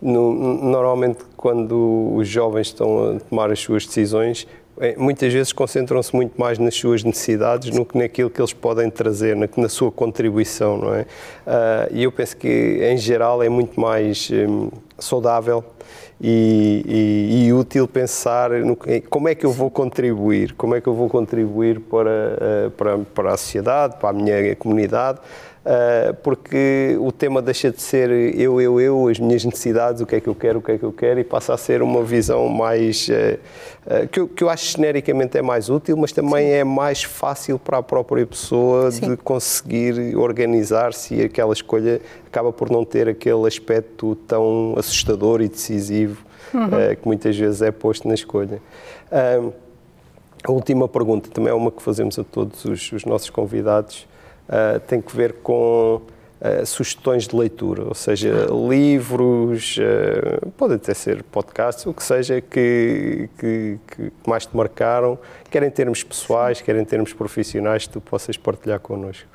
no, 0.02 0.32
normalmente 0.34 1.20
quando 1.36 2.12
os 2.14 2.28
jovens 2.28 2.68
estão 2.68 3.16
a 3.16 3.20
tomar 3.20 3.50
as 3.52 3.60
suas 3.60 3.86
decisões, 3.86 4.46
muitas 4.96 5.32
vezes 5.32 5.52
concentram-se 5.52 6.14
muito 6.14 6.38
mais 6.40 6.58
nas 6.58 6.74
suas 6.74 7.02
necessidades 7.02 7.70
do 7.70 7.84
que 7.84 7.98
naquilo 7.98 8.30
que 8.30 8.40
eles 8.40 8.52
podem 8.52 8.90
trazer, 8.90 9.34
na, 9.34 9.48
na 9.56 9.68
sua 9.68 9.90
contribuição, 9.90 10.78
não 10.78 10.94
é? 10.94 11.02
Uh, 11.02 11.06
e 11.92 12.02
eu 12.04 12.12
penso 12.12 12.36
que, 12.36 12.80
em 12.82 12.96
geral, 12.96 13.42
é 13.42 13.48
muito 13.48 13.80
mais 13.80 14.30
um, 14.30 14.70
saudável 14.98 15.64
e, 16.20 16.82
e, 16.86 17.46
e, 17.46 17.52
útil 17.52 17.86
pensar 17.86 18.50
no, 18.50 18.76
como 19.08 19.28
é 19.28 19.34
que 19.34 19.46
eu 19.46 19.52
vou 19.52 19.70
contribuir, 19.70 20.52
como 20.54 20.74
é 20.74 20.80
que 20.80 20.88
eu 20.88 20.94
vou 20.94 21.08
contribuir 21.08 21.78
para, 21.80 22.10
ah, 22.10 22.70
para, 22.76 22.98
para 22.98 23.32
a 23.34 23.36
sociedade, 23.36 23.96
para 23.98 24.10
a 24.10 24.12
minha 24.12 24.56
comunidade, 24.56 25.20
ah, 25.20 25.57
porque 26.22 26.96
o 27.00 27.12
tema 27.12 27.42
deixa 27.42 27.70
de 27.70 27.82
ser 27.82 28.10
eu, 28.10 28.60
eu, 28.60 28.80
eu, 28.80 29.08
as 29.08 29.18
minhas 29.18 29.44
necessidades, 29.44 30.00
o 30.00 30.06
que 30.06 30.16
é 30.16 30.20
que 30.20 30.28
eu 30.28 30.34
quero, 30.34 30.60
o 30.60 30.62
que 30.62 30.72
é 30.72 30.78
que 30.78 30.84
eu 30.84 30.92
quero, 30.92 31.20
e 31.20 31.24
passa 31.24 31.52
a 31.52 31.56
ser 31.56 31.82
uma 31.82 32.02
visão 32.02 32.48
mais. 32.48 33.08
Ah, 33.10 33.38
ah, 33.86 34.06
que, 34.06 34.20
eu, 34.20 34.28
que 34.28 34.44
eu 34.44 34.48
acho 34.48 34.76
genericamente 34.76 35.36
é 35.36 35.42
mais 35.42 35.68
útil, 35.68 35.96
mas 35.96 36.12
também 36.12 36.46
Sim. 36.46 36.52
é 36.52 36.64
mais 36.64 37.02
fácil 37.02 37.58
para 37.58 37.78
a 37.78 37.82
própria 37.82 38.26
pessoa 38.26 38.90
Sim. 38.90 39.10
de 39.10 39.16
conseguir 39.16 40.16
organizar-se 40.16 41.14
e 41.14 41.22
aquela 41.22 41.52
escolha 41.52 42.00
acaba 42.26 42.52
por 42.52 42.70
não 42.70 42.84
ter 42.84 43.08
aquele 43.08 43.46
aspecto 43.46 44.14
tão 44.26 44.74
assustador 44.76 45.40
e 45.40 45.48
decisivo 45.48 46.22
uhum. 46.54 46.94
que 47.00 47.06
muitas 47.06 47.36
vezes 47.36 47.62
é 47.62 47.70
posto 47.70 48.08
na 48.08 48.14
escolha. 48.14 48.60
a 49.10 50.50
última 50.50 50.88
pergunta 50.88 51.30
também 51.30 51.50
é 51.50 51.54
uma 51.54 51.70
que 51.70 51.82
fazemos 51.82 52.18
a 52.18 52.24
todos 52.24 52.64
os, 52.64 52.92
os 52.92 53.04
nossos 53.04 53.30
convidados 53.30 54.06
uh, 54.48 54.80
tem 54.80 55.00
que 55.00 55.14
ver 55.14 55.34
com 55.34 56.02
uh, 56.40 56.66
sugestões 56.66 57.28
de 57.28 57.36
leitura, 57.36 57.84
ou 57.84 57.94
seja, 57.94 58.46
livros, 58.68 59.76
uh, 59.78 60.50
pode 60.52 60.74
até 60.74 60.94
ser 60.94 61.22
podcasts, 61.22 61.86
o 61.86 61.92
que 61.92 62.02
seja 62.02 62.40
que, 62.40 63.28
que, 63.38 63.78
que, 63.86 64.12
mais 64.26 64.46
te 64.46 64.56
marcaram, 64.56 65.18
quer 65.50 65.62
em 65.62 65.70
termos 65.70 66.02
pessoais, 66.02 66.60
quer 66.60 66.76
em 66.76 66.84
termos 66.84 67.12
profissionais, 67.12 67.86
que 67.86 67.92
tu 67.92 68.00
possas 68.00 68.36
partilhar 68.36 68.80
connosco. 68.80 69.28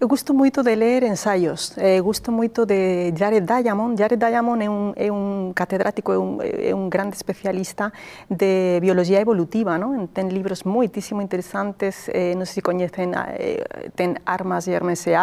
Eu 0.00 0.08
gosto 0.08 0.32
muito 0.32 0.62
de 0.62 0.74
ler 0.74 1.02
ensaios, 1.02 1.76
eh, 1.76 2.00
gosto 2.00 2.32
muito 2.32 2.64
de 2.64 3.12
Jared 3.14 3.44
Diamond. 3.44 3.98
Jared 3.98 4.16
Diamond 4.18 4.64
é 4.64 4.70
um, 4.70 4.92
é 4.96 5.12
um 5.12 5.52
catedrático, 5.54 6.10
é 6.10 6.18
um, 6.18 6.38
é 6.40 6.88
grande 6.88 7.16
especialista 7.16 7.92
de 8.30 8.80
biologia 8.80 9.20
evolutiva, 9.20 9.76
não? 9.76 10.06
tem 10.06 10.26
livros 10.28 10.62
muitíssimo 10.62 11.20
interessantes, 11.20 12.08
eh, 12.08 12.34
não 12.34 12.46
sei 12.46 12.54
se 12.54 12.62
conhecem, 12.62 13.10
eh, 13.14 13.62
Armas 14.24 14.66
e 14.68 14.70
Hermes 14.70 15.06
e 15.06 15.14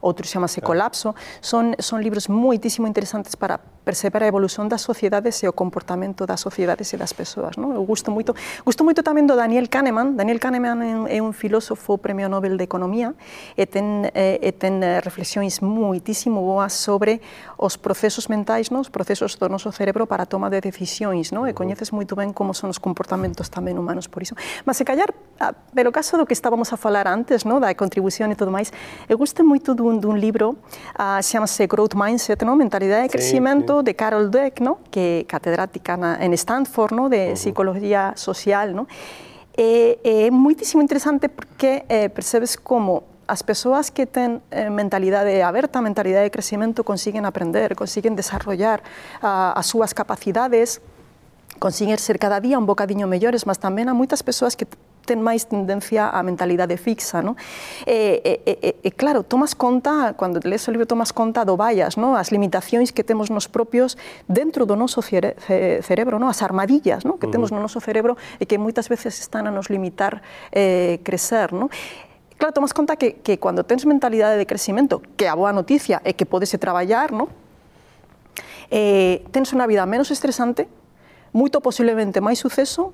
outro 0.00 0.26
chamase 0.26 0.60
Colapso, 0.60 1.14
son, 1.40 1.76
son 1.78 2.02
libros 2.02 2.28
moitísimo 2.28 2.86
interesantes 2.86 3.36
para 3.36 3.60
perceber 3.86 4.24
a 4.24 4.26
evolución 4.26 4.66
das 4.66 4.82
sociedades 4.82 5.38
e 5.42 5.46
o 5.46 5.54
comportamento 5.54 6.26
das 6.26 6.42
sociedades 6.42 6.90
e 6.90 6.98
das 6.98 7.14
persoas. 7.14 7.54
Non? 7.54 7.70
Eu 7.70 7.86
gusto 7.86 8.10
moito, 8.10 8.34
gusto 8.66 8.82
moito 8.82 9.06
tamén 9.06 9.30
do 9.30 9.38
Daniel 9.38 9.70
Kahneman. 9.70 10.18
Daniel 10.18 10.42
Kahneman 10.42 11.06
é 11.06 11.22
un 11.22 11.30
filósofo 11.30 11.94
premio 11.94 12.26
Nobel 12.26 12.58
de 12.58 12.66
Economía 12.66 13.14
e 13.54 13.62
ten, 13.70 14.10
e, 14.10 14.42
e 14.42 14.50
ten 14.58 14.82
reflexións 14.82 15.62
moitísimo 15.62 16.42
boas 16.42 16.74
sobre 16.74 17.22
os 17.54 17.78
procesos 17.78 18.26
mentais, 18.26 18.74
non? 18.74 18.82
os 18.82 18.90
procesos 18.90 19.38
do 19.38 19.46
noso 19.46 19.70
cerebro 19.70 20.10
para 20.10 20.26
a 20.26 20.28
toma 20.28 20.50
de 20.50 20.58
decisións. 20.58 21.30
Non? 21.30 21.46
E 21.46 21.54
coñeces 21.54 21.94
moito 21.94 22.18
ben 22.18 22.34
como 22.34 22.58
son 22.58 22.74
os 22.74 22.82
comportamentos 22.82 23.54
tamén 23.54 23.78
humanos 23.78 24.10
por 24.10 24.18
iso. 24.26 24.34
Mas 24.66 24.74
se 24.74 24.82
callar, 24.82 25.14
ah, 25.38 25.54
pero 25.78 25.94
caso 25.94 26.18
do 26.18 26.26
que 26.26 26.34
estábamos 26.34 26.74
a 26.74 26.76
falar 26.76 27.06
antes, 27.06 27.46
non? 27.46 27.62
da 27.62 27.70
contribución 27.78 28.34
e 28.34 28.36
todo 28.36 28.50
máis, 28.50 28.74
eu 29.06 29.14
gusto 29.14 29.46
moito 29.46 29.78
dun 29.78 29.95
de 29.98 30.06
um 30.06 30.16
livro, 30.16 30.56
uh, 30.98 31.22
chama-se 31.22 31.66
Growth 31.66 31.94
Mindset, 31.94 32.44
não? 32.44 32.56
mentalidade 32.56 33.04
de 33.04 33.08
crescimento, 33.08 33.82
de 33.82 33.94
Carol 33.94 34.28
Dweck, 34.28 34.60
¿no? 34.60 34.78
que 34.90 35.24
catedrática 35.28 36.18
en 36.20 36.32
Stanford 36.34 36.94
¿no? 36.94 37.08
de 37.08 37.16
uh 37.16 37.30
-huh. 37.30 37.36
psicología 37.36 38.12
social. 38.16 38.74
¿no? 38.74 38.86
É, 39.56 39.98
é 40.04 40.30
muitíssimo 40.30 40.82
interessante 40.82 41.28
porque 41.28 41.84
é, 41.88 42.08
percebes 42.08 42.56
como 42.56 43.16
as 43.26 43.42
pessoas 43.42 43.90
que 43.90 44.06
têm 44.06 44.40
eh, 44.50 44.70
mentalidade 44.70 45.42
aberta, 45.42 45.82
mentalidade 45.82 46.24
de 46.24 46.30
crescimento, 46.30 46.84
conseguem 46.84 47.24
aprender, 47.24 47.74
conseguem 47.74 48.14
desenvolver 48.14 48.78
uh, 49.22 49.58
as 49.58 49.66
suas 49.66 49.92
capacidades, 49.92 50.80
conseguem 51.58 51.96
ser 51.98 52.18
cada 52.18 52.38
dia 52.38 52.58
um 52.58 52.64
bocadinho 52.64 53.08
melhores, 53.08 53.44
mas 53.44 53.58
também 53.58 53.88
há 53.88 53.94
muitas 53.94 54.22
pessoas 54.22 54.54
que 54.54 54.66
ten 55.06 55.22
máis 55.22 55.46
tendencia 55.46 56.10
á 56.10 56.18
mentalidade 56.26 56.74
fixa. 56.74 57.22
Non? 57.22 57.38
E, 57.86 58.20
e, 58.20 58.32
e, 58.42 58.70
e 58.82 58.90
claro, 58.90 59.22
tomas 59.22 59.54
conta, 59.54 60.18
cando 60.18 60.42
lees 60.42 60.66
o 60.66 60.74
libro, 60.74 60.84
tomas 60.84 61.14
conta 61.14 61.46
do 61.46 61.54
vallas, 61.54 61.94
non? 61.94 62.18
as 62.18 62.34
limitacións 62.34 62.90
que 62.90 63.06
temos 63.06 63.30
nos 63.30 63.46
propios 63.46 63.94
dentro 64.26 64.66
do 64.66 64.74
noso 64.74 65.00
cere 65.00 65.38
cerebro, 65.86 66.18
non? 66.18 66.26
as 66.26 66.42
armadillas 66.42 67.06
non? 67.06 67.16
que 67.16 67.30
temos 67.30 67.54
no 67.54 67.62
noso 67.62 67.78
cerebro 67.78 68.18
e 68.42 68.44
que 68.50 68.58
moitas 68.58 68.90
veces 68.90 69.22
están 69.22 69.46
a 69.46 69.54
nos 69.54 69.70
limitar 69.70 70.20
eh, 70.50 70.98
crecer. 71.06 71.54
Non? 71.54 71.70
Claro, 72.36 72.52
tomas 72.52 72.74
conta 72.74 72.98
que, 72.98 73.22
que 73.24 73.38
cando 73.38 73.64
tens 73.64 73.86
mentalidade 73.86 74.36
de 74.36 74.44
crecimento, 74.44 75.00
que 75.16 75.30
a 75.30 75.38
boa 75.38 75.54
noticia 75.54 76.02
é 76.04 76.12
que 76.12 76.28
podes 76.28 76.52
traballar, 76.58 77.14
non? 77.14 77.30
Eh, 78.68 79.22
tens 79.30 79.54
unha 79.54 79.64
vida 79.64 79.86
menos 79.86 80.10
estresante, 80.10 80.66
moito 81.32 81.62
posiblemente 81.62 82.18
máis 82.20 82.36
suceso 82.42 82.92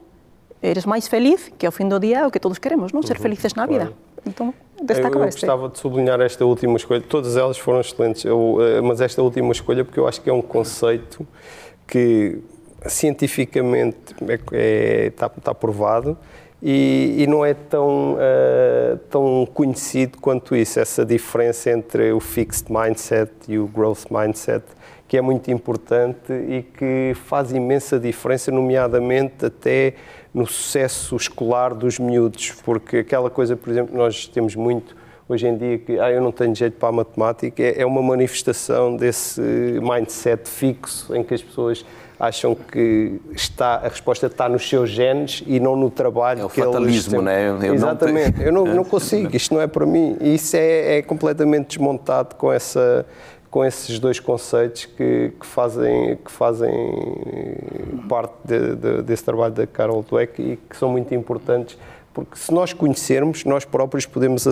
eres 0.62 0.86
mais 0.86 1.08
feliz, 1.08 1.50
que 1.58 1.66
ao 1.66 1.72
fim 1.72 1.88
do 1.88 1.98
dia 1.98 2.20
é 2.20 2.26
o 2.26 2.30
que 2.30 2.38
todos 2.38 2.58
queremos, 2.58 2.92
não? 2.92 3.02
Ser 3.02 3.16
uhum, 3.16 3.22
felizes 3.22 3.54
na 3.54 3.66
vida. 3.66 3.86
Claro. 3.86 3.96
Então, 4.24 4.54
destaca 4.82 5.16
eu, 5.16 5.20
eu 5.20 5.26
gostava 5.26 5.68
de 5.68 5.78
sublinhar 5.78 6.20
esta 6.20 6.44
última 6.44 6.76
escolha. 6.76 7.00
Todas 7.00 7.36
elas 7.36 7.58
foram 7.58 7.80
excelentes, 7.80 8.24
eu, 8.24 8.58
eh, 8.60 8.80
mas 8.80 9.00
esta 9.00 9.20
última 9.22 9.50
escolha 9.52 9.84
porque 9.84 9.98
eu 9.98 10.06
acho 10.06 10.20
que 10.20 10.30
é 10.30 10.32
um 10.32 10.42
conceito 10.42 11.26
que 11.86 12.38
cientificamente 12.86 14.14
é, 14.28 14.40
é, 14.52 15.06
está, 15.06 15.30
está 15.36 15.54
provado 15.54 16.16
e, 16.62 17.16
e, 17.18 17.26
não 17.26 17.44
é 17.44 17.54
tão, 17.54 18.14
uh, 18.14 18.96
tão 19.10 19.46
conhecido 19.52 20.18
quanto 20.18 20.54
isso, 20.54 20.78
essa 20.78 21.04
diferença 21.04 21.70
entre 21.70 22.12
o 22.12 22.20
fixed 22.20 22.72
mindset 22.72 23.32
e 23.48 23.58
o 23.58 23.66
growth 23.66 24.04
mindset, 24.10 24.64
que 25.08 25.16
é 25.16 25.20
muito 25.20 25.50
importante 25.50 26.32
e 26.32 26.62
que 26.62 27.14
faz 27.24 27.50
imensa 27.50 27.98
diferença, 27.98 28.52
nomeadamente 28.52 29.46
até 29.46 29.94
no 30.34 30.46
sucesso 30.46 31.14
escolar 31.16 31.74
dos 31.74 31.98
miúdos, 31.98 32.52
porque 32.64 32.98
aquela 32.98 33.28
coisa, 33.28 33.56
por 33.56 33.70
exemplo, 33.70 33.96
nós 33.96 34.26
temos 34.26 34.54
muito 34.54 34.96
hoje 35.28 35.46
em 35.46 35.56
dia 35.56 35.78
que 35.78 35.98
ah, 35.98 36.10
eu 36.10 36.20
não 36.20 36.32
tenho 36.32 36.54
jeito 36.54 36.78
para 36.78 36.88
a 36.88 36.92
matemática, 36.92 37.62
é, 37.62 37.82
é 37.82 37.86
uma 37.86 38.02
manifestação 38.02 38.96
desse 38.96 39.40
mindset 39.40 40.48
fixo 40.48 41.14
em 41.14 41.22
que 41.22 41.34
as 41.34 41.42
pessoas 41.42 41.84
acham 42.22 42.54
que 42.54 43.20
está, 43.32 43.74
a 43.76 43.88
resposta 43.88 44.26
está 44.26 44.48
nos 44.48 44.68
seus 44.68 44.88
genes 44.90 45.42
e 45.44 45.58
não 45.58 45.74
no 45.74 45.90
trabalho 45.90 46.42
é 46.42 46.44
o 46.44 46.48
que 46.48 46.62
fatalismo, 46.62 47.20
eles 47.20 47.34
têm. 47.34 47.58
Né? 47.58 47.68
Eu 47.68 47.74
Exatamente, 47.74 48.38
não 48.38 48.46
eu 48.46 48.52
não, 48.52 48.64
não 48.64 48.84
consigo, 48.86 49.34
isto 49.34 49.52
não 49.52 49.60
é 49.60 49.66
para 49.66 49.84
mim. 49.84 50.16
E 50.20 50.36
isso 50.36 50.56
é, 50.56 50.98
é 50.98 51.02
completamente 51.02 51.66
desmontado 51.76 52.36
com 52.36 52.52
essa 52.52 53.04
com 53.52 53.62
esses 53.62 53.98
dois 53.98 54.18
conceitos 54.18 54.86
que, 54.86 55.30
que 55.38 55.46
fazem, 55.46 56.16
que 56.16 56.32
fazem 56.32 56.72
parte 58.08 58.34
de, 58.42 58.74
de, 58.74 59.02
desse 59.02 59.22
trabalho 59.22 59.52
da 59.52 59.66
Carol 59.66 60.02
Dweck 60.02 60.40
e 60.40 60.56
que 60.56 60.74
são 60.74 60.90
muito 60.90 61.14
importantes 61.14 61.78
porque 62.14 62.36
se 62.36 62.52
nós 62.52 62.72
conhecermos, 62.72 63.44
nós 63.44 63.64
próprios 63.64 64.04
podemos 64.04 64.46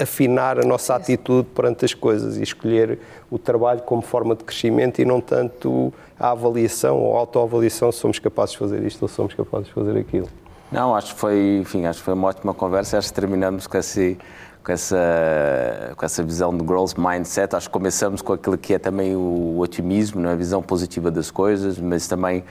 afinar 0.00 0.58
a 0.58 0.66
nossa 0.66 0.94
atitude 0.94 1.48
perante 1.54 1.84
as 1.84 1.94
coisas 1.94 2.36
e 2.36 2.42
escolher 2.42 2.98
o 3.30 3.38
trabalho 3.38 3.80
como 3.82 4.02
forma 4.02 4.34
de 4.34 4.44
crescimento 4.44 5.00
e 5.00 5.04
não 5.04 5.20
tanto 5.20 5.92
a 6.18 6.30
avaliação 6.30 6.98
ou 6.98 7.16
a 7.16 7.20
autoavaliação 7.20 7.90
se 7.90 7.98
somos 7.98 8.18
capazes 8.18 8.52
de 8.52 8.58
fazer 8.58 8.82
isto 8.82 9.02
ou 9.02 9.08
somos 9.08 9.32
capazes 9.32 9.68
de 9.68 9.72
fazer 9.72 9.98
aquilo. 9.98 10.28
Não, 10.70 10.94
acho 10.94 11.14
que 11.14 11.20
foi, 11.20 11.58
enfim, 11.62 11.86
acho 11.86 12.00
que 12.00 12.04
foi 12.04 12.14
uma 12.14 12.28
ótima 12.28 12.52
conversa. 12.52 12.98
Acho 12.98 13.08
que 13.08 13.14
terminamos 13.14 13.66
com 13.66 13.78
esse 13.78 14.18
com 14.66 14.72
essa, 14.72 15.92
com 15.96 16.04
essa 16.04 16.24
visão 16.24 16.54
do 16.54 16.64
growth 16.64 16.94
mindset. 16.98 17.54
Acho 17.54 17.68
que 17.68 17.72
começamos 17.72 18.20
com 18.20 18.32
aquilo 18.32 18.58
que 18.58 18.74
é 18.74 18.80
também 18.80 19.14
o 19.14 19.60
otimismo, 19.60 20.20
não 20.20 20.30
é? 20.30 20.32
a 20.32 20.36
visão 20.36 20.60
positiva 20.60 21.08
das 21.08 21.30
coisas, 21.30 21.78
mas 21.78 22.08
também 22.08 22.42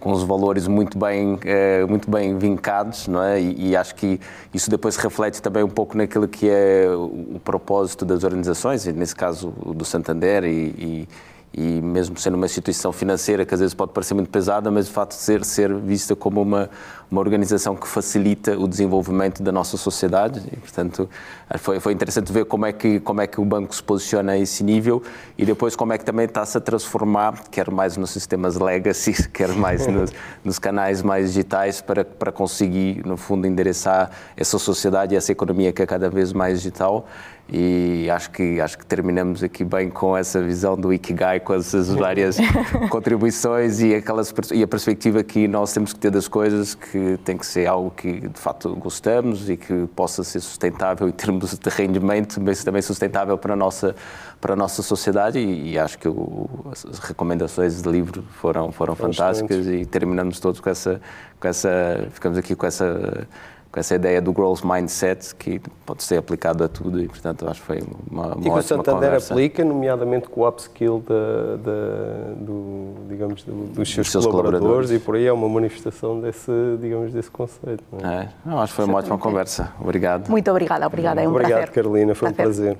com 0.00 0.10
os 0.10 0.24
valores 0.24 0.66
muito 0.66 0.98
bem, 0.98 1.38
é, 1.44 1.84
muito 1.84 2.10
bem 2.10 2.36
vincados, 2.36 3.06
não 3.06 3.22
é? 3.22 3.40
E, 3.40 3.68
e, 3.68 3.76
acho 3.76 3.94
que 3.94 4.18
isso 4.52 4.68
depois 4.68 4.96
reflete 4.96 5.40
também 5.40 5.62
um 5.62 5.68
pouco 5.68 5.96
naquilo 5.96 6.26
que 6.26 6.48
é 6.48 6.88
o, 6.88 7.38
propósito 7.44 8.04
das 8.04 8.24
organizações, 8.24 8.86
nesse 8.86 9.14
caso 9.14 9.50
do 9.50 9.84
Santander 9.84 10.42
e, 10.44 10.48
e 10.48 11.08
e 11.52 11.80
mesmo 11.80 12.16
sendo 12.16 12.34
uma 12.34 12.46
instituição 12.46 12.92
financeira 12.92 13.44
que 13.44 13.52
às 13.52 13.60
vezes 13.60 13.74
pode 13.74 13.92
parecer 13.92 14.14
muito 14.14 14.30
pesada, 14.30 14.70
mas 14.70 14.86
de 14.86 14.92
fato 14.92 15.14
ser, 15.14 15.44
ser 15.44 15.74
vista 15.74 16.14
como 16.14 16.40
uma, 16.40 16.70
uma 17.10 17.20
organização 17.20 17.74
que 17.74 17.88
facilita 17.88 18.56
o 18.56 18.68
desenvolvimento 18.68 19.42
da 19.42 19.50
nossa 19.50 19.76
sociedade. 19.76 20.40
E, 20.52 20.56
portanto, 20.56 21.10
foi, 21.58 21.80
foi 21.80 21.92
interessante 21.92 22.32
ver 22.32 22.44
como 22.44 22.66
é, 22.66 22.72
que, 22.72 23.00
como 23.00 23.20
é 23.20 23.26
que 23.26 23.40
o 23.40 23.44
banco 23.44 23.74
se 23.74 23.82
posiciona 23.82 24.32
a 24.32 24.38
esse 24.38 24.62
nível 24.62 25.02
e 25.36 25.44
depois 25.44 25.74
como 25.74 25.92
é 25.92 25.98
que 25.98 26.04
também 26.04 26.26
está-se 26.26 26.56
a 26.56 26.60
transformar, 26.60 27.42
quer 27.50 27.68
mais 27.68 27.96
nos 27.96 28.10
sistemas 28.10 28.56
legacy, 28.56 29.12
quer 29.30 29.48
mais 29.48 29.86
nos, 29.88 30.12
nos 30.44 30.58
canais 30.58 31.02
mais 31.02 31.28
digitais 31.28 31.80
para, 31.80 32.04
para 32.04 32.30
conseguir, 32.30 33.04
no 33.04 33.16
fundo, 33.16 33.46
endereçar 33.46 34.10
essa 34.36 34.56
sociedade 34.56 35.14
e 35.14 35.16
essa 35.16 35.32
economia 35.32 35.72
que 35.72 35.82
é 35.82 35.86
cada 35.86 36.08
vez 36.08 36.32
mais 36.32 36.58
digital 36.58 37.08
e 37.52 38.08
acho 38.08 38.30
que 38.30 38.60
acho 38.60 38.78
que 38.78 38.86
terminamos 38.86 39.42
aqui 39.42 39.64
bem 39.64 39.90
com 39.90 40.16
essa 40.16 40.40
visão 40.40 40.76
do 40.76 40.92
Ikigai, 40.92 41.40
com 41.40 41.52
essas 41.52 41.88
várias 41.88 42.36
contribuições 42.88 43.80
e 43.80 43.92
aquelas 43.92 44.32
e 44.52 44.62
a 44.62 44.68
perspectiva 44.68 45.24
que 45.24 45.48
nós 45.48 45.72
temos 45.72 45.92
que 45.92 45.98
ter 45.98 46.12
das 46.12 46.28
coisas 46.28 46.76
que 46.76 47.18
tem 47.24 47.36
que 47.36 47.44
ser 47.44 47.66
algo 47.66 47.90
que 47.90 48.28
de 48.28 48.38
facto 48.38 48.74
gostamos 48.76 49.50
e 49.50 49.56
que 49.56 49.88
possa 49.96 50.22
ser 50.22 50.38
sustentável 50.38 51.08
em 51.08 51.12
termos 51.12 51.58
de 51.58 51.70
rendimento, 51.70 52.40
mas 52.40 52.62
também 52.62 52.82
sustentável 52.82 53.36
para 53.36 53.54
a 53.54 53.56
nossa 53.56 53.96
para 54.40 54.52
a 54.52 54.56
nossa 54.56 54.80
sociedade. 54.80 55.40
E, 55.40 55.72
e 55.72 55.78
acho 55.78 55.98
que 55.98 56.08
o, 56.08 56.48
as 56.70 57.00
recomendações 57.00 57.82
de 57.82 57.88
livro 57.88 58.24
foram 58.40 58.70
foram 58.70 58.94
fantásticas 58.94 59.66
e 59.66 59.84
terminamos 59.84 60.38
todos 60.38 60.60
com 60.60 60.70
essa 60.70 61.00
com 61.40 61.48
essa 61.48 62.06
ficamos 62.12 62.38
aqui 62.38 62.54
com 62.54 62.66
essa 62.66 63.26
com 63.72 63.78
essa 63.78 63.94
ideia 63.94 64.20
do 64.20 64.32
growth 64.32 64.64
mindset 64.64 65.34
que 65.36 65.60
pode 65.86 66.02
ser 66.02 66.16
aplicado 66.16 66.64
a 66.64 66.68
tudo 66.68 67.00
e, 67.00 67.06
portanto, 67.06 67.48
acho 67.48 67.60
que 67.60 67.66
foi 67.66 67.82
uma, 68.10 68.34
uma 68.34 68.40
e 68.40 68.50
que 68.50 68.58
o 68.58 68.62
Santander 68.62 68.94
conversa. 68.94 69.32
aplica, 69.32 69.64
nomeadamente 69.64 70.28
com 70.28 70.40
o 70.40 70.48
upskill 70.48 70.98
de, 70.98 71.58
de, 71.62 72.44
do, 72.44 72.94
digamos, 73.08 73.44
do, 73.44 73.72
dos 73.72 73.92
seus, 73.92 74.10
seus 74.10 74.26
colaboradores, 74.26 74.60
colaboradores. 74.60 74.90
e 74.90 74.98
por 74.98 75.14
aí 75.14 75.26
é 75.26 75.32
uma 75.32 75.48
manifestação 75.48 76.20
desse, 76.20 76.50
digamos, 76.80 77.12
desse 77.12 77.30
conceito. 77.30 77.84
não 77.92 78.10
é? 78.10 78.22
É, 78.22 78.28
não, 78.44 78.60
acho 78.60 78.72
que 78.72 78.76
foi 78.76 78.84
uma 78.86 78.98
ótima 78.98 79.18
conversa. 79.18 79.72
Obrigado. 79.80 80.28
Muito 80.28 80.50
obrigada, 80.50 80.86
obrigada. 80.86 81.22
É 81.22 81.28
um 81.28 81.30
Obrigado, 81.30 81.58
prazer. 81.58 81.74
Carolina, 81.74 82.14
foi 82.14 82.28
um 82.28 82.32
prazer. 82.32 82.76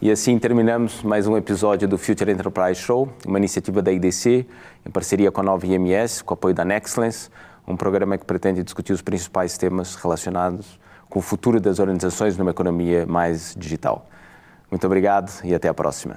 E 0.00 0.10
assim 0.10 0.38
terminamos 0.38 1.02
mais 1.02 1.26
um 1.26 1.36
episódio 1.36 1.86
do 1.86 1.96
Future 1.98 2.30
Enterprise 2.30 2.80
Show, 2.80 3.08
uma 3.26 3.38
iniciativa 3.38 3.80
da 3.80 3.92
IDC, 3.92 4.46
em 4.84 4.90
parceria 4.90 5.30
com 5.30 5.40
a 5.40 5.44
Nova 5.44 5.66
IMS, 5.66 6.22
com 6.22 6.32
o 6.32 6.34
apoio 6.34 6.54
da 6.54 6.64
Nexcellence, 6.64 7.30
um 7.66 7.76
programa 7.76 8.18
que 8.18 8.24
pretende 8.24 8.62
discutir 8.62 8.92
os 8.92 9.02
principais 9.02 9.56
temas 9.56 9.94
relacionados 9.94 10.78
com 11.08 11.18
o 11.18 11.22
futuro 11.22 11.60
das 11.60 11.78
organizações 11.78 12.36
numa 12.36 12.50
economia 12.50 13.06
mais 13.06 13.54
digital. 13.58 14.06
Muito 14.70 14.86
obrigado 14.86 15.32
e 15.44 15.54
até 15.54 15.68
a 15.68 15.74
próxima. 15.74 16.16